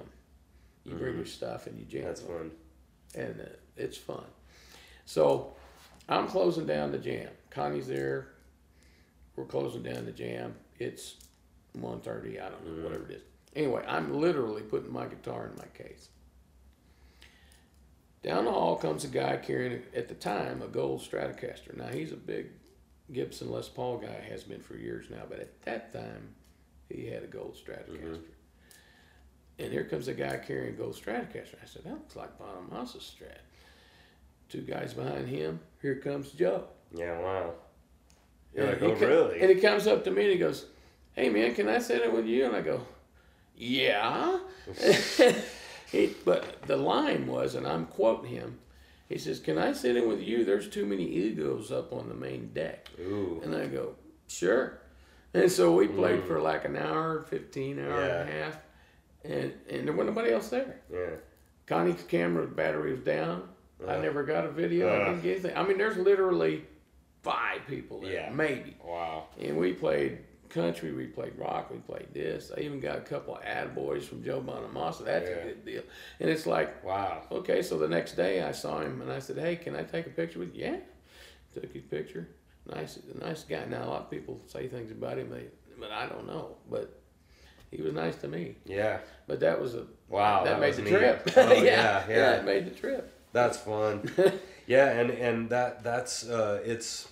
You 0.83 0.95
bring 0.95 1.15
your 1.17 1.27
stuff 1.27 1.67
and 1.67 1.77
you 1.77 1.85
jam. 1.85 2.01
Mm-hmm. 2.01 2.07
That's 2.07 2.21
fun. 2.21 2.51
and 3.13 3.39
uh, 3.41 3.45
it's 3.77 3.97
fun. 3.97 4.23
So 5.05 5.53
I'm 6.09 6.27
closing 6.27 6.65
down 6.65 6.91
the 6.91 6.97
jam. 6.97 7.29
Connie's 7.51 7.85
there. 7.87 8.29
We're 9.35 9.45
closing 9.45 9.83
down 9.83 10.05
the 10.05 10.11
jam. 10.11 10.55
It's 10.79 11.17
1.30, 11.77 12.41
I 12.43 12.49
don't 12.49 12.65
know, 12.77 12.83
whatever 12.83 13.05
it 13.05 13.11
is. 13.17 13.21
Anyway, 13.55 13.83
I'm 13.87 14.19
literally 14.19 14.63
putting 14.63 14.91
my 14.91 15.05
guitar 15.05 15.51
in 15.51 15.55
my 15.57 15.67
case. 15.77 16.09
Down 18.25 18.45
the 18.45 18.51
hall 18.51 18.75
comes 18.75 19.03
a 19.03 19.07
guy 19.07 19.37
carrying, 19.37 19.83
at 19.95 20.07
the 20.07 20.15
time, 20.15 20.63
a 20.63 20.67
gold 20.67 21.01
Stratocaster. 21.01 21.77
Now, 21.77 21.89
he's 21.89 22.11
a 22.11 22.17
big 22.17 22.47
Gibson 23.13 23.51
Les 23.51 23.69
Paul 23.69 23.99
guy, 23.99 24.19
has 24.27 24.43
been 24.43 24.61
for 24.61 24.75
years 24.75 25.11
now, 25.11 25.21
but 25.29 25.39
at 25.39 25.61
that 25.61 25.93
time, 25.93 26.29
he 26.89 27.05
had 27.05 27.21
a 27.21 27.27
gold 27.27 27.55
Stratocaster. 27.55 28.01
Mm-hmm. 28.01 28.21
And 29.59 29.71
here 29.71 29.83
comes 29.83 30.07
a 30.07 30.13
guy 30.15 30.37
carrying 30.37 30.73
a 30.73 30.77
gold 30.77 30.95
Stratocaster. 30.95 31.61
I 31.61 31.67
said, 31.67 31.83
that 31.83 31.91
looks 31.91 32.15
like 32.15 32.39
Bonamassa's 32.39 33.13
Strat. 33.15 33.37
Two 34.49 34.61
guys 34.61 34.95
behind 34.95 35.27
him. 35.27 35.59
Here 35.79 35.95
comes 35.95 36.31
Joe. 36.31 36.63
Yeah. 36.95 37.19
Wow. 37.19 37.53
You're 38.55 38.65
And 38.65 38.81
like, 38.81 38.91
oh 38.91 38.95
co- 38.95 39.05
really? 39.07 39.39
And 39.39 39.51
he 39.51 39.57
comes 39.57 39.85
up 39.85 40.03
to 40.03 40.11
me 40.11 40.23
and 40.23 40.31
he 40.31 40.37
goes, 40.37 40.65
"Hey 41.13 41.29
man, 41.29 41.53
can 41.55 41.67
I 41.67 41.79
sit 41.79 42.03
in 42.03 42.13
with 42.13 42.25
you?" 42.25 42.45
And 42.45 42.55
I 42.55 42.61
go, 42.61 42.81
"Yeah." 43.55 44.39
he, 45.91 46.15
but 46.25 46.61
the 46.63 46.77
line 46.77 47.27
was, 47.27 47.55
and 47.55 47.65
I'm 47.67 47.85
quoting 47.85 48.29
him. 48.31 48.59
He 49.09 49.17
says, 49.17 49.39
"Can 49.39 49.57
I 49.57 49.73
sit 49.73 49.95
in 49.95 50.07
with 50.07 50.21
you? 50.21 50.43
There's 50.45 50.67
too 50.67 50.85
many 50.85 51.03
egos 51.05 51.71
up 51.71 51.93
on 51.93 52.09
the 52.09 52.15
main 52.15 52.51
deck." 52.53 52.89
Ooh. 52.99 53.39
And 53.43 53.55
I 53.55 53.67
go, 53.67 53.95
"Sure." 54.27 54.79
And 55.33 55.51
so 55.51 55.73
we 55.75 55.87
played 55.87 56.23
for 56.23 56.39
like 56.39 56.65
an 56.65 56.75
hour, 56.75 57.21
fifteen 57.29 57.77
hour 57.79 58.01
and 58.01 58.29
a 58.29 58.31
Mm. 58.31 58.41
Half, 58.43 58.57
and 59.23 59.53
and 59.69 59.87
there 59.87 59.93
wasn't 59.93 60.15
nobody 60.15 60.33
else 60.33 60.49
there. 60.49 60.81
Yeah. 60.91 61.09
Connie's 61.67 62.01
camera 62.03 62.47
battery 62.47 62.91
was 62.93 63.01
down. 63.01 63.49
I 63.87 63.97
never 63.99 64.23
got 64.23 64.45
a 64.45 64.49
video. 64.51 64.87
I 64.89 65.09
didn't 65.09 65.21
get 65.21 65.31
anything. 65.33 65.57
I 65.57 65.63
mean, 65.67 65.77
there's 65.77 65.97
literally 65.97 66.65
five 67.21 67.61
people 67.67 67.99
there, 68.01 68.13
Yeah. 68.13 68.29
maybe. 68.31 68.77
Wow. 68.83 69.25
And 69.39 69.57
we 69.57 69.73
played 69.73 70.19
country, 70.49 70.91
we 70.91 71.05
played 71.07 71.33
rock, 71.37 71.71
we 71.71 71.77
played 71.77 72.07
this. 72.13 72.51
I 72.55 72.61
even 72.61 72.79
got 72.79 72.97
a 72.97 73.01
couple 73.01 73.35
of 73.35 73.43
ad 73.43 73.75
boys 73.75 74.05
from 74.07 74.23
Joe 74.23 74.41
Bonamassa. 74.41 75.05
That's 75.05 75.29
Yeah. 75.29 75.35
a 75.35 75.43
good 75.45 75.65
deal. 75.65 75.81
And 76.19 76.29
it's 76.29 76.45
like, 76.45 76.83
Wow. 76.83 77.23
okay, 77.31 77.61
so 77.61 77.77
the 77.77 77.87
next 77.87 78.13
day 78.13 78.41
I 78.43 78.51
saw 78.51 78.79
him 78.81 79.01
and 79.01 79.11
I 79.11 79.19
said, 79.19 79.37
hey, 79.37 79.55
can 79.55 79.75
I 79.75 79.83
take 79.83 80.07
a 80.07 80.09
picture 80.11 80.39
with 80.39 80.55
you? 80.55 80.65
Yeah. 80.65 80.77
Took 81.53 81.71
his 81.73 81.83
picture. 81.83 82.27
Nice, 82.67 82.99
nice 83.21 83.43
guy. 83.43 83.65
Now, 83.65 83.83
a 83.83 83.89
lot 83.89 84.01
of 84.01 84.09
people 84.11 84.41
say 84.47 84.67
things 84.67 84.91
about 84.91 85.17
him, 85.17 85.33
but 85.79 85.91
I 85.91 86.07
don't 86.07 86.25
know. 86.25 86.57
But 86.69 86.99
he 87.71 87.81
was 87.81 87.93
nice 87.93 88.15
to 88.17 88.27
me. 88.27 88.55
Yeah. 88.65 88.99
But 89.27 89.39
that 89.41 89.59
was 89.61 89.75
a, 89.75 89.85
Wow. 90.09 90.43
that, 90.43 90.59
made 90.59 90.67
was 90.67 90.77
the 90.77 90.81
neat. 90.83 90.89
trip. 90.89 91.29
Oh, 91.37 91.53
yeah. 91.53 92.03
Yeah. 92.09 92.15
That 92.31 92.45
made 92.45 92.65
the 92.65 92.71
trip. 92.71 93.11
That's 93.33 93.57
fun. 93.57 94.09
yeah, 94.67 94.91
and 94.99 95.11
and 95.11 95.49
that 95.49 95.83
that's 95.83 96.27
uh, 96.27 96.61
it's. 96.63 97.07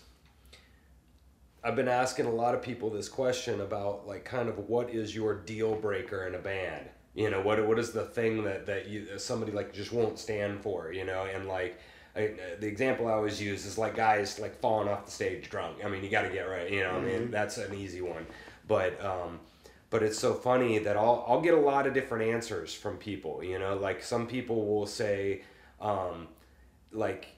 I've 1.63 1.75
been 1.75 1.87
asking 1.87 2.25
a 2.25 2.31
lot 2.31 2.55
of 2.55 2.61
people 2.61 2.89
this 2.89 3.07
question 3.07 3.61
about 3.61 4.07
like 4.07 4.25
kind 4.25 4.49
of 4.49 4.69
what 4.69 4.89
is 4.89 5.15
your 5.15 5.35
deal 5.35 5.75
breaker 5.75 6.27
in 6.27 6.35
a 6.35 6.39
band. 6.39 6.89
You 7.15 7.29
know 7.29 7.41
what 7.41 7.65
what 7.67 7.79
is 7.79 7.91
the 7.91 8.05
thing 8.05 8.43
that 8.43 8.65
that 8.65 8.87
you 8.87 9.17
somebody 9.17 9.51
like 9.51 9.73
just 9.73 9.93
won't 9.93 10.19
stand 10.19 10.61
for. 10.61 10.91
You 10.91 11.05
know, 11.05 11.25
and 11.25 11.47
like. 11.47 11.79
I, 12.15 12.35
the 12.59 12.67
example 12.67 13.07
I 13.07 13.13
always 13.13 13.41
use 13.41 13.65
is 13.65 13.79
like 13.79 13.95
guys 13.95 14.37
like 14.37 14.59
falling 14.59 14.87
off 14.87 15.05
the 15.05 15.11
stage 15.11 15.49
drunk. 15.49 15.83
I 15.83 15.89
mean, 15.89 16.03
you 16.03 16.11
got 16.11 16.21
to 16.21 16.29
get 16.29 16.43
right. 16.43 16.69
You 16.69 16.81
know, 16.81 16.91
I 16.91 17.01
mean, 17.01 17.31
that's 17.31 17.57
an 17.57 17.73
easy 17.73 18.01
one. 18.01 18.27
But 18.67 19.03
um, 19.03 19.39
but 19.89 20.03
it's 20.03 20.19
so 20.19 20.35
funny 20.35 20.77
that 20.77 20.95
I'll 20.95 21.25
I'll 21.27 21.41
get 21.41 21.55
a 21.55 21.59
lot 21.59 21.87
of 21.87 21.95
different 21.95 22.29
answers 22.31 22.71
from 22.71 22.97
people. 22.97 23.43
You 23.43 23.57
know, 23.57 23.75
like 23.75 24.03
some 24.03 24.27
people 24.27 24.65
will 24.65 24.85
say, 24.85 25.41
um, 25.81 26.27
like 26.91 27.29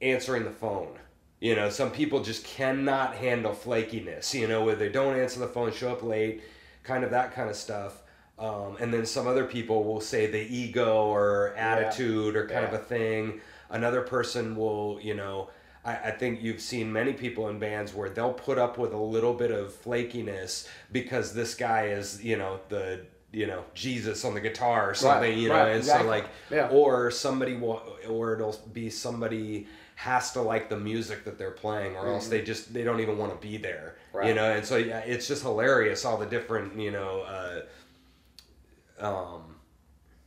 answering 0.00 0.44
the 0.44 0.50
phone. 0.50 0.98
You 1.44 1.54
know, 1.54 1.68
some 1.68 1.90
people 1.90 2.22
just 2.22 2.42
cannot 2.42 3.16
handle 3.16 3.52
flakiness. 3.52 4.32
You 4.32 4.48
know, 4.48 4.64
where 4.64 4.76
they 4.76 4.88
don't 4.88 5.18
answer 5.18 5.40
the 5.40 5.46
phone, 5.46 5.72
show 5.74 5.92
up 5.92 6.02
late, 6.02 6.42
kind 6.84 7.04
of 7.04 7.10
that 7.10 7.34
kind 7.34 7.50
of 7.50 7.54
stuff. 7.54 8.00
Um, 8.38 8.78
and 8.80 8.92
then 8.94 9.04
some 9.04 9.26
other 9.26 9.44
people 9.44 9.84
will 9.84 10.00
say 10.00 10.26
the 10.26 10.40
ego 10.40 11.04
or 11.04 11.54
attitude 11.54 12.34
or 12.34 12.48
kind 12.48 12.64
of 12.64 12.72
a 12.72 12.78
thing. 12.78 13.42
Another 13.68 14.00
person 14.00 14.56
will, 14.56 14.98
you 15.02 15.14
know, 15.14 15.50
I, 15.84 15.96
I 15.96 16.10
think 16.12 16.42
you've 16.42 16.62
seen 16.62 16.90
many 16.90 17.12
people 17.12 17.50
in 17.50 17.58
bands 17.58 17.92
where 17.92 18.08
they'll 18.08 18.32
put 18.32 18.56
up 18.56 18.78
with 18.78 18.94
a 18.94 18.98
little 18.98 19.34
bit 19.34 19.50
of 19.50 19.70
flakiness 19.84 20.66
because 20.92 21.34
this 21.34 21.54
guy 21.54 21.88
is, 21.88 22.24
you 22.24 22.38
know, 22.38 22.60
the 22.70 23.02
you 23.32 23.46
know 23.46 23.64
Jesus 23.74 24.24
on 24.24 24.32
the 24.32 24.40
guitar 24.40 24.88
or 24.88 24.94
something, 24.94 25.36
you 25.36 25.48
know, 25.48 25.56
right, 25.56 25.68
and 25.68 25.78
exactly. 25.78 26.06
so 26.06 26.10
like, 26.10 26.28
Yeah. 26.50 26.68
or 26.68 27.10
somebody 27.10 27.54
will, 27.54 27.82
or 28.08 28.32
it'll 28.32 28.56
be 28.72 28.88
somebody 28.88 29.66
has 29.94 30.32
to 30.32 30.42
like 30.42 30.68
the 30.68 30.78
music 30.78 31.24
that 31.24 31.38
they're 31.38 31.50
playing, 31.50 31.96
or 31.96 32.08
else 32.08 32.28
they 32.28 32.42
just 32.42 32.72
they 32.74 32.84
don't 32.84 33.00
even 33.00 33.16
want 33.16 33.32
to 33.32 33.46
be 33.46 33.56
there, 33.56 33.96
you 34.24 34.34
know, 34.34 34.52
and 34.52 34.64
so 34.64 34.76
yeah, 34.76 34.98
it's 35.00 35.28
just 35.28 35.42
hilarious 35.42 36.04
all 36.04 36.16
the 36.16 36.26
different, 36.26 36.78
you 36.78 36.90
know, 36.90 37.20
uh, 37.20 39.06
um, 39.06 39.56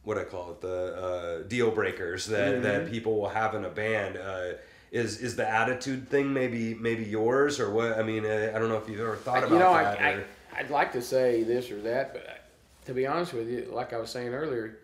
what 0.04 0.18
I 0.18 0.24
call 0.24 0.52
it, 0.52 0.62
the 0.62 0.96
uh, 0.96 1.48
deal 1.48 1.70
breakers 1.70 2.28
that, 2.28 2.64
that 2.64 2.90
people 2.90 3.20
will 3.20 3.30
have 3.30 3.56
in 3.56 3.66
a 3.66 3.70
band. 3.70 4.18
Uh, 4.18 4.54
is 4.90 5.20
is 5.20 5.36
the 5.36 5.48
attitude 5.48 6.08
thing 6.08 6.32
maybe 6.32 6.74
maybe 6.74 7.04
yours 7.04 7.60
or 7.60 7.70
what? 7.72 8.00
I 8.00 8.04
mean, 8.04 8.26
uh, 8.26 8.54
I 8.56 8.58
don't 8.58 8.70
know 8.70 8.78
if 8.78 8.88
you've 8.88 9.02
ever 9.02 9.18
thought 9.18 9.40
about 9.40 9.52
you 9.52 9.60
know, 9.60 9.74
that. 9.74 10.00
I, 10.00 10.12
I, 10.12 10.24
I'd 10.60 10.70
like 10.70 10.94
to 10.94 11.02
say 11.02 11.44
this 11.44 11.70
or 11.72 11.82
that, 11.82 12.14
but 12.14 12.26
I, 12.30 12.38
to 12.86 12.94
be 12.94 13.06
honest 13.06 13.34
with 13.34 13.50
you, 13.50 13.70
like 13.72 13.92
I 13.92 13.98
was 13.98 14.10
saying 14.10 14.34
earlier, 14.34 14.80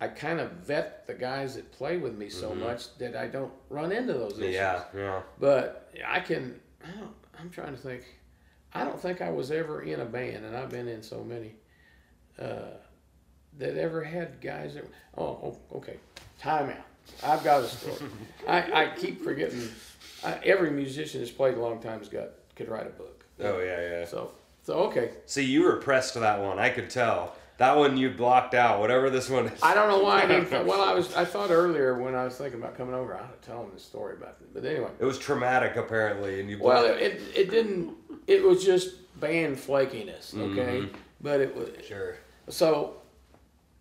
I 0.00 0.08
kind 0.08 0.38
of 0.38 0.52
vet 0.52 1.06
the 1.06 1.14
guys 1.14 1.56
that 1.56 1.72
play 1.72 1.96
with 1.96 2.16
me 2.16 2.28
so 2.28 2.54
much 2.54 2.96
that 2.98 3.16
I 3.16 3.26
don't 3.26 3.52
run 3.68 3.90
into 3.90 4.12
those 4.12 4.38
issues. 4.38 4.54
Mm-hmm. 4.56 4.98
yeah, 4.98 5.02
yeah, 5.02 5.22
But 5.40 5.92
I 6.06 6.20
can. 6.20 6.60
I 6.84 6.98
don't, 6.98 7.14
I'm 7.38 7.50
trying 7.50 7.72
to 7.72 7.80
think. 7.80 8.04
I 8.72 8.84
don't 8.84 9.00
think 9.00 9.20
I 9.20 9.30
was 9.30 9.50
ever 9.50 9.82
in 9.82 10.00
a 10.00 10.04
band, 10.04 10.44
and 10.44 10.56
I've 10.56 10.70
been 10.70 10.86
in 10.86 11.02
so 11.02 11.24
many. 11.24 11.54
Uh, 12.38 12.76
that 13.58 13.76
ever 13.76 14.04
had 14.04 14.40
guys 14.40 14.74
that. 14.74 14.84
Oh, 15.16 15.24
oh 15.24 15.58
okay. 15.76 15.96
Time 16.38 16.70
out. 16.70 16.86
I've 17.24 17.42
got 17.42 17.64
a 17.64 17.68
story. 17.68 18.10
I, 18.48 18.84
I 18.84 18.92
keep 18.96 19.24
forgetting. 19.24 19.68
I, 20.24 20.34
every 20.44 20.70
musician 20.70 21.20
that's 21.20 21.32
played 21.32 21.54
a 21.54 21.60
long 21.60 21.80
time 21.80 21.98
has 21.98 22.08
got 22.08 22.28
could 22.54 22.68
write 22.68 22.86
a 22.86 22.90
book. 22.90 23.24
oh 23.40 23.60
yeah, 23.60 23.80
yeah. 23.80 24.04
So 24.04 24.30
so 24.62 24.74
okay. 24.84 25.12
See, 25.26 25.44
you 25.44 25.62
were 25.62 25.76
pressed 25.76 26.12
to 26.14 26.20
that 26.20 26.40
one. 26.40 26.58
I 26.58 26.70
could 26.70 26.90
tell. 26.90 27.34
That 27.58 27.76
one 27.76 27.96
you 27.96 28.10
blocked 28.10 28.54
out. 28.54 28.78
Whatever 28.78 29.10
this 29.10 29.28
one 29.28 29.46
is. 29.48 29.60
I 29.62 29.74
don't 29.74 29.88
know 29.88 29.98
why 29.98 30.22
I 30.22 30.26
didn't. 30.26 30.48
Well, 30.66 30.80
I 30.80 30.94
was. 30.94 31.14
I 31.14 31.24
thought 31.24 31.50
earlier 31.50 32.00
when 32.00 32.14
I 32.14 32.24
was 32.24 32.36
thinking 32.36 32.60
about 32.60 32.76
coming 32.76 32.94
over, 32.94 33.16
I 33.16 33.20
ought 33.20 33.42
to 33.42 33.48
tell 33.48 33.64
him 33.64 33.70
the 33.74 33.80
story 33.80 34.16
about 34.16 34.36
it. 34.40 34.54
But 34.54 34.64
anyway. 34.64 34.90
It 35.00 35.04
was 35.04 35.18
traumatic, 35.18 35.74
apparently, 35.76 36.40
and 36.40 36.48
you. 36.48 36.58
Well, 36.60 36.84
blocked- 36.84 37.02
it, 37.02 37.20
it 37.34 37.50
didn't. 37.50 37.94
It 38.28 38.44
was 38.44 38.64
just 38.64 38.94
band 39.20 39.56
flakiness, 39.56 40.36
okay. 40.36 40.88
But 41.20 41.40
it 41.40 41.54
was 41.54 41.70
sure. 41.84 42.18
So, 42.48 42.98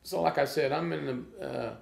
so 0.02 0.22
like 0.24 0.40
I 0.40 0.46
said, 0.46 0.72
I'm 0.72 0.92
in 0.92 1.06
the. 1.40 1.46
Uh, 1.46 1.76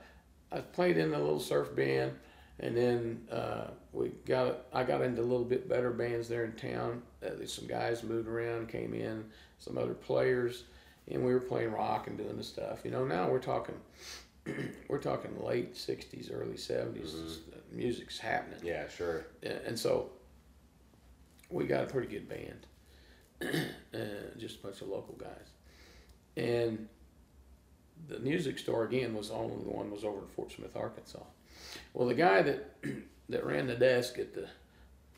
I 0.52 0.60
played 0.60 0.98
in 0.98 1.12
the 1.12 1.18
little 1.18 1.40
surf 1.40 1.74
band, 1.76 2.12
and 2.60 2.76
then 2.76 3.22
uh, 3.32 3.68
we 3.94 4.10
got. 4.26 4.66
I 4.74 4.84
got 4.84 5.02
into 5.02 5.22
a 5.22 5.24
little 5.24 5.46
bit 5.46 5.70
better 5.70 5.92
bands 5.92 6.28
there 6.28 6.44
in 6.44 6.52
town. 6.54 7.04
Uh, 7.26 7.46
some 7.46 7.68
guys 7.68 8.04
moved 8.04 8.28
around, 8.28 8.68
came 8.68 8.94
in, 8.94 9.24
some 9.60 9.78
other 9.78 9.94
players, 9.94 10.64
and 11.10 11.24
we 11.24 11.34
were 11.34 11.40
playing 11.40 11.72
rock 11.72 12.08
and 12.08 12.18
doing 12.18 12.38
the 12.38 12.44
stuff. 12.44 12.80
You 12.84 12.92
know, 12.92 13.06
now 13.06 13.30
we're 13.30 13.40
talking. 13.40 13.76
we're 14.88 15.00
talking 15.00 15.44
late 15.44 15.74
'60s, 15.76 16.32
early 16.34 16.56
'70s. 16.56 17.16
Mm-hmm. 17.16 17.78
Music's 17.78 18.20
happening. 18.20 18.60
Yeah, 18.64 18.88
sure. 18.88 19.26
And 19.44 19.78
so 19.78 20.12
we 21.50 21.66
got 21.66 21.84
a 21.84 21.88
pretty 21.88 22.08
good 22.08 22.30
band, 22.30 22.68
uh, 23.94 24.38
just 24.38 24.60
a 24.60 24.64
bunch 24.64 24.82
of 24.82 24.90
local 24.90 25.16
guys. 25.16 25.50
And 26.38 26.88
the 28.08 28.20
music 28.20 28.60
store 28.60 28.84
again 28.84 29.14
was 29.14 29.30
the 29.30 29.36
only 29.36 29.56
one 29.56 29.92
was 29.92 30.04
over 30.04 30.20
in 30.20 30.28
Fort 30.36 30.52
Smith, 30.52 30.76
Arkansas. 30.76 31.24
Well, 31.94 32.08
the 32.08 32.16
guy 32.16 32.42
that 32.42 32.76
that 33.30 33.46
ran 33.46 33.68
the 33.68 33.76
desk 33.76 34.20
at 34.20 34.34
the 34.34 34.48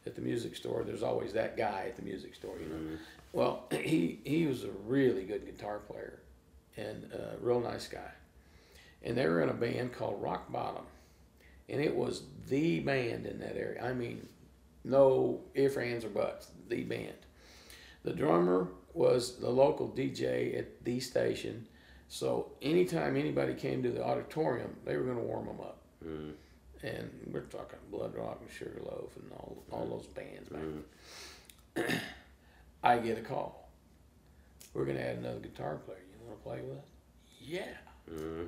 at 0.06 0.16
the 0.16 0.22
music 0.22 0.56
store, 0.56 0.84
there's 0.86 1.04
always 1.04 1.34
that 1.34 1.58
guy 1.58 1.86
at 1.88 1.96
the 1.96 2.02
music 2.02 2.34
store, 2.36 2.56
you 2.62 2.70
know. 2.70 2.98
Well, 3.34 3.66
he 3.72 4.20
he 4.24 4.46
was 4.46 4.64
a 4.64 4.72
really 4.86 5.24
good 5.24 5.46
guitar 5.46 5.80
player 5.80 6.20
and 6.78 7.12
a 7.12 7.38
real 7.42 7.60
nice 7.60 7.88
guy. 7.88 8.12
And 9.04 9.18
they 9.18 9.28
were 9.28 9.42
in 9.42 9.50
a 9.50 9.54
band 9.54 9.94
called 9.94 10.22
Rock 10.22 10.52
Bottom. 10.52 10.86
And 11.70 11.82
it 11.82 11.96
was 11.96 12.24
the 12.48 12.80
band 12.80 13.26
in 13.26 13.40
that 13.40 13.58
area. 13.58 13.84
I 13.84 13.94
mean, 13.94 14.28
no 14.84 15.42
ifs, 15.54 15.78
ands, 15.78 16.06
or 16.06 16.10
buts. 16.10 16.52
The 16.70 16.84
band. 16.84 17.16
The 18.04 18.14
drummer 18.14 18.70
was 18.94 19.38
the 19.38 19.50
local 19.50 19.90
DJ 19.90 20.58
at 20.58 20.84
the 20.84 21.00
station. 21.00 21.68
So 22.08 22.52
anytime 22.62 23.18
anybody 23.18 23.54
came 23.54 23.84
to 23.84 23.92
the 23.92 24.04
auditorium, 24.04 24.76
they 24.86 24.96
were 24.96 25.04
going 25.04 25.18
to 25.18 25.24
warm 25.24 25.48
them 25.48 25.60
up. 25.60 25.82
Mm. 26.06 26.34
And 26.84 27.10
we're 27.32 27.42
talking 27.42 27.80
Bloodrock 27.92 28.40
and 28.42 28.50
Sugarloaf 28.50 29.16
and 29.18 29.32
all, 29.34 29.58
all 29.72 29.86
those 29.88 30.08
bands 30.08 30.50
back 30.50 30.62
then. 31.76 32.02
I 32.84 32.98
get 33.00 33.18
a 33.18 33.22
call. 33.22 33.70
We're 34.74 34.86
going 34.86 34.98
to 34.98 35.04
add 35.04 35.18
another 35.18 35.40
guitar 35.40 35.76
player. 35.76 35.98
You 36.12 36.28
want 36.28 36.40
to 36.40 36.44
play 36.44 36.62
with 36.62 36.78
us? 36.78 36.84
Yeah. 37.42 37.74
Mm. 38.14 38.48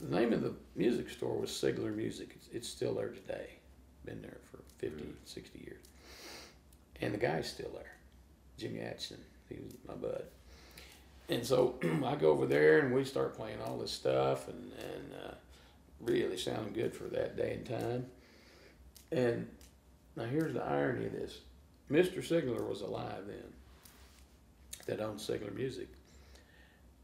The 0.00 0.16
name 0.16 0.32
of 0.32 0.42
the 0.42 0.54
music 0.74 1.10
store 1.10 1.36
was 1.36 1.50
Sigler 1.50 1.94
Music. 1.94 2.30
It's, 2.34 2.48
it's 2.52 2.68
still 2.68 2.94
there 2.94 3.10
today. 3.10 3.50
Been 4.04 4.22
there 4.22 4.38
for 4.50 4.58
50, 4.78 5.04
60 5.24 5.58
years. 5.58 5.82
And 7.00 7.14
the 7.14 7.18
guy's 7.18 7.48
still 7.48 7.70
there. 7.74 7.96
Jimmy 8.56 8.80
Atchison. 8.80 9.18
He 9.48 9.56
was 9.56 9.74
my 9.86 9.94
bud. 9.94 10.24
And 11.28 11.46
so 11.46 11.76
I 12.04 12.16
go 12.16 12.30
over 12.30 12.46
there 12.46 12.80
and 12.80 12.94
we 12.94 13.04
start 13.04 13.36
playing 13.36 13.60
all 13.64 13.78
this 13.78 13.92
stuff 13.92 14.48
and, 14.48 14.72
and 14.78 15.12
uh, 15.26 15.34
really 16.00 16.36
sounding 16.36 16.72
good 16.72 16.94
for 16.94 17.04
that 17.04 17.36
day 17.36 17.54
and 17.54 17.66
time. 17.66 18.06
And 19.12 19.48
now 20.16 20.24
here's 20.24 20.54
the 20.54 20.64
irony 20.64 21.06
of 21.06 21.12
this. 21.12 21.38
Mr. 21.90 22.18
Sigler 22.18 22.66
was 22.68 22.82
alive 22.82 23.24
then 23.26 23.52
that 24.86 25.00
owned 25.00 25.18
Sigler 25.18 25.54
Music. 25.54 25.88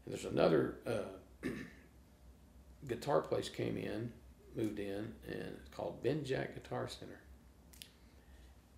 And 0.05 0.13
there's 0.13 0.25
another 0.25 0.75
uh, 0.85 1.47
guitar 2.87 3.21
place 3.21 3.49
came 3.49 3.77
in, 3.77 4.11
moved 4.55 4.79
in, 4.79 5.13
and 5.27 5.57
it's 5.59 5.69
called 5.75 6.01
Ben 6.03 6.23
Jack 6.23 6.53
Guitar 6.53 6.87
Center. 6.87 7.19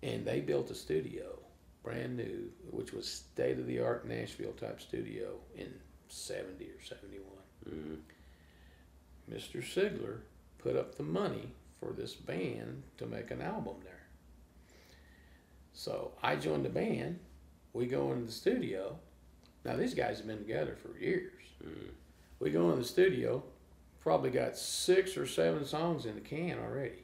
And 0.02 0.24
they 0.24 0.40
built 0.40 0.70
a 0.70 0.74
studio, 0.74 1.38
brand 1.82 2.16
new, 2.16 2.50
which 2.70 2.92
was 2.92 3.08
state 3.08 3.58
of 3.58 3.66
the 3.66 3.80
art 3.80 4.06
Nashville 4.06 4.52
type 4.52 4.80
studio 4.80 5.34
in 5.56 5.72
70 6.08 6.64
or 6.64 6.82
71. 6.82 7.24
Mm. 7.68 7.98
Mr. 9.32 9.62
Sigler 9.62 10.18
put 10.58 10.76
up 10.76 10.96
the 10.96 11.02
money 11.02 11.52
for 11.78 11.92
this 11.92 12.14
band 12.14 12.82
to 12.98 13.06
make 13.06 13.30
an 13.30 13.40
album 13.40 13.76
there. 13.84 13.99
So 15.80 16.10
I 16.22 16.36
joined 16.36 16.66
the 16.66 16.68
band. 16.68 17.20
We 17.72 17.86
go 17.86 18.12
into 18.12 18.26
the 18.26 18.32
studio. 18.32 18.98
Now 19.64 19.76
these 19.76 19.94
guys 19.94 20.18
have 20.18 20.26
been 20.26 20.36
together 20.36 20.76
for 20.76 20.98
years. 20.98 21.32
Mm. 21.64 21.88
We 22.38 22.50
go 22.50 22.70
in 22.70 22.78
the 22.78 22.84
studio, 22.84 23.42
probably 23.98 24.28
got 24.28 24.58
six 24.58 25.16
or 25.16 25.24
seven 25.24 25.64
songs 25.64 26.04
in 26.04 26.16
the 26.16 26.20
can 26.20 26.58
already. 26.58 27.02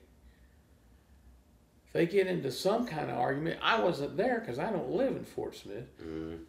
If 1.86 1.94
they 1.94 2.04
get 2.04 2.26
into 2.26 2.52
some 2.52 2.86
kind 2.86 3.10
of 3.10 3.16
argument, 3.16 3.60
I 3.62 3.80
wasn't 3.80 4.18
there 4.18 4.40
because 4.40 4.58
I 4.58 4.70
don't 4.70 4.90
live 4.90 5.16
in 5.16 5.24
Fort 5.24 5.56
Smith. 5.56 5.88
Mm. 5.98 6.40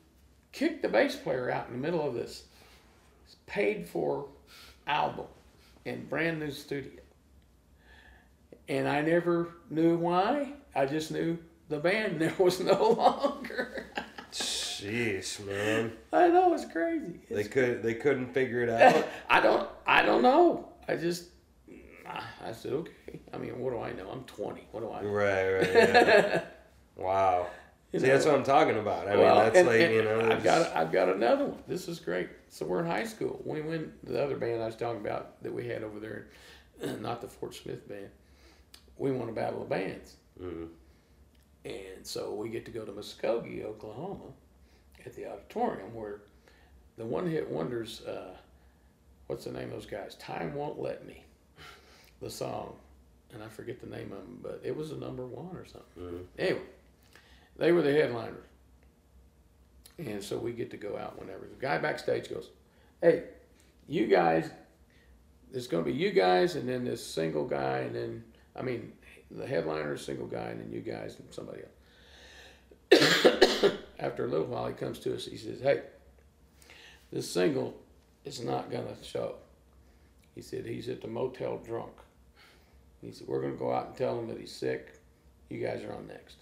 Kick 0.51 0.81
the 0.81 0.89
bass 0.89 1.15
player 1.15 1.49
out 1.49 1.67
in 1.67 1.73
the 1.75 1.79
middle 1.79 2.05
of 2.05 2.13
this 2.13 2.43
paid 3.45 3.87
for 3.87 4.27
album 4.85 5.27
in 5.85 6.05
brand 6.07 6.41
new 6.41 6.51
studio. 6.51 6.99
And 8.67 8.85
I 8.85 9.01
never 9.01 9.53
knew 9.69 9.95
why. 9.95 10.51
I 10.75 10.87
just 10.87 11.09
knew 11.09 11.37
the 11.69 11.77
band 11.79 12.19
there 12.21 12.33
was 12.39 12.59
no 12.59 12.91
longer. 12.91 13.87
Jeez, 14.31 15.43
man. 15.45 15.91
I 16.13 16.27
know 16.27 16.53
it's 16.53 16.65
crazy. 16.71 17.19
They 17.29 17.39
It's 17.41 17.49
could 17.49 17.81
they 17.83 17.95
couldn't 17.95 18.33
figure 18.33 18.61
it 18.63 18.69
out. 18.69 19.07
I 19.29 19.39
don't. 19.39 19.67
I 19.85 20.01
don't 20.03 20.21
know. 20.21 20.69
I 20.87 20.95
just. 20.95 21.29
I 22.41 22.53
said 22.53 22.71
okay. 22.73 22.91
I 23.33 23.37
mean, 23.37 23.59
what 23.59 23.71
do 23.71 23.79
I 23.79 23.91
know? 23.91 24.09
I'm 24.09 24.23
20. 24.23 24.67
What 24.71 24.79
do 24.79 24.91
I 24.91 25.01
know? 25.01 25.09
right, 25.09 25.51
right. 25.57 25.73
Yeah. 25.73 26.41
Wow. 26.95 27.47
You 27.91 27.99
See, 27.99 28.07
know, 28.07 28.13
that's 28.13 28.25
what 28.25 28.35
I'm 28.35 28.43
talking 28.43 28.77
about. 28.77 29.07
I 29.07 29.15
mean, 29.15 29.25
that's 29.25 29.57
and- 29.57 29.67
like 29.67 29.81
and 29.81 29.93
you 29.93 30.03
know. 30.03 30.19
I've 30.21 30.43
just- 30.43 30.43
got. 30.43 30.75
I've 30.75 30.91
got 30.91 31.09
another 31.09 31.45
one. 31.45 31.59
This 31.67 31.87
is 31.87 31.99
great. 31.99 32.29
So 32.49 32.65
we're 32.65 32.79
in 32.79 32.85
high 32.85 33.03
school. 33.05 33.41
We 33.45 33.61
went 33.61 34.05
the 34.05 34.23
other 34.23 34.37
band 34.37 34.61
I 34.61 34.67
was 34.67 34.75
talking 34.75 35.01
about 35.01 35.41
that 35.43 35.53
we 35.53 35.67
had 35.67 35.83
over 35.83 35.99
there, 35.99 36.27
not 37.01 37.21
the 37.21 37.27
Fort 37.27 37.55
Smith 37.55 37.87
band. 37.89 38.09
We 38.97 39.11
won 39.11 39.29
a 39.29 39.33
battle 39.33 39.61
of 39.63 39.69
bands, 39.69 40.15
Mm. 40.41 40.67
And 41.65 42.05
so 42.05 42.33
we 42.33 42.49
get 42.49 42.65
to 42.65 42.71
go 42.71 42.85
to 42.85 42.91
Muskogee, 42.91 43.63
Oklahoma, 43.63 44.31
at 45.05 45.15
the 45.15 45.25
auditorium 45.25 45.93
where 45.93 46.21
the 46.97 47.05
one 47.05 47.29
hit 47.29 47.49
wonders. 47.49 48.01
Uh, 48.01 48.35
what's 49.27 49.45
the 49.45 49.51
name 49.51 49.65
of 49.65 49.71
those 49.71 49.85
guys? 49.85 50.15
Time 50.15 50.55
won't 50.55 50.79
let 50.79 51.05
me. 51.05 51.23
The 52.19 52.31
song, 52.31 52.73
and 53.31 53.43
I 53.43 53.47
forget 53.47 53.79
the 53.79 53.85
name 53.85 54.11
of 54.11 54.17
them, 54.17 54.39
but 54.41 54.59
it 54.63 54.75
was 54.75 54.91
a 54.91 54.95
number 54.95 55.23
one 55.23 55.55
or 55.55 55.67
something. 55.67 56.01
Mm. 56.01 56.23
Anyway, 56.39 56.61
they 57.57 57.71
were 57.71 57.83
the 57.83 57.93
headliners. 57.93 58.47
And 59.99 60.23
so 60.23 60.39
we 60.39 60.51
get 60.51 60.71
to 60.71 60.77
go 60.77 60.97
out 60.97 61.19
whenever. 61.19 61.41
The 61.41 61.61
guy 61.61 61.77
backstage 61.77 62.27
goes, 62.27 62.49
Hey, 63.01 63.25
you 63.87 64.07
guys, 64.07 64.49
it's 65.53 65.67
going 65.67 65.83
to 65.83 65.91
be 65.91 65.95
you 65.95 66.11
guys 66.11 66.55
and 66.55 66.67
then 66.67 66.85
this 66.85 67.05
single 67.05 67.45
guy, 67.45 67.79
and 67.79 67.95
then, 67.95 68.23
I 68.55 68.63
mean, 68.63 68.93
the 69.31 69.47
headliner, 69.47 69.93
a 69.93 69.99
single 69.99 70.27
guy, 70.27 70.49
and 70.49 70.61
then 70.61 70.71
you 70.71 70.81
guys 70.81 71.17
and 71.19 71.33
somebody 71.33 71.61
else. 72.91 73.73
After 73.99 74.25
a 74.25 74.27
little 74.27 74.47
while, 74.47 74.67
he 74.67 74.73
comes 74.73 74.99
to 74.99 75.15
us. 75.15 75.25
He 75.25 75.37
says, 75.37 75.59
Hey, 75.59 75.81
this 77.11 77.29
single 77.29 77.75
is 78.25 78.41
not 78.41 78.69
to 78.97 79.03
show. 79.03 79.35
He 80.35 80.41
said, 80.41 80.65
He's 80.65 80.87
at 80.89 81.01
the 81.01 81.07
motel 81.07 81.57
drunk. 81.57 81.93
He 83.01 83.11
said, 83.11 83.27
We're 83.27 83.41
to 83.53 83.59
go 83.59 83.73
out 83.73 83.87
and 83.87 83.95
tell 83.95 84.19
him 84.19 84.27
that 84.27 84.39
he's 84.39 84.55
sick. 84.55 84.93
You 85.49 85.65
guys 85.65 85.83
are 85.83 85.93
on 85.93 86.07
next. 86.07 86.37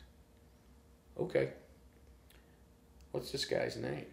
Okay. 1.19 1.49
What's 3.11 3.31
this 3.31 3.45
guy's 3.45 3.77
name? 3.77 4.05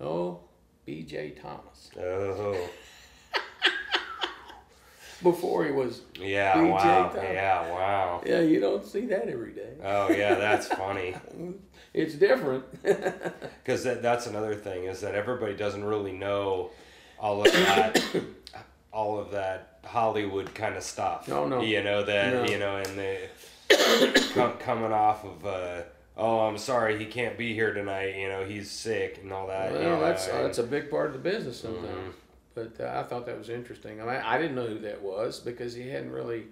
Oh, 0.00 0.40
B.J. 0.84 1.30
Thomas. 1.42 1.90
Oh. 1.98 2.68
Before 5.22 5.64
he 5.64 5.70
was, 5.70 6.00
Yeah. 6.18 6.54
DJ 6.54 6.70
Wow. 6.70 7.12
Yeah. 7.14 7.70
Wow. 7.70 8.22
yeah, 8.26 8.40
you 8.40 8.60
don't 8.60 8.84
see 8.84 9.06
that 9.06 9.28
every 9.28 9.52
day. 9.52 9.74
Oh 9.82 10.10
yeah, 10.10 10.34
that's 10.34 10.66
funny. 10.68 11.14
It's 11.94 12.14
different. 12.14 12.64
Because 12.82 13.84
that, 13.84 14.00
that's 14.02 14.26
another 14.26 14.54
thing 14.54 14.84
is 14.84 15.00
that 15.02 15.14
everybody 15.14 15.54
doesn't 15.54 15.84
really 15.84 16.12
know 16.12 16.70
all 17.20 17.42
of 17.46 17.52
that, 17.52 18.02
all 18.92 19.18
of 19.18 19.30
that 19.32 19.78
Hollywood 19.84 20.54
kind 20.54 20.74
of 20.76 20.82
stuff. 20.82 21.28
No, 21.28 21.46
no. 21.46 21.60
You 21.60 21.82
know 21.82 22.02
that 22.04 22.32
No. 22.32 22.44
you 22.46 22.58
know, 22.58 22.76
and 22.76 22.98
they 22.98 23.28
com- 24.34 24.56
coming 24.58 24.92
off 24.92 25.24
of. 25.24 25.44
Uh, 25.46 25.82
Oh, 26.14 26.40
I'm 26.40 26.58
sorry, 26.58 26.98
he 26.98 27.06
can't 27.06 27.38
be 27.38 27.54
here 27.54 27.72
tonight. 27.72 28.16
You 28.16 28.28
know, 28.28 28.44
he's 28.44 28.70
sick 28.70 29.20
and 29.22 29.32
all 29.32 29.46
that. 29.46 29.72
you 29.72 29.78
well, 29.78 29.98
know, 29.98 30.00
that's 30.00 30.28
and- 30.28 30.44
that's 30.44 30.58
a 30.58 30.62
big 30.62 30.90
part 30.90 31.06
of 31.06 31.14
the 31.14 31.18
business 31.18 31.58
sometimes. 31.60 31.86
Mhm. 31.88 32.12
But 32.54 32.76
uh, 32.80 32.92
I 32.98 33.02
thought 33.02 33.26
that 33.26 33.38
was 33.38 33.48
interesting. 33.48 34.00
I 34.00 34.04
mean, 34.04 34.14
I 34.24 34.38
didn't 34.38 34.54
know 34.56 34.66
who 34.66 34.78
that 34.80 35.00
was 35.02 35.40
because 35.40 35.74
he 35.74 35.88
hadn't 35.88 36.10
really 36.12 36.44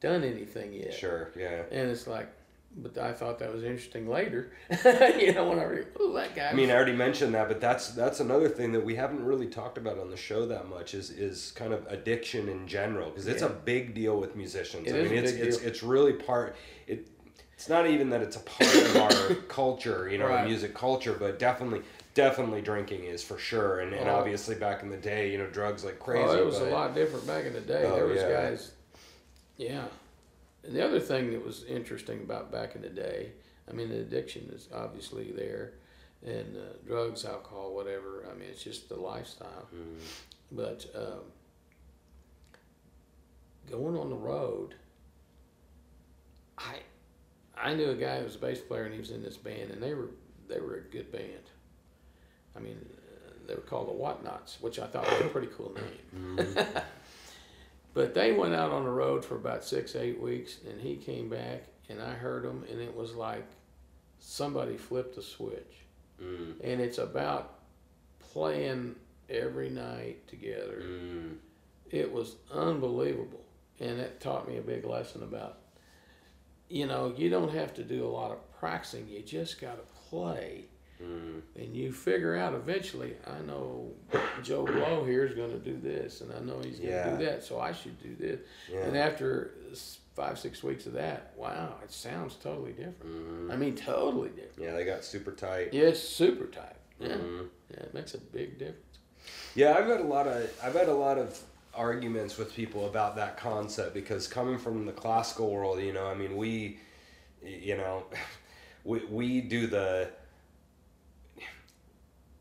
done 0.00 0.24
anything 0.24 0.72
yet. 0.72 0.92
Sure, 0.94 1.30
yeah. 1.36 1.62
And 1.70 1.90
it's 1.90 2.06
like, 2.06 2.28
but 2.76 2.98
I 2.98 3.12
thought 3.12 3.38
that 3.38 3.52
was 3.52 3.64
interesting 3.64 4.08
later. 4.08 4.52
you 5.18 5.32
know, 5.32 5.48
when 5.48 5.58
I 5.58 5.64
read, 5.64 5.86
oh, 5.98 6.12
that 6.14 6.34
guy. 6.36 6.48
I 6.50 6.52
mean, 6.54 6.70
I 6.70 6.74
already 6.74 6.92
mentioned 6.92 7.34
that, 7.34 7.48
but 7.48 7.60
that's 7.60 7.90
that's 7.92 8.20
another 8.20 8.48
thing 8.48 8.72
that 8.72 8.84
we 8.84 8.94
haven't 8.94 9.24
really 9.24 9.46
talked 9.46 9.78
about 9.78 9.98
on 9.98 10.10
the 10.10 10.16
show 10.16 10.46
that 10.46 10.68
much 10.68 10.94
is 10.94 11.10
is 11.10 11.52
kind 11.52 11.72
of 11.72 11.86
addiction 11.88 12.48
in 12.48 12.66
general 12.68 13.10
because 13.10 13.26
it's 13.26 13.42
a 13.42 13.48
big 13.48 13.94
deal 13.94 14.18
with 14.20 14.36
musicians. 14.36 14.86
It 14.86 14.94
I 14.94 14.98
is 14.98 15.10
mean, 15.10 15.18
a 15.18 15.22
it's 15.22 15.32
it's 15.32 15.56
deal. 15.58 15.68
it's 15.68 15.82
really 15.82 16.12
part 16.12 16.56
it. 16.86 17.08
It's 17.54 17.68
not 17.68 17.88
even 17.88 18.10
that 18.10 18.20
it's 18.22 18.36
a 18.36 18.40
part 18.40 18.72
of 18.72 18.96
our 18.96 19.34
culture, 19.48 20.08
you 20.08 20.18
know, 20.18 20.28
Right. 20.28 20.46
music 20.46 20.74
culture, 20.74 21.16
but 21.18 21.40
definitely 21.40 21.80
definitely 22.18 22.60
drinking 22.60 23.04
is 23.04 23.22
for 23.22 23.38
sure, 23.38 23.78
and, 23.78 23.92
and 23.94 24.08
Oh. 24.08 24.16
obviously 24.16 24.56
back 24.56 24.82
in 24.82 24.88
the 24.90 24.96
day, 24.96 25.30
you 25.30 25.38
know, 25.38 25.46
drugs 25.46 25.84
like 25.84 26.00
crazy. 26.00 26.24
Oh, 26.28 26.36
it 26.36 26.44
was 26.44 26.58
but, 26.58 26.66
a 26.66 26.70
lot 26.72 26.92
different 26.92 27.24
back 27.28 27.44
in 27.44 27.52
the 27.52 27.60
day. 27.60 27.84
Oh, 27.86 27.94
there 27.94 28.06
was 28.06 28.20
yeah. 28.20 28.32
guys, 28.32 28.72
yeah. 29.56 29.84
And 30.64 30.74
the 30.74 30.84
other 30.84 30.98
thing 30.98 31.30
that 31.30 31.44
was 31.44 31.62
interesting 31.64 32.18
about 32.22 32.50
back 32.50 32.74
in 32.74 32.82
the 32.82 32.88
day, 32.88 33.30
I 33.70 33.72
mean, 33.72 33.88
the 33.88 34.00
addiction 34.00 34.50
is 34.52 34.68
obviously 34.74 35.30
there, 35.30 35.74
and 36.26 36.56
uh, 36.56 36.60
drugs, 36.84 37.24
alcohol, 37.24 37.72
whatever. 37.72 38.26
I 38.28 38.34
mean, 38.36 38.48
it's 38.50 38.64
just 38.64 38.88
the 38.88 38.96
lifestyle. 38.96 39.68
Mm, 39.72 40.00
But 40.50 40.86
um, 40.96 41.22
going 43.70 43.96
on 43.96 44.10
the 44.10 44.16
road, 44.16 44.74
I 46.58 46.80
I 47.56 47.74
knew 47.74 47.90
a 47.90 47.94
guy 47.94 48.18
who 48.18 48.24
was 48.24 48.34
a 48.34 48.38
bass 48.38 48.60
player 48.60 48.84
and 48.86 48.92
he 48.92 48.98
was 48.98 49.12
in 49.12 49.22
this 49.22 49.36
band, 49.36 49.70
and 49.70 49.80
they 49.80 49.94
were 49.94 50.10
they 50.48 50.58
were 50.58 50.74
a 50.78 50.80
good 50.80 51.12
band. 51.12 51.46
I 52.58 52.60
mean, 52.60 52.78
they 53.46 53.54
were 53.54 53.60
called 53.60 53.88
the 53.88 53.92
Whatnots, 53.92 54.60
which 54.60 54.78
I 54.80 54.86
thought 54.86 55.06
was 55.10 55.20
a 55.26 55.28
pretty 55.28 55.48
cool 55.56 55.72
name. 55.74 56.36
mm, 56.36 56.82
But 57.94 58.14
they 58.14 58.32
went 58.32 58.54
out 58.54 58.70
on 58.70 58.84
the 58.84 58.90
road 58.90 59.24
for 59.24 59.36
about 59.36 59.64
six, 59.64 59.96
eight 59.96 60.20
weeks, 60.20 60.58
and 60.68 60.80
he 60.80 60.96
came 60.96 61.28
back, 61.28 61.64
and 61.88 62.00
I 62.00 62.12
heard 62.12 62.44
him, 62.44 62.64
and 62.70 62.80
it 62.80 62.94
was 62.94 63.14
like 63.14 63.46
somebody 64.20 64.76
flipped 64.76 65.16
a 65.16 65.22
switch. 65.22 65.84
mm, 66.22 66.54
And 66.62 66.80
it's 66.80 66.98
about 66.98 67.54
playing 68.20 68.94
every 69.28 69.70
night 69.70 70.26
together. 70.28 70.82
mm. 70.84 71.36
It 71.90 72.12
was 72.12 72.36
unbelievable, 72.52 73.44
and 73.80 73.98
it 73.98 74.20
taught 74.20 74.46
me 74.48 74.58
a 74.58 74.62
big 74.62 74.84
lesson 74.84 75.22
about, 75.22 75.58
you 76.68 76.86
know, 76.86 77.14
you 77.16 77.30
don't 77.30 77.52
have 77.54 77.72
to 77.74 77.82
do 77.84 78.04
a 78.04 78.08
lot 78.08 78.30
of 78.30 78.38
practicing. 78.60 79.08
You 79.08 79.22
just 79.22 79.58
got 79.60 79.76
to 79.76 79.92
play, 80.10 80.66
Mm, 81.02 81.40
and 81.56 81.76
you 81.76 81.92
figure 81.92 82.36
out 82.36 82.54
eventually. 82.54 83.14
I 83.26 83.40
know 83.46 83.92
Joe 84.42 84.64
Blow 84.66 85.04
here 85.04 85.24
is 85.24 85.34
going 85.34 85.50
to 85.52 85.58
do 85.58 85.78
this, 85.80 86.20
and 86.22 86.32
I 86.32 86.40
know 86.40 86.58
he's 86.60 86.78
going 86.80 86.90
to 86.90 86.96
Yeah. 86.96 87.16
do 87.16 87.24
that, 87.24 87.44
so 87.44 87.60
I 87.60 87.72
should 87.72 88.00
do 88.02 88.16
this. 88.16 88.40
yeah. 88.70 88.80
And 88.84 88.96
after 88.96 89.52
five, 90.16 90.38
six 90.38 90.62
weeks 90.64 90.86
of 90.86 90.94
that, 90.94 91.32
wow, 91.36 91.76
it 91.84 91.92
sounds 91.92 92.34
totally 92.34 92.72
different. 92.72 93.04
Mhm. 93.04 93.52
I 93.52 93.56
mean, 93.56 93.76
totally 93.76 94.30
different. 94.30 94.58
Yeah, 94.58 94.74
they 94.74 94.84
got 94.84 95.04
super 95.04 95.30
tight. 95.30 95.72
Yeah, 95.72 95.84
it's 95.84 96.00
super 96.00 96.46
tight. 96.46 96.74
Yeah, 96.98 97.14
Mhm. 97.16 97.48
yeah, 97.70 97.80
it 97.84 97.94
makes 97.94 98.14
a 98.14 98.18
big 98.18 98.58
difference. 98.58 98.98
Yeah, 99.54 99.74
I've 99.78 99.86
had 99.86 100.00
a 100.00 100.04
lot 100.04 100.26
of 100.26 100.50
I've 100.62 100.74
had 100.74 100.88
a 100.88 100.94
lot 100.94 101.18
of 101.18 101.38
arguments 101.74 102.36
with 102.36 102.52
people 102.54 102.88
about 102.88 103.14
that 103.16 103.36
concept 103.36 103.94
because 103.94 104.26
coming 104.26 104.58
from 104.58 104.84
the 104.86 104.92
classical 104.92 105.50
world, 105.52 105.80
you 105.80 105.92
know, 105.92 106.06
I 106.08 106.14
mean, 106.14 106.36
we, 106.36 106.80
you 107.40 107.76
know, 107.76 108.04
we 108.84 109.04
we 109.04 109.40
do 109.40 109.68
the 109.68 110.10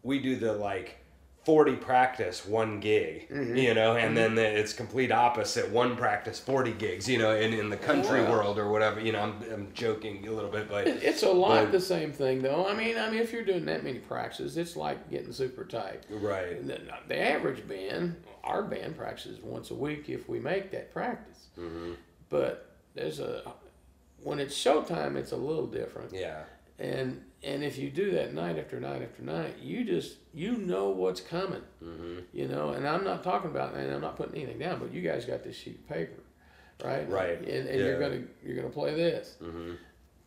we 0.08 0.20
do 0.20 0.36
the 0.38 0.54
like 0.54 0.98
40 1.44 1.76
practice 1.78 2.46
one 2.46 2.80
gig 2.82 3.30
mm-hmm. 3.30 3.56
you 3.56 3.74
know 3.74 3.96
and 3.96 4.18
then 4.18 4.36
the, 4.36 4.44
it's 4.46 4.74
complete 4.74 5.12
opposite 5.14 5.70
one 5.70 5.96
practice 5.96 6.40
40 6.40 6.74
gigs 6.74 7.08
you 7.08 7.18
know 7.18 7.34
in, 7.36 7.54
in 7.54 7.70
the 7.70 7.78
country 7.78 8.22
world 8.22 8.58
or 8.60 8.70
whatever 8.70 9.00
you 9.00 9.12
know 9.14 9.22
I'm, 9.22 9.36
I'm 9.54 9.68
joking 9.74 10.28
a 10.28 10.32
little 10.32 10.50
bit 10.50 10.70
but 10.70 10.88
It- 10.88 11.04
It's 11.04 11.24
a 11.24 11.30
lot 11.32 11.64
But- 11.66 11.72
the 11.72 11.80
same 11.80 12.12
thing, 12.12 12.42
though. 12.42 12.68
I 12.68 12.74
mean, 12.74 12.98
I 12.98 13.10
mean, 13.10 13.22
if 13.22 13.32
you're 13.32 13.46
doing 13.46 13.66
that 13.66 13.84
many 13.84 14.00
practices, 14.00 14.58
it's 14.58 14.76
like 14.76 15.10
getting 15.10 15.32
super 15.32 15.64
tight. 15.64 16.04
right 16.10 16.66
The, 16.68 16.76
uh, 16.76 16.98
the 17.08 17.18
average 17.18 17.66
band, 17.68 18.16
our 18.44 18.64
band 18.64 18.98
practices 18.98 19.40
once 19.42 19.72
a 19.72 19.76
week 19.76 20.10
if 20.10 20.28
we 20.28 20.40
make 20.40 20.72
that 20.72 20.92
practice. 20.94 21.48
hmm 21.56 21.94
But 22.30 22.54
there's 22.96 23.20
a 23.22 23.54
when 24.22 24.40
it's 24.40 24.56
showtime, 24.66 25.16
it's 25.16 25.32
a 25.32 25.38
little 25.50 25.68
different. 25.68 26.12
yeah 26.14 26.44
And 26.80 27.22
and 27.44 27.64
if 27.64 27.78
you 27.78 27.90
do 27.90 28.12
that 28.12 28.34
night 28.34 28.58
after 28.58 28.80
night 28.80 29.02
after 29.02 29.22
night, 29.24 29.56
you 29.62 29.84
just 29.84 30.18
you 30.34 30.58
know 30.58 30.90
what's 30.90 31.22
coming. 31.22 31.62
hmm 31.80 32.20
You 32.34 32.48
know, 32.48 32.70
and 32.70 32.88
I'm 32.88 33.04
not 33.04 33.24
talking 33.24 33.52
about, 33.52 33.74
and 33.76 33.92
I'm 33.94 34.02
not 34.02 34.18
putting 34.18 34.36
anything 34.36 34.60
down, 34.60 34.80
but 34.80 34.92
you 34.94 35.02
guys 35.02 35.26
got 35.26 35.44
this 35.44 35.56
sheet 35.56 35.76
of 35.76 35.88
paper, 35.90 36.22
right? 36.84 37.08
Right. 37.10 37.40
And, 37.40 37.68
and 37.68 37.80
you're 37.86 38.00
gonna 38.00 38.24
you're 38.44 38.56
gonna 38.56 38.70
play 38.70 38.94
this. 38.96 39.36
hmm 39.40 39.74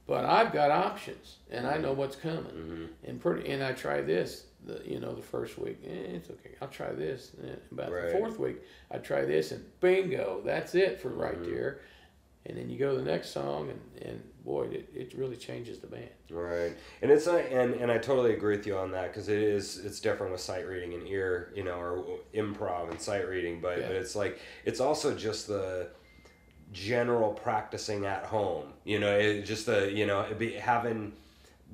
But 0.06 0.24
I've 0.24 0.52
got 0.52 0.70
options, 0.70 1.36
and 1.50 1.66
I 1.66 1.76
know 1.78 1.92
what's 1.92 2.16
coming. 2.16 2.44
hmm 2.52 2.86
And 3.04 3.20
pretty, 3.20 3.50
and 3.50 3.62
I 3.62 3.72
try 3.72 4.00
this. 4.02 4.46
The 4.66 4.82
you 4.84 5.00
know 5.00 5.14
the 5.14 5.22
first 5.22 5.58
week, 5.58 5.78
eh, 5.86 6.16
it's 6.16 6.28
okay. 6.30 6.54
I'll 6.60 6.68
try 6.68 6.92
this. 6.92 7.32
And 7.42 7.56
about 7.72 7.90
Right. 7.92 8.06
the 8.10 8.18
fourth 8.18 8.38
week, 8.38 8.58
I 8.90 8.98
try 8.98 9.24
this, 9.24 9.52
and 9.52 9.64
bingo, 9.80 10.42
that's 10.44 10.74
it 10.74 11.00
for 11.00 11.08
right 11.08 11.40
Mhm. 11.40 11.46
there. 11.50 11.80
And 12.46 12.56
then 12.58 12.68
you 12.70 12.78
go 12.78 12.92
to 12.92 12.98
the 13.02 13.10
next 13.10 13.30
song, 13.30 13.70
and, 13.70 13.80
and 14.08 14.22
boy, 14.44 14.64
it, 14.70 14.88
it 14.94 15.14
really 15.14 15.36
changes 15.36 15.78
the 15.80 15.86
band. 15.86 16.10
Right, 16.30 16.76
and 17.02 17.10
it's 17.10 17.26
not, 17.26 17.40
and 17.40 17.74
and 17.74 17.90
I 17.90 17.98
totally 17.98 18.32
agree 18.34 18.56
with 18.56 18.64
you 18.64 18.76
on 18.76 18.92
that 18.92 19.08
because 19.08 19.28
it 19.28 19.38
is 19.42 19.78
it's 19.84 19.98
different 19.98 20.30
with 20.30 20.40
sight 20.40 20.64
reading 20.64 20.94
and 20.94 21.04
ear, 21.08 21.52
you 21.56 21.64
know, 21.64 21.74
or 21.74 22.20
improv 22.32 22.88
and 22.88 23.00
sight 23.00 23.26
reading, 23.28 23.60
but 23.60 23.80
Yeah. 23.80 23.88
but 23.88 23.96
it's 23.96 24.14
like 24.14 24.38
it's 24.64 24.78
also 24.78 25.12
just 25.12 25.48
the 25.48 25.88
general 26.72 27.32
practicing 27.32 28.06
at 28.06 28.24
home, 28.26 28.74
you 28.84 28.98
know, 29.00 29.16
it, 29.18 29.42
just 29.42 29.66
the 29.66 29.90
you 29.92 30.06
know 30.06 30.26
be 30.38 30.52
having 30.52 31.14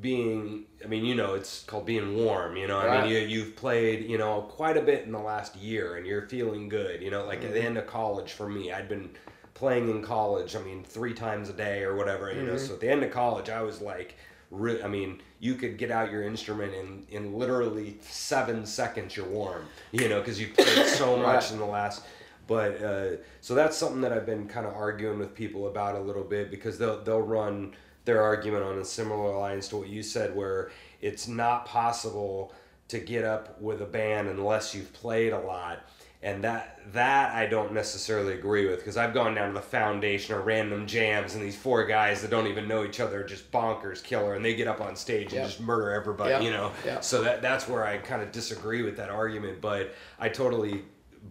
being 0.01 0.65
I 0.85 0.89
mean 0.89 1.05
you 1.05 1.15
know 1.15 1.35
it's 1.35 1.65
called 1.65 1.87
being 1.87 2.17
warm, 2.17 2.57
you 2.57 2.69
know, 2.69 2.79
I 2.79 2.89
mean 2.89 3.05
you 3.05 3.19
you've 3.19 3.57
played 3.57 4.09
you 4.09 4.19
know 4.19 4.43
quite 4.43 4.77
a 4.77 4.83
bit 4.83 5.05
in 5.05 5.13
the 5.13 5.19
last 5.21 5.57
year 5.57 5.97
and 5.97 6.07
you're 6.07 6.29
feeling 6.29 6.69
good, 6.69 7.03
you 7.03 7.11
know, 7.11 7.25
like 7.27 7.45
at 7.45 7.53
the 7.55 7.61
Mm-hmm. 7.61 7.63
end 7.63 7.79
of 7.79 7.87
college 7.87 8.33
for 8.33 8.49
me, 8.49 8.73
I'd 8.73 8.89
been 8.89 9.11
playing 9.57 9.89
in 9.91 10.03
college. 10.03 10.55
I 10.55 10.61
mean, 10.61 10.85
three 10.85 11.15
times 11.15 11.49
a 11.49 11.53
day 11.55 11.83
or 11.83 11.97
whatever. 11.97 12.31
You 12.33 12.43
know, 12.43 12.53
Mhm. 12.55 12.69
so 12.69 12.75
at 12.75 12.81
the 12.81 12.91
end 12.91 13.03
of 13.03 13.11
college, 13.11 13.49
I 13.49 13.63
was 13.63 13.81
like, 13.81 14.15
re- 14.51 14.83
I 14.83 14.87
mean, 14.87 15.23
you 15.41 15.55
could 15.55 15.79
get 15.79 15.91
out 15.91 16.11
your 16.13 16.23
instrument 16.23 16.75
in 16.75 17.07
in 17.11 17.39
literally 17.39 17.99
seven 18.03 18.67
seconds. 18.67 19.17
You're 19.17 19.27
warm. 19.27 19.65
You 19.93 20.09
know, 20.11 20.21
because 20.21 20.39
you 20.39 20.49
played 20.49 20.87
so 20.87 21.17
much 21.29 21.45
Right. 21.45 21.53
in 21.53 21.59
the 21.59 21.65
last. 21.65 22.03
But 22.47 22.81
uh, 22.83 23.09
so 23.41 23.55
that's 23.55 23.77
something 23.77 24.03
that 24.03 24.13
I've 24.13 24.27
been 24.27 24.47
kind 24.47 24.67
of 24.67 24.75
arguing 24.75 25.19
with 25.19 25.35
people 25.35 25.67
about 25.67 25.97
a 25.97 26.01
little 26.01 26.23
bit 26.23 26.51
because 26.51 26.77
they'll 26.79 27.03
they'll 27.03 27.23
run 27.41 27.75
their 28.05 28.23
argument 28.23 28.63
on 28.63 28.79
a 28.79 28.85
similar 28.85 29.37
lines 29.37 29.67
to 29.69 29.79
what 29.79 29.89
you 29.89 30.03
said, 30.03 30.37
where 30.37 30.71
it's 31.01 31.27
not 31.27 31.65
possible 31.67 32.53
to 32.89 32.99
get 33.01 33.25
up 33.25 33.61
with 33.61 33.81
a 33.83 33.87
band 33.87 34.29
unless 34.29 34.75
you've 34.75 34.93
played 34.93 35.33
a 35.33 35.41
lot 35.41 35.81
and 36.27 36.43
that 36.45 36.81
that 36.93 37.35
I 37.35 37.47
don't 37.47 37.73
necessarily 37.73 38.35
agree 38.35 38.67
with 38.69 38.79
because 38.81 38.97
I've 38.97 39.15
gone 39.15 39.35
down 39.35 39.49
to 39.49 39.55
the 39.55 39.61
foundation 39.61 40.35
or 40.35 40.41
random 40.41 40.87
jams 40.87 41.35
and 41.35 41.43
these 41.43 41.57
four 41.57 41.85
guys 41.87 42.21
that 42.23 42.31
don't 42.31 42.47
even 42.49 42.67
know 42.69 42.85
each 42.85 42.99
other 43.01 43.21
are 43.21 43.25
just 43.25 43.51
bonkers 43.53 44.03
killer 44.03 44.35
and 44.35 44.45
they 44.45 44.55
get 44.57 44.67
up 44.69 44.81
on 44.81 44.97
stage 44.97 45.33
Yep. 45.33 45.41
and 45.43 45.51
just 45.51 45.61
murder 45.61 45.93
everybody 45.93 46.31
Yep. 46.31 46.43
you 46.43 46.51
know 46.51 46.73
Yep. 46.85 47.05
so 47.05 47.23
that 47.23 47.43
that's 47.43 47.69
where 47.69 47.85
I 47.87 47.99
kind 47.99 48.23
of 48.23 48.33
disagree 48.33 48.83
with 48.83 48.97
that 48.97 49.09
argument 49.09 49.61
but 49.61 49.95
I 50.19 50.29
totally 50.29 50.83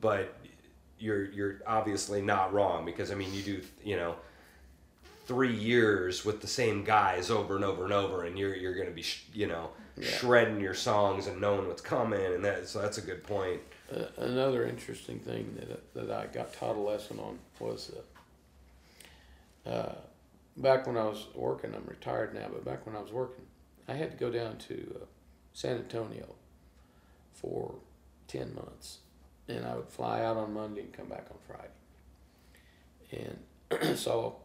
but 0.02 0.34
you're 0.98 1.26
you're 1.26 1.62
obviously 1.68 2.22
not 2.22 2.54
wrong 2.54 2.86
because 2.86 3.12
I 3.12 3.16
mean 3.16 3.34
you 3.34 3.42
do 3.44 3.62
you 3.84 3.98
know 3.98 4.16
three 5.26 5.54
years 5.56 6.24
with 6.24 6.40
the 6.42 6.48
same 6.48 6.84
guys 6.84 7.30
over 7.32 7.56
and 7.56 7.66
over 7.66 7.84
and 7.84 7.92
over 7.94 8.24
and 8.24 8.38
you're 8.40 8.56
you're 8.56 8.76
gonna 8.76 8.92
be 8.92 9.02
sh- 9.02 9.26
you 9.34 9.48
know 9.48 9.72
Yeah. 9.98 10.08
shredding 10.10 10.60
your 10.60 10.74
songs 10.76 11.28
and 11.28 11.40
knowing 11.42 11.68
what's 11.68 11.82
coming 11.82 12.24
and 12.34 12.44
that 12.46 12.68
so 12.70 12.82
that's 12.82 12.98
a 12.98 13.02
good 13.02 13.24
point 13.24 13.62
Uh, 13.94 14.06
another 14.18 14.66
interesting 14.66 15.20
thing 15.20 15.56
that 15.60 15.94
that 15.94 16.12
I 16.12 16.26
got 16.28 16.54
taught 16.54 16.76
a 16.76 16.80
lesson 16.80 17.20
on 17.20 17.38
was 17.60 17.92
uh, 19.66 19.70
uh, 19.70 19.96
back 20.58 20.88
when 20.88 20.98
I 20.98 21.04
was 21.04 21.28
working. 21.36 21.74
I'm 21.76 21.86
retired 21.88 22.34
now, 22.34 22.48
but 22.52 22.66
back 22.66 22.86
when 22.86 22.96
I 22.96 23.00
was 23.00 23.12
working, 23.12 23.46
I 23.88 23.94
had 23.94 24.12
to 24.12 24.18
go 24.18 24.32
down 24.32 24.58
to 24.70 24.96
uh, 25.02 25.06
San 25.54 25.78
Antonio 25.78 26.34
for 27.34 27.76
ten 28.28 28.56
months, 28.56 29.00
and 29.48 29.64
I 29.66 29.76
would 29.76 29.90
fly 29.90 30.24
out 30.24 30.38
on 30.38 30.54
Monday 30.54 30.82
and 30.82 30.94
come 30.94 31.08
back 31.08 31.28
on 31.30 31.38
Friday. 31.46 31.70
And 33.12 33.98
so 34.00 34.38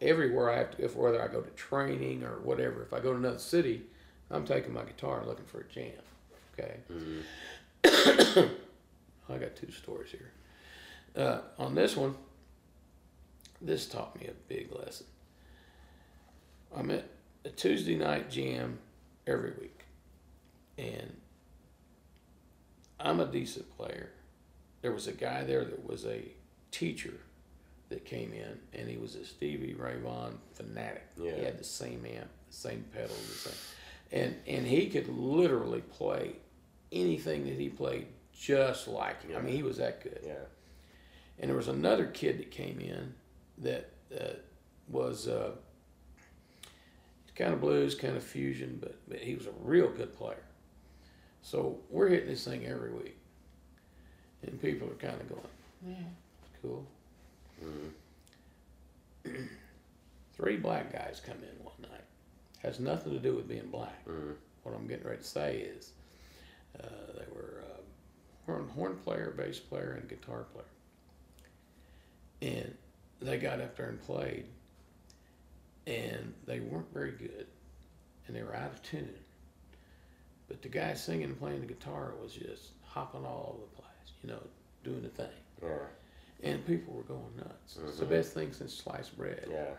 everywhere 0.00 0.50
I 0.50 0.58
have 0.58 0.70
to, 0.76 0.84
if 0.84 0.96
whether 0.96 1.22
I 1.22 1.28
go 1.28 1.42
to 1.42 1.50
training 1.50 2.22
or 2.22 2.38
whatever, 2.40 2.82
if 2.82 2.94
I 2.94 3.00
go 3.00 3.12
to 3.12 3.18
another 3.18 3.38
city, 3.38 3.82
I'm 4.30 4.46
taking 4.46 4.72
my 4.72 4.84
guitar 4.84 5.18
and 5.18 5.28
looking 5.28 5.44
for 5.44 5.60
a 5.60 5.64
jam. 5.64 5.92
Okay. 6.58 8.48
I 9.28 9.38
got 9.38 9.56
two 9.56 9.70
stories 9.72 10.10
here. 10.10 10.32
Uh, 11.16 11.40
on 11.58 11.74
this 11.74 11.96
one, 11.96 12.14
this 13.60 13.86
taught 13.86 14.18
me 14.20 14.26
a 14.26 14.34
big 14.48 14.74
lesson. 14.74 15.06
I'm 16.76 16.90
at 16.90 17.04
a 17.44 17.48
Tuesday 17.50 17.96
night 17.96 18.30
jam 18.30 18.78
every 19.26 19.52
week, 19.60 19.84
and 20.78 21.16
I'm 23.00 23.20
a 23.20 23.26
decent 23.26 23.74
player. 23.76 24.10
There 24.82 24.92
was 24.92 25.06
a 25.06 25.12
guy 25.12 25.44
there 25.44 25.64
that 25.64 25.88
was 25.88 26.04
a 26.04 26.22
teacher 26.70 27.14
that 27.88 28.04
came 28.04 28.32
in, 28.32 28.58
and 28.78 28.88
he 28.88 28.96
was 28.96 29.14
a 29.14 29.24
Stevie 29.24 29.74
Ray 29.74 29.96
Vaughan 30.02 30.38
fanatic. 30.54 31.06
Yeah. 31.16 31.34
He 31.36 31.44
had 31.44 31.58
the 31.58 31.64
same 31.64 32.04
amp, 32.04 32.28
the 32.50 32.56
same 32.56 32.84
pedal, 32.92 33.16
the 33.16 33.50
same, 33.50 33.54
and 34.12 34.36
and 34.46 34.66
he 34.66 34.88
could 34.88 35.08
literally 35.08 35.80
play 35.80 36.32
anything 36.92 37.44
that 37.44 37.54
he 37.54 37.68
played 37.68 38.06
just 38.38 38.88
like 38.88 39.22
him. 39.22 39.36
I 39.36 39.40
mean, 39.40 39.54
he 39.54 39.62
was 39.62 39.78
that 39.78 40.02
good. 40.02 40.20
yeah 40.24 40.34
And 41.38 41.48
there 41.48 41.56
was 41.56 41.68
another 41.68 42.06
kid 42.06 42.38
that 42.38 42.50
came 42.50 42.80
in 42.80 43.14
that 43.58 43.90
uh, 44.14 44.34
was 44.88 45.28
uh, 45.28 45.52
kind 47.34 47.52
of 47.52 47.60
blues, 47.60 47.94
kind 47.94 48.16
of 48.16 48.22
fusion, 48.22 48.78
but, 48.80 48.96
but 49.08 49.18
he 49.18 49.34
was 49.34 49.46
a 49.46 49.52
real 49.62 49.88
good 49.88 50.12
player. 50.16 50.42
So 51.42 51.78
we're 51.90 52.08
hitting 52.08 52.28
this 52.28 52.44
thing 52.44 52.66
every 52.66 52.90
week, 52.90 53.16
and 54.42 54.60
people 54.60 54.88
are 54.88 54.94
kind 54.94 55.20
of 55.20 55.28
going, 55.28 55.42
"Yeah, 55.86 55.94
cool." 56.60 56.84
Mm. 57.64 57.90
Three 60.36 60.56
black 60.56 60.92
guys 60.92 61.22
come 61.24 61.36
in 61.36 61.64
one 61.64 61.74
night. 61.82 62.02
Has 62.64 62.80
nothing 62.80 63.12
to 63.12 63.20
do 63.20 63.36
with 63.36 63.46
being 63.48 63.68
black. 63.68 64.04
Mm. 64.06 64.34
What 64.64 64.74
I'm 64.74 64.88
getting 64.88 65.06
ready 65.06 65.18
to 65.22 65.24
say 65.24 65.58
is, 65.58 65.92
uh, 66.82 67.12
they 67.14 67.26
were 67.32 67.62
uh, 67.64 67.75
horn, 68.46 68.68
horn 68.68 68.96
player, 69.04 69.34
bass 69.36 69.58
player, 69.58 69.98
and 70.00 70.08
guitar 70.08 70.44
player. 70.52 70.64
And 72.42 72.74
they 73.20 73.38
got 73.38 73.60
up 73.60 73.76
there 73.76 73.88
and 73.88 74.00
played, 74.00 74.44
and 75.86 76.32
they 76.46 76.60
weren't 76.60 76.92
very 76.92 77.12
good, 77.12 77.46
and 78.26 78.36
they 78.36 78.42
were 78.42 78.54
out 78.54 78.72
of 78.72 78.82
tune. 78.82 79.08
But 80.48 80.62
the 80.62 80.68
guy 80.68 80.94
singing 80.94 81.24
and 81.24 81.38
playing 81.38 81.60
the 81.60 81.66
guitar 81.66 82.12
was 82.22 82.32
just 82.34 82.70
hopping 82.84 83.24
all 83.24 83.56
over 83.56 83.66
the 83.74 83.82
place, 83.82 84.12
you 84.22 84.28
know, 84.30 84.42
doing 84.84 85.02
the 85.02 85.08
thing. 85.08 85.26
Yeah. 85.62 85.78
And 86.48 86.64
people 86.66 86.94
were 86.94 87.02
going 87.02 87.36
nuts. 87.36 87.78
It's 87.82 87.98
the 87.98 88.04
Mhm. 88.04 88.10
best 88.10 88.32
thing 88.32 88.52
since 88.52 88.74
sliced 88.74 89.16
bread. 89.16 89.48
Yeah. 89.50 89.74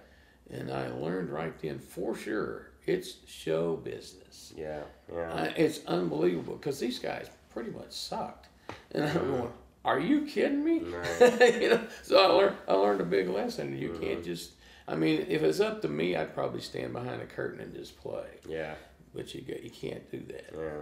And 0.50 0.72
I 0.72 0.88
learned 0.90 1.30
right 1.30 1.58
then 1.60 1.80
for 1.80 2.16
sure 2.16 2.72
it's 2.86 3.18
show 3.28 3.76
business. 3.78 4.54
Yeah. 4.58 4.84
Yeah. 5.12 5.34
I, 5.34 5.46
it's 5.50 5.86
unbelievable 5.86 6.56
because 6.56 6.80
these 6.80 7.00
guys 7.00 7.30
pretty 7.50 7.70
much 7.72 7.92
sucked. 7.92 8.48
And 8.92 9.04
I'm 9.06 9.32
going, 9.32 9.52
are 9.86 10.00
you 10.00 10.26
kidding 10.26 10.64
me? 10.64 10.80
Right. 10.80 11.62
you 11.62 11.70
know, 11.70 11.82
so 12.04 12.18
I 12.20 12.28
learned 12.34 12.56
I 12.68 12.74
learned 12.74 13.02
a 13.02 13.06
big 13.06 13.30
lesson. 13.30 13.78
You 13.78 13.90
Mhm. 13.90 14.02
can't 14.02 14.24
just. 14.24 14.52
I 14.88 14.96
mean, 14.96 15.26
if 15.28 15.44
it's 15.44 15.60
up 15.60 15.82
to 15.82 15.88
me, 15.90 16.16
I'd 16.16 16.34
probably 16.34 16.62
stand 16.62 16.94
behind 16.94 17.22
a 17.22 17.26
curtain 17.26 17.60
and 17.60 17.74
just 17.74 17.98
play. 18.00 18.26
Yeah. 18.48 18.76
But 19.14 19.34
you 19.36 19.42
get, 19.42 19.62
you 19.64 19.70
can't 19.70 20.10
do 20.12 20.20
that. 20.34 20.54
Yeah. 20.58 20.82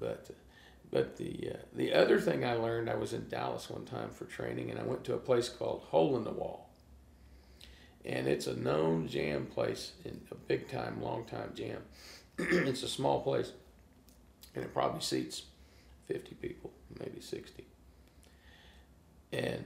But 0.00 0.30
but 0.90 1.16
the 1.16 1.50
uh, 1.54 1.56
the 1.74 1.92
other 1.92 2.20
thing 2.20 2.44
I 2.44 2.54
learned, 2.54 2.88
I 2.88 2.94
was 2.94 3.12
in 3.12 3.28
Dallas 3.28 3.68
one 3.70 3.84
time 3.84 4.10
for 4.10 4.24
training, 4.26 4.70
and 4.70 4.78
I 4.78 4.82
went 4.82 5.04
to 5.04 5.14
a 5.14 5.18
place 5.18 5.48
called 5.48 5.82
Hole 5.82 6.16
in 6.16 6.24
the 6.24 6.30
Wall, 6.30 6.70
and 8.04 8.26
it's 8.28 8.46
a 8.46 8.54
known 8.56 9.08
jam 9.08 9.46
place, 9.46 9.92
in 10.04 10.20
a 10.30 10.34
big 10.34 10.68
time, 10.70 11.02
long 11.02 11.24
time 11.24 11.52
jam. 11.54 11.82
it's 12.38 12.82
a 12.82 12.88
small 12.88 13.20
place, 13.22 13.52
and 14.54 14.64
it 14.64 14.72
probably 14.72 15.00
seats 15.00 15.42
fifty 16.06 16.34
people, 16.34 16.70
maybe 16.98 17.20
sixty. 17.20 17.64
And 19.32 19.64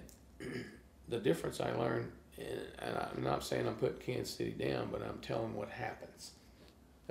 the 1.08 1.18
difference 1.18 1.60
I 1.60 1.72
learned, 1.72 2.10
and, 2.38 2.60
and 2.78 2.96
I'm 2.96 3.22
not 3.22 3.44
saying 3.44 3.66
I'm 3.66 3.74
putting 3.74 3.98
Kansas 3.98 4.34
City 4.34 4.52
down, 4.52 4.88
but 4.90 5.02
I'm 5.02 5.18
telling 5.18 5.54
what 5.54 5.68
happens. 5.68 6.32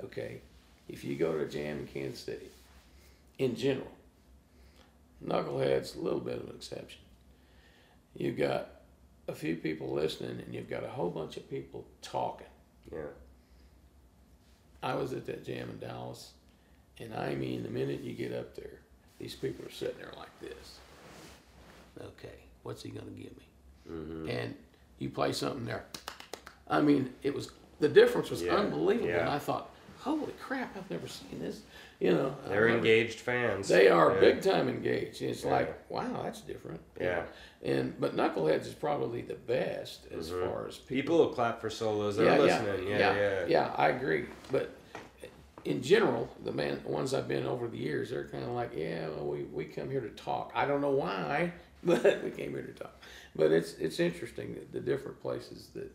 Okay, 0.02 0.40
if 0.88 1.04
you 1.04 1.16
go 1.16 1.32
to 1.32 1.40
a 1.40 1.48
jam 1.48 1.80
in 1.80 1.86
Kansas 1.86 2.20
City, 2.20 2.50
in 3.38 3.54
general. 3.54 3.90
Knucklehead's 5.24 5.96
a 5.96 6.00
little 6.00 6.20
bit 6.20 6.36
of 6.36 6.48
an 6.48 6.54
exception. 6.54 7.00
You've 8.14 8.38
got 8.38 8.70
a 9.26 9.34
few 9.34 9.56
people 9.56 9.92
listening, 9.92 10.40
and 10.44 10.54
you've 10.54 10.70
got 10.70 10.84
a 10.84 10.88
whole 10.88 11.10
bunch 11.10 11.36
of 11.36 11.50
people 11.50 11.84
talking. 12.02 12.46
Yeah. 12.92 13.00
I 14.80 14.94
was 14.94 15.12
at 15.12 15.26
that 15.26 15.44
jam 15.44 15.70
in 15.70 15.78
Dallas, 15.80 16.32
and 16.98 17.12
I 17.14 17.34
mean, 17.34 17.64
the 17.64 17.68
minute 17.68 18.02
you 18.02 18.14
get 18.14 18.32
up 18.32 18.54
there, 18.54 18.78
these 19.18 19.34
people 19.34 19.64
are 19.66 19.70
sitting 19.70 19.96
there 19.98 20.12
like 20.16 20.40
this. 20.40 20.78
Okay, 22.00 22.34
what's 22.62 22.82
he 22.82 22.90
gonna 22.90 23.10
give 23.10 23.36
me? 23.36 23.48
Mm-hmm. 23.90 24.28
And 24.28 24.54
you 24.98 25.10
play 25.10 25.32
something 25.32 25.64
there. 25.64 25.84
I 26.68 26.80
mean, 26.80 27.12
it 27.22 27.34
was 27.34 27.50
the 27.80 27.88
difference 27.88 28.30
was 28.30 28.42
Yeah, 28.42 28.56
unbelievable, 28.56 29.08
and. 29.10 29.28
I 29.28 29.38
thought, 29.38 29.70
holy 30.00 30.32
crap, 30.40 30.76
I've 30.76 30.90
never 30.90 31.08
seen 31.08 31.40
this. 31.40 31.60
You 32.00 32.12
know, 32.12 32.36
They're 32.46 32.66
never- 32.66 32.78
engaged 32.78 33.18
fans. 33.20 33.66
They 33.68 33.88
are 33.88 34.14
Yeah. 34.14 34.20
big 34.20 34.42
time 34.42 34.68
engaged. 34.68 35.20
It's 35.22 35.42
Yeah. 35.44 35.50
like, 35.50 35.90
wow, 35.90 36.22
that's 36.22 36.40
different. 36.42 36.80
Yeah. 37.00 37.24
And 37.62 37.98
but 38.00 38.14
Knuckleheads 38.16 38.66
is 38.66 38.74
probably 38.74 39.22
the 39.22 39.34
best 39.34 40.06
as 40.12 40.30
Mhm. 40.30 40.46
far 40.48 40.68
as 40.68 40.76
people. 40.78 40.88
People 41.02 41.18
will 41.18 41.34
clap 41.34 41.60
for 41.60 41.70
solos. 41.70 42.16
They're 42.16 42.38
listening. 42.38 42.86
Yeah. 42.88 42.98
yeah, 42.98 43.16
Yeah. 43.16 43.46
yeah, 43.48 43.74
I 43.76 43.88
agree. 43.88 44.26
But 44.52 44.70
in 45.68 45.82
general, 45.82 46.28
the 46.44 46.52
man 46.52 46.80
ones 46.84 47.12
I've 47.12 47.28
been 47.28 47.46
over 47.46 47.68
the 47.68 47.76
years, 47.76 48.08
they're 48.10 48.26
kind 48.28 48.42
of 48.42 48.50
like, 48.50 48.72
yeah, 48.74 49.08
well, 49.08 49.26
we, 49.26 49.42
we 49.44 49.66
come 49.66 49.90
here 49.90 50.00
to 50.00 50.08
talk. 50.10 50.50
I 50.54 50.64
don't 50.64 50.80
know 50.80 50.90
why, 50.90 51.52
but 51.84 52.24
we 52.24 52.30
came 52.30 52.52
here 52.52 52.62
to 52.62 52.72
talk. 52.72 53.02
But 53.36 53.52
it's 53.52 53.74
it's 53.74 54.00
interesting 54.00 54.54
the, 54.54 54.78
the 54.78 54.84
different 54.84 55.20
places 55.20 55.68
that 55.74 55.92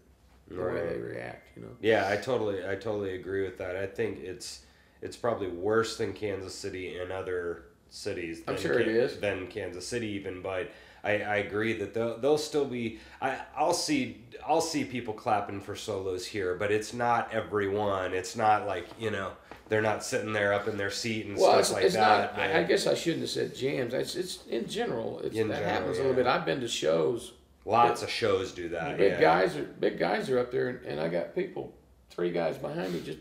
the 0.47 0.61
way 0.61 0.87
they 0.87 0.99
react. 0.99 1.49
You 1.55 1.63
know. 1.63 1.69
Yeah, 1.81 2.07
I 2.07 2.17
totally, 2.17 2.59
I 2.67 2.75
totally 2.75 3.15
agree 3.15 3.43
with 3.43 3.57
that. 3.57 3.75
I 3.75 3.87
think 3.87 4.19
it's, 4.19 4.61
it's 5.01 5.17
probably 5.17 5.47
worse 5.47 5.97
than 5.97 6.13
Kansas 6.13 6.53
City 6.53 6.99
in 6.99 7.11
other 7.11 7.63
cities. 7.89 8.41
I'm 8.47 8.55
than 8.55 8.63
sure 8.63 8.79
it 8.79 9.11
Kan- 9.11 9.21
than 9.21 9.47
Kansas 9.47 9.87
City 9.87 10.07
even, 10.07 10.41
but 10.43 10.71
I, 11.03 11.21
I 11.21 11.35
agree 11.37 11.73
that 11.73 11.93
they'll, 11.93 12.17
they'll 12.17 12.37
still 12.37 12.65
be. 12.65 12.99
I, 13.21 13.37
I'll 13.57 13.73
see, 13.73 14.23
I'll 14.47 14.61
see 14.61 14.85
people 14.85 15.13
clapping 15.13 15.59
for 15.59 15.75
solos 15.75 16.25
here, 16.25 16.55
but 16.55 16.71
it's 16.71 16.93
not 16.93 17.33
everyone. 17.33 18.13
It's 18.13 18.35
not 18.35 18.65
like 18.65 18.87
you 18.97 19.11
know, 19.11 19.33
they're 19.69 19.81
not 19.81 20.03
sitting 20.03 20.33
there 20.33 20.53
up 20.53 20.67
in 20.67 20.77
their 20.77 20.91
seat 20.91 21.25
and 21.25 21.37
Well, 21.37 21.47
stuff 21.51 21.59
it's, 21.59 21.71
like 21.71 21.83
it's 21.85 21.95
that. 21.95 22.35
not. 22.35 22.39
I, 22.39 22.59
I 22.59 22.63
guess 22.63 22.85
I 22.87 22.93
shouldn't 22.93 23.21
have 23.21 23.29
said 23.29 23.55
jams. 23.55 23.93
It's, 23.93 24.15
it's 24.15 24.45
in 24.47 24.67
general. 24.67 25.19
It's, 25.19 25.35
In 25.35 25.47
that 25.47 25.59
general, 25.59 25.73
happens 25.73 25.97
a 25.97 26.01
little 26.01 26.15
bit. 26.15 26.27
I've 26.27 26.45
been 26.45 26.59
to 26.61 26.67
shows 26.67 27.33
Lots 27.65 28.03
of 28.03 28.09
shows 28.09 28.51
do 28.51 28.69
that. 28.69 28.97
big 28.97 29.13
yeah. 29.13 29.21
guys 29.21 29.55
are 29.55 29.63
big 29.63 29.97
guys 29.97 30.29
are 30.29 30.37
up 30.39 30.51
there, 30.51 30.67
and, 30.69 30.85
and 30.85 30.99
I 30.99 31.07
got 31.07 31.33
people, 31.33 31.73
three 32.09 32.29
guys 32.31 32.57
behind 32.57 32.93
me, 32.93 32.99
just 33.01 33.19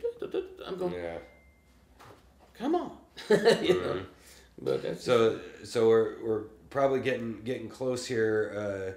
I'm 0.67 0.77
going, 0.79 0.95
Yeah. 0.95 1.19
come 2.59 2.75
on, 2.75 2.91
you 3.31 3.37
know. 3.39 3.95
Mhm. 3.95 4.05
But 4.61 4.83
that's 4.83 5.05
So 5.05 5.39
so 5.65 5.89
we're 5.89 6.23
we're 6.25 6.41
probably 6.71 7.01
getting 7.01 7.43
getting 7.45 7.69
close 7.69 8.05
here 8.07 8.97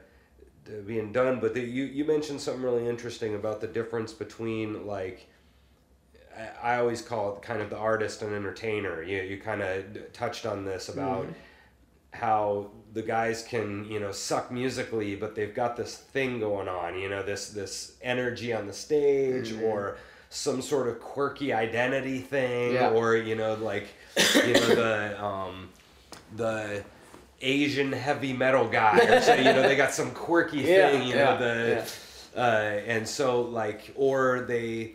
uh, 0.69 0.71
being 0.87 1.11
done. 1.11 1.39
But 1.39 1.53
the, 1.53 1.61
you 1.61 1.83
you 1.85 2.05
mentioned 2.05 2.41
something 2.41 2.63
really 2.63 2.87
interesting 2.87 3.35
about 3.35 3.61
the 3.61 3.67
difference 3.67 4.13
between 4.13 4.85
like. 4.87 5.27
I- 6.61 6.77
always 6.79 7.01
call 7.01 7.35
it 7.35 7.41
kind 7.41 7.61
of 7.61 7.69
the 7.69 7.77
artist 7.77 8.21
and 8.21 8.33
entertainer. 8.33 9.01
You 9.03 9.21
you 9.21 9.37
kind 9.39 9.61
of 9.61 10.11
touched 10.13 10.45
on 10.45 10.65
this 10.65 10.89
about 10.89 11.27
how 12.11 12.71
the 12.93 13.01
guys 13.01 13.43
can 13.43 13.85
you 13.91 13.99
know 13.99 14.11
suck 14.11 14.51
musically, 14.51 15.15
but 15.15 15.35
they've 15.35 15.53
got 15.53 15.75
this 15.75 15.97
thing 15.97 16.39
going 16.39 16.67
on. 16.67 16.97
You 16.97 17.09
know 17.09 17.23
this 17.23 17.49
this 17.49 17.93
energy 18.01 18.53
on 18.53 18.67
the 18.67 18.73
stage 18.73 19.51
Mhm. 19.51 19.63
or 19.63 19.97
some 20.29 20.61
sort 20.61 20.87
of 20.87 20.99
quirky 20.99 21.53
identity 21.53 22.19
thing 22.19 22.73
Yeah. 22.73 22.89
or 22.89 23.15
you 23.15 23.35
know 23.35 23.53
like 23.55 23.87
you 24.45 24.53
know 24.53 24.75
the 24.75 25.23
um 25.23 25.69
the 26.35 26.83
Asian 27.41 27.91
heavy 27.91 28.33
metal 28.33 28.67
guy 28.67 28.97
or 28.97 29.21
so, 29.21 29.35
you 29.35 29.43
know 29.43 29.61
they 29.61 29.75
got 29.75 29.93
some 29.93 30.11
quirky 30.11 30.57
Yeah, 30.61 30.89
thing 30.91 31.03
you 31.07 31.15
yeah, 31.15 31.23
know 31.25 31.37
the 31.37 31.91
uh, 32.37 32.41
and 32.87 33.07
so 33.07 33.41
like 33.41 33.91
or 33.95 34.41
they 34.47 34.93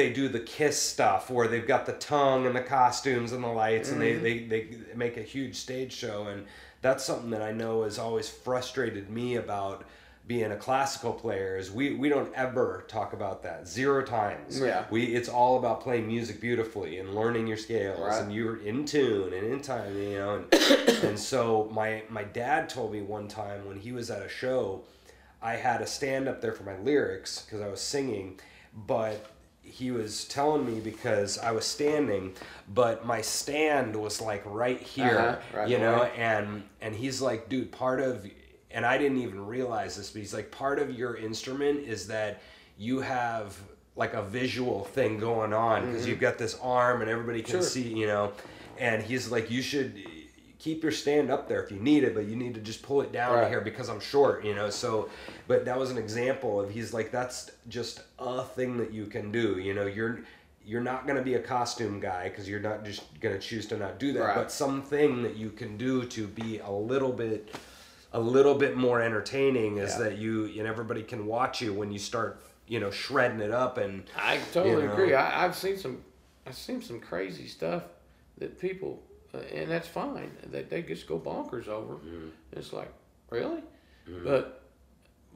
they 0.00 0.10
do 0.10 0.28
the 0.28 0.40
kiss 0.40 0.80
stuff 0.80 1.28
where 1.28 1.46
they've 1.46 1.66
got 1.66 1.84
the 1.84 1.92
tongue 1.92 2.46
and 2.46 2.56
the 2.56 2.62
costumes 2.62 3.32
and 3.32 3.44
the 3.44 3.48
lights 3.48 3.90
and 3.90 4.00
they, 4.00 4.14
Mhm. 4.14 4.22
they 4.22 4.38
they 4.44 4.66
make 4.94 5.16
a 5.18 5.22
huge 5.22 5.56
stage 5.56 5.92
show 5.92 6.24
and 6.28 6.46
that's 6.80 7.04
something 7.04 7.28
that 7.30 7.42
I 7.42 7.52
know 7.52 7.82
has 7.82 7.98
always 7.98 8.26
frustrated 8.28 9.10
me 9.10 9.36
about 9.36 9.84
being 10.26 10.52
a 10.52 10.56
classical 10.56 11.12
player 11.12 11.56
is 11.58 11.70
we, 11.72 11.94
we 11.94 12.08
don't 12.08 12.32
ever 12.34 12.84
talk 12.88 13.12
about 13.12 13.42
that 13.42 13.68
zero 13.68 14.02
times 14.02 14.58
Yeah. 14.60 14.84
we 14.90 15.04
it's 15.04 15.28
all 15.28 15.58
about 15.58 15.82
playing 15.82 16.06
music 16.06 16.40
beautifully 16.40 16.98
and 16.98 17.14
learning 17.14 17.46
your 17.46 17.56
scales 17.58 17.98
Right. 18.00 18.22
and 18.22 18.32
you're 18.32 18.56
in 18.62 18.86
tune 18.86 19.34
and 19.34 19.46
in 19.52 19.60
time 19.60 19.94
you 19.96 20.18
know 20.18 20.36
and, 20.36 20.54
and 21.04 21.18
so 21.18 21.68
my 21.72 22.02
my 22.08 22.24
dad 22.24 22.70
told 22.70 22.92
me 22.92 23.02
one 23.02 23.28
time 23.28 23.66
when 23.68 23.78
he 23.80 23.92
was 23.92 24.10
at 24.10 24.22
a 24.22 24.28
show 24.30 24.82
I 25.42 25.56
had 25.56 25.80
a 25.82 25.86
stand 25.86 26.26
up 26.28 26.40
there 26.40 26.52
for 26.52 26.64
my 26.64 26.76
lyrics 26.78 27.42
because 27.42 27.60
I 27.62 27.68
was 27.68 27.80
singing, 27.80 28.38
but 28.74 29.24
he 29.62 29.90
was 29.90 30.24
telling 30.24 30.66
me 30.66 30.80
because 30.80 31.38
I 31.38 31.52
was 31.52 31.64
standing, 31.64 32.34
but 32.72 33.06
my 33.06 33.20
stand 33.20 33.94
was 33.96 34.20
like 34.20 34.42
right 34.44 34.80
here, 34.80 35.18
Uh-huh, 35.18 35.58
right 35.60 35.68
you 35.68 35.78
know, 35.78 35.96
away. 36.02 36.12
and 36.16 36.62
and 36.80 36.94
he's 36.94 37.20
like, 37.20 37.48
dude, 37.48 37.70
part 37.72 38.00
of, 38.00 38.26
and 38.70 38.84
I 38.84 38.98
didn't 38.98 39.18
even 39.18 39.46
realize 39.46 39.96
this, 39.96 40.10
but 40.10 40.18
he's 40.20 40.34
like, 40.34 40.50
part 40.50 40.78
of 40.78 40.90
your 40.98 41.16
instrument 41.16 41.80
is 41.80 42.06
that 42.08 42.42
you 42.78 43.00
have 43.00 43.56
like 43.96 44.14
a 44.14 44.22
visual 44.22 44.84
thing 44.84 45.18
going 45.18 45.52
on 45.52 45.86
because 45.86 46.06
you've 46.06 46.20
got 46.20 46.38
this 46.38 46.58
arm 46.62 47.00
and 47.02 47.10
everybody 47.10 47.42
can 47.42 47.54
Mm-hmm. 47.56 47.60
Sure. 47.62 47.68
see, 47.70 47.88
you 47.94 48.06
know, 48.06 48.32
and 48.78 49.02
he's 49.02 49.30
like, 49.30 49.50
you 49.50 49.60
should 49.62 49.94
keep 50.60 50.82
your 50.84 50.92
stand 50.92 51.30
up 51.30 51.48
there 51.48 51.60
if 51.64 51.72
you 51.72 51.80
need 51.80 52.04
it, 52.04 52.14
but 52.14 52.26
you 52.26 52.36
need 52.36 52.54
to 52.54 52.60
just 52.60 52.82
pull 52.82 53.00
it 53.00 53.10
down 53.10 53.34
Right. 53.38 53.48
here 53.48 53.60
because 53.62 53.88
I'm 53.88 53.98
short, 53.98 54.44
you 54.44 54.54
know. 54.54 54.70
So, 54.70 55.08
but 55.48 55.64
that 55.64 55.76
was 55.78 55.90
an 55.90 55.98
example 55.98 56.60
of 56.60 56.70
he's 56.70 56.92
like 56.94 57.10
that's 57.10 57.50
just 57.68 58.02
a 58.18 58.44
thing 58.44 58.76
that 58.76 58.92
you 58.92 59.06
can 59.06 59.32
do. 59.32 59.58
You 59.58 59.74
know, 59.74 59.86
you're 59.86 60.20
you're 60.64 60.82
not 60.82 61.06
gonna 61.06 61.22
be 61.22 61.34
a 61.34 61.40
costume 61.42 61.98
guy 61.98 62.28
because 62.28 62.48
you're 62.48 62.60
not 62.60 62.84
just 62.84 63.02
gonna 63.20 63.38
choose 63.38 63.66
to 63.68 63.78
not 63.78 63.98
do 63.98 64.12
that, 64.12 64.20
Right. 64.20 64.34
but 64.36 64.52
something 64.52 65.22
that 65.22 65.34
you 65.36 65.50
can 65.50 65.76
do 65.78 66.04
to 66.04 66.26
be 66.28 66.58
a 66.58 66.70
little 66.70 67.12
bit 67.12 67.54
a 68.12 68.20
little 68.20 68.56
bit 68.56 68.76
more 68.76 69.00
entertaining 69.00 69.78
is 69.78 69.92
Yeah. 69.92 70.04
that 70.04 70.18
you 70.18 70.44
and 70.58 70.66
everybody 70.66 71.02
can 71.02 71.26
watch 71.26 71.60
you 71.62 71.72
when 71.72 71.90
you 71.90 71.98
start 71.98 72.42
you 72.68 72.78
know 72.80 72.90
shredding 72.90 73.40
it 73.40 73.50
up 73.50 73.78
and 73.78 74.04
I 74.16 74.38
totally 74.52 74.82
you 74.82 74.86
know. 74.88 74.92
agree. 74.92 75.14
I, 75.14 75.44
I've 75.44 75.56
seen 75.56 75.76
some, 75.78 76.02
I've 76.46 76.54
seen 76.56 76.82
some 76.82 77.00
crazy 77.00 77.48
stuff 77.48 77.84
that 78.38 78.60
people 78.60 79.02
and 79.32 79.70
that's 79.70 79.88
fine. 79.88 80.30
They 80.50 80.62
they 80.62 80.82
just 80.82 81.06
go 81.06 81.18
bonkers 81.18 81.68
over. 81.68 81.94
Mhm. 81.94 82.30
It's 82.52 82.72
like 82.72 82.92
really, 83.30 83.62
Mhm. 84.08 84.24
but 84.24 84.62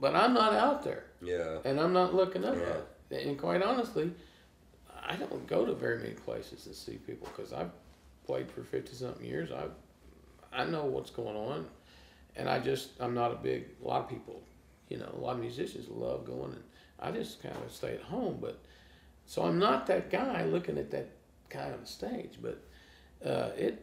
but 0.01 0.15
I'm 0.17 0.35
not 0.35 0.53
out 0.55 0.83
there, 0.83 1.05
Yeah. 1.23 1.59
and 1.65 1.79
I'm 1.81 1.93
not 1.93 2.15
looking 2.15 2.45
up 2.45 2.57
Yeah. 2.57 3.19
And 3.19 3.39
quite 3.39 3.63
honestly, 3.63 4.13
I 5.01 5.15
don't 5.17 5.47
go 5.47 5.65
to 5.65 5.73
very 5.75 5.99
many 5.99 6.15
places 6.15 6.65
to 6.65 6.75
see 6.75 6.97
people 6.97 7.29
because 7.29 7.53
I've 7.53 7.71
played 8.27 8.51
for 8.51 8.63
fifty 8.65 8.95
something 8.95 9.25
years. 9.25 9.51
I 9.53 9.69
I 10.53 10.65
know 10.65 10.85
what's 10.87 11.11
going 11.11 11.37
on, 11.37 11.69
and 12.37 12.49
I 12.49 12.59
just 12.59 13.01
I'm 13.01 13.15
not 13.15 13.31
a 13.33 13.37
big. 13.37 13.67
A 13.85 13.87
lot 13.87 14.03
of 14.03 14.09
people, 14.09 14.43
you 14.89 14.99
know, 14.99 15.09
a 15.17 15.21
lot 15.21 15.35
of 15.35 15.41
musicians 15.41 15.89
love 15.89 16.25
going, 16.25 16.53
and 16.55 16.65
I 16.99 17.13
just 17.13 17.41
kind 17.43 17.57
of 17.57 17.71
stay 17.71 17.95
at 17.95 18.03
home. 18.03 18.39
But 18.41 18.59
so 19.27 19.43
I'm 19.43 19.59
not 19.59 19.87
that 19.87 20.11
guy 20.11 20.45
looking 20.45 20.79
at 20.79 20.91
that 20.91 21.09
kind 21.51 21.73
of 21.75 21.87
stage. 21.87 22.39
But 22.43 22.59
uh, 23.25 23.51
it 23.57 23.81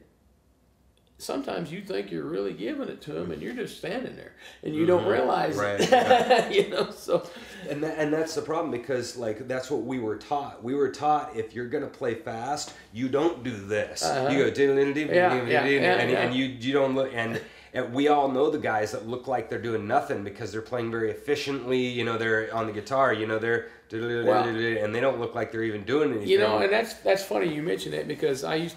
sometimes 1.18 1.72
you 1.72 1.82
think 1.82 2.10
you're 2.12 2.24
really 2.26 2.54
giving 2.54 2.88
it 2.90 3.00
to 3.00 3.12
them, 3.14 3.32
and 3.32 3.42
you're 3.42 3.54
just 3.54 3.78
standing 3.78 4.16
there, 4.16 4.32
and 4.64 4.74
you 4.74 4.88
don't 4.88 5.04
Mhm. 5.04 5.12
realize 5.12 5.56
Right, 5.56 6.52
you 6.52 6.70
know, 6.70 6.90
so 6.92 7.22
And 7.70 7.84
that, 7.84 7.96
and 8.00 8.12
that's 8.12 8.34
the 8.34 8.42
problem 8.42 8.72
because 8.72 9.18
like 9.18 9.48
that's 9.48 9.70
what 9.70 9.82
we 9.84 10.00
were 10.00 10.16
taught. 10.18 10.64
We 10.64 10.74
were 10.74 10.90
taught 10.90 11.36
if 11.36 11.54
you're 11.54 11.68
gonna 11.68 11.86
play 11.88 12.16
fast, 12.16 12.74
you 12.92 13.08
don't 13.08 13.44
do 13.44 13.52
this. 13.52 14.04
Uh-huh. 14.04 14.30
You 14.30 14.40
go 14.40 14.46
Yeah, 14.46 14.50
diddle 14.52 15.48
yeah, 15.48 15.66
yeah, 15.66 15.96
and, 15.98 16.12
yeah. 16.12 16.20
and 16.22 16.36
you 16.36 16.46
you 16.46 16.74
don't 16.74 16.96
look 16.96 17.12
and. 17.14 17.40
And 17.74 17.94
we 17.94 18.10
all 18.10 18.28
know 18.28 18.50
the 18.50 18.58
guys 18.58 18.92
that 18.92 19.08
look 19.08 19.30
like 19.30 19.50
they're 19.50 19.58
doing 19.62 19.88
nothing 19.88 20.26
because 20.26 20.52
they're 20.52 20.62
playing 20.62 20.92
very 20.92 21.10
efficiently. 21.10 21.78
You 21.80 22.04
know, 22.04 22.18
they're 22.18 22.54
on 22.54 22.66
the 22.68 22.74
guitar. 22.74 23.14
You 23.14 23.26
know, 23.28 23.40
they're 23.40 23.70
Well- 23.94 24.44
and 24.46 24.94
they 24.94 25.00
don't 25.00 25.22
look 25.22 25.36
like 25.36 25.54
they're 25.54 25.64
even 25.64 25.86
doing 25.86 26.10
anything. 26.12 26.28
You 26.28 26.40
know, 26.40 26.58
and 26.58 26.70
that's 26.70 26.96
that's 26.96 27.24
funny 27.24 27.48
you 27.56 27.64
mentioned 27.64 27.96
it 27.96 28.10
because 28.10 28.44
I 28.44 28.56
used 28.56 28.76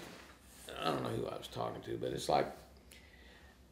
I 0.85 0.91
don't 0.91 1.03
know 1.03 1.09
who 1.09 1.27
I 1.27 1.37
was 1.37 1.47
talking 1.47 1.81
to, 1.81 1.97
but 1.97 2.11
it's 2.11 2.29
like 2.29 2.47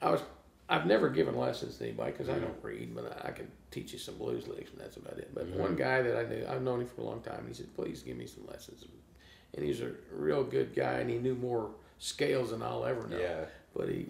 I 0.01 0.09
was 0.09 0.21
I've 0.67 0.85
never 0.85 1.09
given 1.09 1.37
lessons 1.37 1.77
to 1.77 1.85
anybody 1.85 2.11
because 2.11 2.29
I 2.29 2.33
mm-hmm. 2.33 2.45
don't 2.45 2.63
read, 2.63 2.95
but 2.95 3.23
I, 3.23 3.29
I 3.29 3.31
can 3.31 3.51
teach 3.69 3.93
you 3.93 3.99
some 3.99 4.15
blues 4.15 4.47
licks 4.47 4.71
and 4.71 4.79
that's 4.79 4.97
about 4.97 5.17
it. 5.19 5.29
But 5.33 5.47
mm-hmm. 5.47 5.59
one 5.59 5.75
guy 5.75 6.01
that 6.01 6.17
I 6.17 6.23
knew, 6.27 6.45
I've 6.49 6.63
known 6.63 6.81
him 6.81 6.87
for 6.87 7.01
a 7.01 7.03
long 7.03 7.21
time, 7.21 7.39
and 7.39 7.47
he 7.47 7.53
said, 7.53 7.73
"Please 7.75 8.01
give 8.01 8.17
me 8.17 8.25
some 8.25 8.47
lessons." 8.47 8.83
And 9.55 9.63
he's 9.63 9.81
a 9.81 9.91
real 10.11 10.43
good 10.43 10.73
guy, 10.75 10.93
and 10.93 11.09
he 11.09 11.19
knew 11.19 11.35
more 11.35 11.69
scales 11.99 12.49
than 12.49 12.63
I'll 12.63 12.85
ever 12.85 13.07
know. 13.07 13.19
Yeah. 13.19 13.45
But 13.75 13.89
he 13.89 14.07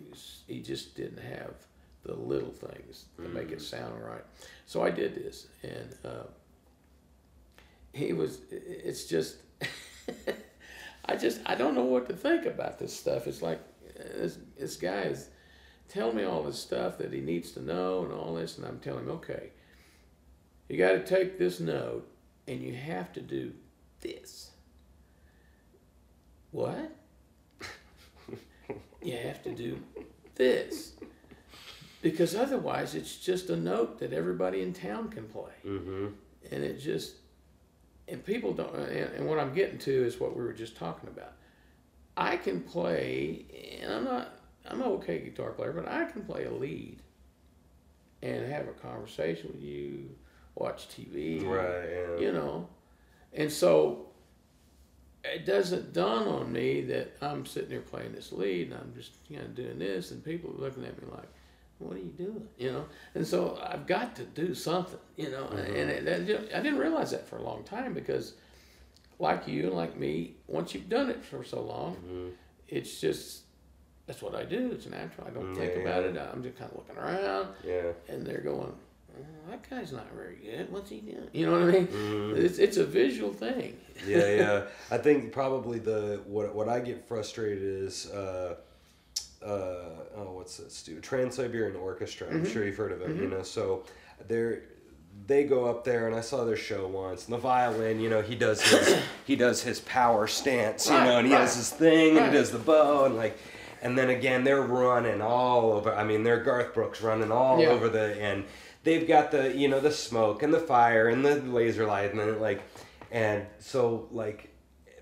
he 0.47 0.62
just 0.62 0.95
didn't 0.95 1.22
have 1.22 1.54
the 2.04 2.16
little 2.16 2.51
things 2.51 3.06
to 3.18 3.28
make 3.30 3.51
it 3.51 3.60
mm. 3.60 3.62
sound 3.62 4.01
right. 4.01 4.24
So 4.66 4.84
I 4.84 4.91
did 4.91 5.16
this, 5.16 5.47
and 5.64 5.95
uh, 6.06 6.28
he 7.91 8.14
was. 8.14 8.39
It's 8.49 9.06
just. 9.06 9.38
I 11.06 11.16
just 11.16 11.41
I 11.45 11.56
don't 11.56 11.76
know 11.76 11.84
what 11.84 12.08
to 12.10 12.16
think 12.16 12.45
about 12.45 12.80
this 12.80 12.97
stuff. 12.97 13.28
It's 13.28 13.41
like 13.41 13.60
this 13.95 14.38
this 14.58 14.78
guy 14.78 15.01
is 15.01 15.30
telling 15.89 16.16
me 16.16 16.24
all 16.24 16.43
this 16.43 16.60
stuff 16.60 16.97
that 16.97 17.14
he 17.14 17.22
needs 17.22 17.51
to 17.51 17.62
know 17.62 18.04
and 18.04 18.14
all 18.14 18.34
this, 18.36 18.58
and 18.58 18.66
I'm 18.66 18.80
telling 18.80 19.06
him, 19.06 19.12
okay, 19.12 19.51
you 20.70 20.78
got 20.78 20.93
to 20.93 21.04
take 21.06 21.38
this 21.38 21.60
note 21.60 22.08
and 22.47 22.62
you 22.62 22.74
have 22.74 23.14
to 23.14 23.22
do 23.22 23.54
this. 24.01 24.51
What? 26.51 26.95
you 29.04 29.18
have 29.18 29.43
to 29.43 29.54
do 29.54 29.80
this. 30.36 30.93
Because 32.01 32.36
otherwise, 32.36 32.95
it's 32.95 33.16
just 33.18 33.49
a 33.49 33.56
note 33.56 33.99
that 33.99 34.14
everybody 34.14 34.62
in 34.62 34.74
town 34.74 35.10
can 35.10 35.26
play. 35.26 35.54
Mm-hmm. 35.66 36.08
And 36.51 36.64
it 36.64 36.80
just, 36.80 37.16
and 38.08 38.24
people 38.26 38.54
don't, 38.54 38.74
uh, 38.76 38.80
and, 38.84 39.14
and 39.16 39.28
what 39.28 39.39
I'm 39.39 39.54
getting 39.54 39.78
to 39.80 39.91
is 40.06 40.20
what 40.20 40.36
we 40.36 40.43
were 40.43 40.54
just 40.54 40.76
talking 40.78 41.10
about. 41.10 41.34
I 42.16 42.38
can 42.38 42.62
play, 42.62 43.45
and 43.82 43.91
I'm 43.93 44.04
not, 44.04 44.30
I'm 44.68 44.82
an 44.82 44.88
okay 44.93 45.20
guitar 45.20 45.51
player, 45.51 45.72
but 45.72 45.88
I 45.88 46.06
can 46.06 46.24
play 46.24 46.45
a 46.45 46.51
lead 46.51 47.01
and 48.22 48.51
have 48.51 48.68
a 48.68 48.74
conversation 48.74 49.51
with 49.54 49.62
you, 49.62 50.10
watch 50.56 50.88
TV, 50.89 51.43
Right. 51.45 51.89
Yeah. 51.89 52.20
you 52.26 52.32
know. 52.32 52.68
And 53.34 53.51
so 53.51 54.08
it 55.26 55.45
doesn't 55.45 55.93
dawn 55.93 56.28
on 56.28 56.51
me 56.51 56.82
that 56.82 57.18
I'm 57.22 57.45
sitting 57.45 57.70
there 57.70 57.82
playing 57.82 58.12
this 58.14 58.32
lead 58.32 58.72
and 58.72 58.76
I'm 58.80 58.93
just 58.95 59.14
you 59.30 59.38
know 59.39 59.45
doing 59.47 59.80
this 59.80 60.12
and 60.12 60.24
people 60.24 60.51
are 60.51 60.62
looking 60.62 60.86
at 60.86 61.01
me 61.01 61.08
like, 61.12 61.30
what 61.84 61.95
are 61.97 61.99
you 61.99 62.13
doing? 62.17 62.47
You 62.57 62.71
know. 62.71 62.86
And 63.15 63.25
so 63.25 63.59
I've 63.63 63.86
got 63.88 64.15
to 64.17 64.23
do 64.23 64.53
something, 64.55 64.99
you 65.17 65.29
know. 65.31 65.45
And 65.47 65.89
it, 65.89 66.05
that 66.05 66.57
I 66.57 66.61
didn't 66.61 66.79
realize 66.79 67.11
that 67.11 67.27
for 67.27 67.38
a 67.38 67.41
long 67.43 67.63
time 67.63 67.93
because, 67.93 68.34
like 69.19 69.47
you 69.47 69.67
and 69.67 69.73
like 69.73 69.97
me, 69.97 70.36
once 70.47 70.73
you've 70.73 70.89
done 70.89 71.09
it 71.09 71.23
for 71.23 71.43
so 71.43 71.61
long, 71.61 71.95
Mhm. 71.97 72.31
it's 72.67 72.99
just 72.99 73.41
that's 74.05 74.21
what 74.21 74.36
I 74.36 74.43
do. 74.43 74.71
It's 74.73 74.86
natural. 74.88 75.27
I 75.27 75.29
don't 75.29 75.53
Mm, 75.53 75.57
think 75.57 75.75
about 75.77 76.03
yeah. 76.03 76.09
it. 76.23 76.29
I'm 76.34 76.43
just 76.43 76.57
kind 76.57 76.69
of 76.71 76.77
looking 76.77 76.97
around 76.97 77.47
Yeah. 77.63 77.93
and 78.09 78.25
they're 78.27 78.41
going, 78.41 78.73
"Oh, 79.17 79.49
that 79.49 79.69
guy's 79.69 79.93
not 79.93 80.11
very 80.13 80.36
good. 80.36 80.69
What's 80.71 80.89
he 80.89 80.99
doing? 80.99 81.29
You 81.31 81.45
know 81.45 81.53
what 81.53 81.61
I 81.61 81.71
mean? 81.71 81.88
Mhm. 81.88 82.36
It's, 82.38 82.57
it's 82.59 82.75
a 82.77 82.86
visual 82.86 83.31
thing. 83.31 83.79
yeah, 84.05 84.27
yeah. 84.36 84.65
I 84.91 84.97
think 84.97 85.31
probably 85.31 85.79
the 85.79 86.21
what 86.25 86.53
what 86.53 86.67
I 86.67 86.79
get 86.81 87.07
frustrated 87.07 87.63
is 87.63 88.11
uh, 88.11 88.55
uh, 89.46 90.18
oh, 90.18 90.32
what's 90.34 90.58
this 90.58 90.84
dude? 90.84 91.04
Trans 91.04 91.36
Siberian 91.36 91.76
Orchestra. 91.76 92.28
I'm 92.30 92.46
sure 92.46 92.66
you've 92.66 92.78
heard 92.78 92.91
of 92.91 93.02
it. 93.02 93.16
You 93.16 93.28
know, 93.28 93.44
so 93.44 93.84
they're 94.28 94.64
they 95.28 95.44
go 95.44 95.66
up 95.66 95.84
there, 95.84 96.08
and 96.08 96.16
I 96.16 96.22
saw 96.22 96.44
their 96.44 96.58
show 96.58 96.88
once. 96.88 97.26
And 97.26 97.34
the 97.34 97.38
violin, 97.38 98.00
you 98.00 98.10
know, 98.10 98.22
he 98.22 98.36
does 98.36 98.62
his 98.62 98.98
he 99.26 99.36
does 99.36 99.62
his 99.64 99.80
power 99.82 100.28
stance, 100.28 100.88
you 100.88 100.94
Right, 100.96 101.06
know, 101.06 101.18
and 101.20 101.28
he 101.28 101.34
right. 101.34 101.41
has 101.41 101.56
his 101.56 101.70
thing, 101.70 102.10
and 102.12 102.18
Right. 102.20 102.32
he 102.32 102.38
does 102.38 102.52
the 102.52 102.60
bow, 102.60 103.06
and 103.06 103.16
like. 103.16 103.38
And 103.82 103.98
then 103.98 104.10
again, 104.10 104.46
they're 104.46 104.62
running 104.62 105.22
all 105.22 105.74
over. 105.74 105.94
I 105.94 106.06
mean, 106.06 106.24
they're 106.24 106.41
Garth 106.41 106.74
Brooks 106.74 107.02
running 107.02 107.34
all 107.34 107.60
Yeah. 107.60 107.68
over 107.68 107.89
the 107.89 108.16
and 108.22 108.46
they've 108.86 109.06
got 109.06 109.30
the 109.32 109.54
you 109.54 109.68
know 109.68 109.82
the 109.82 109.91
smoke 109.91 110.41
and 110.41 110.54
the 110.54 110.60
fire 110.62 111.10
and 111.10 111.26
the 111.26 111.36
laser 111.41 111.86
light 111.86 112.12
and 112.12 112.18
then 112.20 112.39
like 112.39 112.62
and 113.12 113.46
so 113.60 114.08
like 114.12 114.56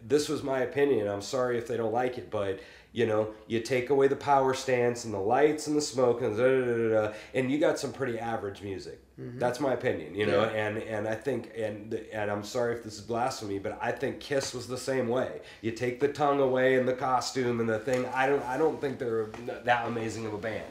this 0.03 0.27
was 0.29 0.41
my 0.43 0.59
opinion 0.61 1.07
i'm 1.07 1.21
sorry 1.21 1.57
if 1.57 1.67
they 1.67 1.77
don't 1.77 1.91
like 1.93 2.17
it 2.19 2.29
but 2.29 2.59
you 2.93 3.05
know 3.05 3.33
you 3.47 3.59
take 3.61 3.89
away 3.89 4.07
the 4.07 4.15
power 4.15 4.53
stance 4.53 5.05
and 5.05 5.13
the 5.13 5.17
lights 5.19 5.67
and 5.67 5.77
the 5.77 5.81
smoke 5.81 6.21
and 6.21 6.35
da, 6.37 6.43
da, 6.43 6.65
da, 6.65 6.75
da, 6.75 7.07
da, 7.07 7.13
and 7.33 7.49
you 7.51 7.57
got 7.57 7.79
some 7.79 7.91
pretty 7.93 8.19
average 8.19 8.61
music 8.61 8.99
that's 9.37 9.59
my 9.59 9.73
opinion 9.73 10.15
you 10.15 10.25
know 10.25 10.41
Mm-hmm. 10.41 10.55
Yeah. 10.55 10.65
and 10.67 10.77
and 10.79 11.07
i 11.07 11.13
think 11.15 11.51
and 11.55 11.93
and 12.11 12.31
i'm 12.31 12.43
sorry 12.43 12.75
if 12.75 12.83
this 12.83 12.95
is 12.95 13.01
blasphemy 13.01 13.59
but 13.59 13.77
i 13.81 13.91
think 13.91 14.19
kiss 14.19 14.53
was 14.53 14.67
the 14.67 14.77
same 14.77 15.07
way 15.07 15.41
you 15.61 15.71
take 15.71 15.99
the 15.99 16.07
tongue 16.07 16.39
away 16.39 16.75
and 16.79 16.87
the 16.87 16.93
costume 16.93 17.59
and 17.59 17.69
the 17.69 17.77
thing 17.79 18.05
i 18.13 18.25
don't 18.27 18.43
i 18.45 18.57
don't 18.57 18.81
think 18.81 18.97
they're 18.97 19.27
that 19.63 19.87
amazing 19.87 20.25
of 20.25 20.33
a 20.33 20.37
band 20.39 20.65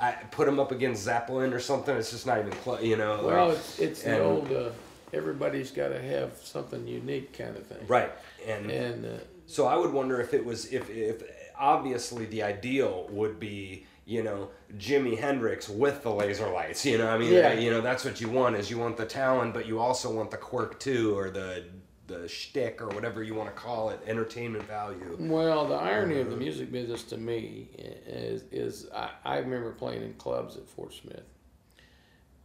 I 0.00 0.10
put 0.32 0.46
them 0.46 0.58
up 0.58 0.72
against 0.72 1.04
Zeppelin 1.04 1.52
or 1.52 1.60
something. 1.60 1.96
It's 1.96 2.10
just 2.10 2.26
not 2.26 2.40
even 2.40 2.50
close, 2.50 2.82
you 2.82 2.96
know. 2.96 3.22
Well, 3.24 3.48
like- 3.50 3.56
it's, 3.58 3.78
it's 3.78 4.02
the 4.02 4.20
old 4.20 4.50
uh, 4.50 4.70
everybody's 5.12 5.70
got 5.70 5.90
to 5.90 6.02
have 6.02 6.32
something 6.42 6.88
unique 6.88 7.32
kind 7.38 7.56
of 7.56 7.64
thing. 7.66 7.86
right, 7.86 8.10
and 8.44 8.68
And 8.68 9.04
uh, 9.06 9.08
So 9.46 9.66
I 9.68 9.76
would 9.76 9.92
wonder 9.92 10.20
if 10.20 10.34
it 10.34 10.44
was 10.44 10.72
if 10.72 10.90
if 10.90 11.22
obviously 11.62 12.26
the 12.26 12.42
ideal 12.42 13.06
would 13.10 13.38
be 13.38 13.86
you 14.04 14.22
know 14.22 14.50
Jimi 14.76 15.18
Hendrix 15.18 15.68
with 15.68 16.02
the 16.02 16.10
laser 16.10 16.50
lights. 16.50 16.84
You 16.84 16.98
know, 16.98 17.08
I 17.08 17.16
mean, 17.16 17.32
Yeah. 17.32 17.52
you 17.52 17.70
know 17.70 17.80
that's 17.80 18.04
what 18.04 18.20
you 18.20 18.28
want 18.28 18.56
is 18.56 18.70
you 18.70 18.78
want 18.78 18.96
the 18.96 19.06
talent, 19.06 19.54
but 19.54 19.66
you 19.66 19.78
also 19.78 20.12
want 20.12 20.30
the 20.30 20.36
quirk 20.36 20.80
too, 20.80 21.16
or 21.16 21.30
the 21.30 21.64
the 22.08 22.28
shtick 22.28 22.82
or 22.82 22.88
whatever 22.88 23.22
you 23.22 23.34
want 23.34 23.48
to 23.48 23.54
call 23.54 23.90
it, 23.90 24.00
entertainment 24.06 24.66
value. 24.66 25.16
well, 25.18 25.66
the 25.66 25.74
irony 25.74 26.18
of 26.20 26.26
the 26.26 26.32
uh-huh. 26.32 26.42
music 26.42 26.72
business 26.72 27.04
to 27.04 27.16
me 27.16 27.68
is 28.06 28.42
is 28.50 28.88
I, 28.92 29.10
I 29.24 29.38
remember 29.38 29.70
playing 29.70 30.02
in 30.02 30.14
clubs 30.14 30.56
at 30.56 30.68
Fort 30.68 30.92
Smith, 30.92 31.24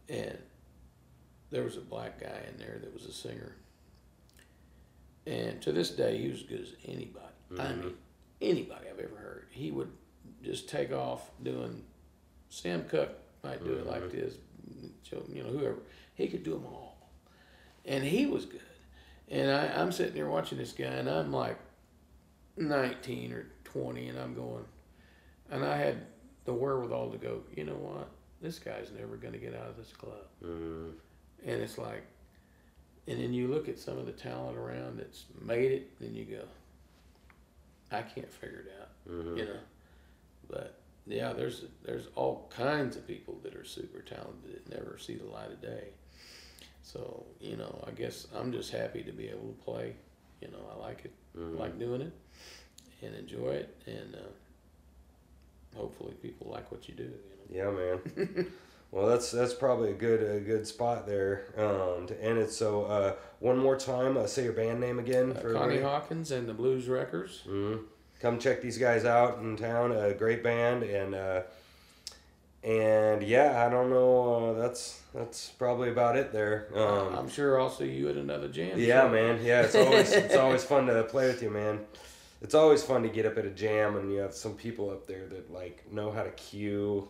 and 0.08 0.38
there 1.50 1.64
was 1.64 1.76
a 1.76 1.80
black 1.80 2.20
guy 2.20 2.40
in 2.48 2.58
there 2.58 2.78
that 2.80 2.94
was 2.94 3.04
a 3.06 3.12
singer. 3.12 3.56
And 5.26 5.60
to 5.60 5.72
this 5.72 5.90
day, 5.90 6.16
he 6.16 6.28
was 6.28 6.38
as 6.38 6.42
good 6.44 6.60
as 6.60 6.72
anybody. 6.86 7.26
I 7.50 7.54
mm-hmm. 7.54 7.80
mean, 7.80 7.94
anybody 8.40 8.86
I've 8.90 8.98
ever 8.98 9.16
heard. 9.16 9.46
He 9.50 9.70
would 9.70 9.90
just 10.42 10.68
take 10.68 10.92
off 10.92 11.30
doing. 11.42 11.82
Sam 12.50 12.84
Cooke 12.88 13.12
might 13.44 13.62
do 13.64 13.72
it 13.72 13.86
like 13.86 14.10
this, 14.10 14.34
you 15.32 15.42
know, 15.42 15.50
whoever. 15.50 15.78
He 16.14 16.28
could 16.28 16.42
do 16.44 16.52
them 16.52 16.64
all, 16.66 17.10
and 17.84 18.02
he 18.02 18.26
was 18.26 18.44
good. 18.46 18.60
And 19.30 19.50
I, 19.50 19.66
I'm 19.80 19.92
sitting 19.92 20.14
there 20.14 20.28
watching 20.28 20.56
this 20.58 20.72
guy, 20.72 20.86
and 20.86 21.08
I'm 21.08 21.30
like 21.32 21.58
19 22.56 23.32
or 23.32 23.46
20, 23.64 24.08
and 24.08 24.18
I'm 24.18 24.34
going, 24.34 24.64
and 25.50 25.64
I 25.64 25.76
had 25.76 26.06
the 26.44 26.52
wherewithal 26.54 27.10
to 27.10 27.18
go, 27.18 27.40
you 27.54 27.64
know 27.64 27.74
what? 27.74 28.08
This 28.40 28.58
guy's 28.58 28.90
never 28.98 29.16
going 29.16 29.34
to 29.34 29.38
get 29.38 29.54
out 29.54 29.68
of 29.68 29.76
this 29.76 29.92
club. 29.92 30.24
Mm, 30.42 30.92
And 31.44 31.60
it's 31.62 31.76
like, 31.76 32.04
and 33.06 33.20
then 33.20 33.32
you 33.32 33.48
look 33.48 33.68
at 33.68 33.78
some 33.78 33.98
of 33.98 34.06
the 34.06 34.12
talent 34.12 34.56
around 34.56 34.98
that's 34.98 35.24
made 35.40 35.72
it, 35.72 35.90
and 36.00 36.16
you 36.16 36.24
go, 36.24 36.42
I 37.90 38.02
can't 38.02 38.30
figure 38.32 38.64
it 38.66 38.72
out, 38.80 39.12
mhm. 39.12 39.36
you 39.38 39.44
know. 39.44 39.60
But 40.48 40.78
yeah, 41.06 41.32
there's 41.32 41.64
there's 41.84 42.06
all 42.14 42.50
kinds 42.54 42.96
of 42.96 43.06
people 43.06 43.38
that 43.42 43.54
are 43.54 43.64
super 43.64 44.00
talented 44.00 44.54
that 44.66 44.74
never 44.74 44.98
see 44.98 45.14
the 45.16 45.26
light 45.26 45.50
of 45.50 45.60
day. 45.62 45.88
So 46.82 47.24
you 47.40 47.56
know, 47.56 47.84
I 47.86 47.90
guess 47.92 48.26
I'm 48.36 48.52
just 48.52 48.70
happy 48.72 49.02
to 49.02 49.12
be 49.12 49.28
able 49.28 49.48
to 49.48 49.64
play. 49.64 49.94
You 50.40 50.48
know, 50.48 50.58
I 50.74 50.78
like 50.86 51.04
it, 51.04 51.12
Mhm. 51.36 51.56
I 51.56 51.60
like 51.60 51.78
doing 51.78 52.00
it, 52.02 52.12
and 53.02 53.14
enjoy 53.14 53.50
it, 53.54 53.74
and 53.86 54.14
uh, 54.14 55.78
hopefully 55.78 56.14
people 56.22 56.48
like 56.50 56.70
what 56.70 56.88
you 56.88 56.94
do. 56.94 57.12
You 57.50 57.56
Yeah, 57.56 57.70
man. 57.70 58.52
well, 58.90 59.06
that's 59.06 59.30
that's 59.30 59.54
probably 59.54 59.90
a 59.90 59.94
good 59.94 60.22
a 60.22 60.40
good 60.40 60.66
spot 60.66 61.06
there 61.06 61.44
um, 61.56 62.06
to 62.06 62.22
end 62.22 62.38
it. 62.38 62.50
So 62.50 62.84
uh, 62.84 63.14
one 63.40 63.58
more 63.58 63.76
time, 63.76 64.16
uh, 64.16 64.26
say 64.26 64.44
your 64.44 64.52
band 64.52 64.80
name 64.80 64.98
again 64.98 65.30
know? 65.30 65.34
for 65.34 65.50
Uh, 65.56 65.60
Connie 65.60 65.74
everybody. 65.74 65.82
Hawkins 65.82 66.30
and 66.30 66.48
the 66.48 66.54
Blues 66.54 66.88
Wreckers. 66.88 67.42
Mhm. 67.48 67.84
Come 68.20 68.38
check 68.38 68.60
these 68.62 68.78
guys 68.78 69.04
out 69.04 69.38
in 69.38 69.56
town. 69.56 69.92
A 69.92 70.12
great 70.14 70.42
band 70.42 70.82
and. 70.82 71.14
Uh, 71.14 71.42
and 72.64 73.22
yeah, 73.22 73.64
I 73.64 73.70
don't 73.70 73.88
know. 73.88 74.50
Uh, 74.50 74.52
that's 74.60 75.00
that's 75.14 75.48
probably 75.50 75.90
about 75.90 76.16
it 76.16 76.32
there. 76.32 76.68
Um, 76.74 77.14
I'm 77.14 77.28
sure 77.28 77.60
I'll 77.60 77.70
see 77.70 77.90
you 77.92 78.08
at 78.08 78.16
another 78.16 78.48
jam. 78.48 78.78
Yeah, 78.78 79.08
man. 79.08 79.38
Yeah, 79.44 79.62
it's 79.62 79.74
always 79.76 80.10
it's 80.12 80.34
always 80.36 80.64
fun 80.64 80.86
to 80.86 81.04
play 81.04 81.28
with 81.28 81.40
you, 81.40 81.50
man. 81.50 81.80
It's 82.42 82.54
always 82.54 82.82
fun 82.82 83.02
to 83.04 83.08
get 83.08 83.26
up 83.26 83.38
at 83.38 83.44
a 83.44 83.50
jam 83.50 83.96
and 83.96 84.12
you 84.12 84.18
have 84.18 84.34
some 84.34 84.54
people 84.54 84.90
up 84.90 85.06
there 85.06 85.26
that 85.28 85.52
like 85.52 85.90
know 85.92 86.10
how 86.10 86.24
to 86.24 86.30
cue, 86.32 87.08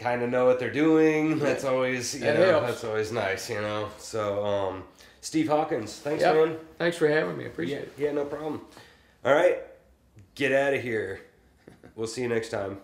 kind 0.00 0.22
of 0.22 0.30
know 0.30 0.46
what 0.46 0.58
they're 0.58 0.70
doing. 0.72 1.38
That's 1.38 1.64
always 1.64 2.14
you 2.14 2.20
That 2.20 2.38
know 2.38 2.50
helps. 2.50 2.66
that's 2.66 2.84
always 2.84 3.12
nice, 3.12 3.50
you 3.50 3.60
know. 3.60 3.88
So, 3.98 4.44
um, 4.44 4.84
Steve 5.20 5.48
Hawkins, 5.48 5.96
thanks, 5.98 6.22
Yep. 6.22 6.34
man. 6.34 6.58
Thanks 6.78 6.96
for 6.96 7.08
having 7.08 7.36
me. 7.36 7.46
Appreciate 7.46 7.76
yeah, 7.76 7.82
it. 7.82 7.92
yeah, 7.98 8.12
no 8.12 8.24
problem. 8.24 8.60
All 9.24 9.34
right, 9.34 9.58
get 10.34 10.52
out 10.52 10.74
of 10.74 10.80
here. 10.82 11.20
We'll 11.96 12.06
see 12.06 12.22
you 12.22 12.28
next 12.28 12.50
time. 12.50 12.78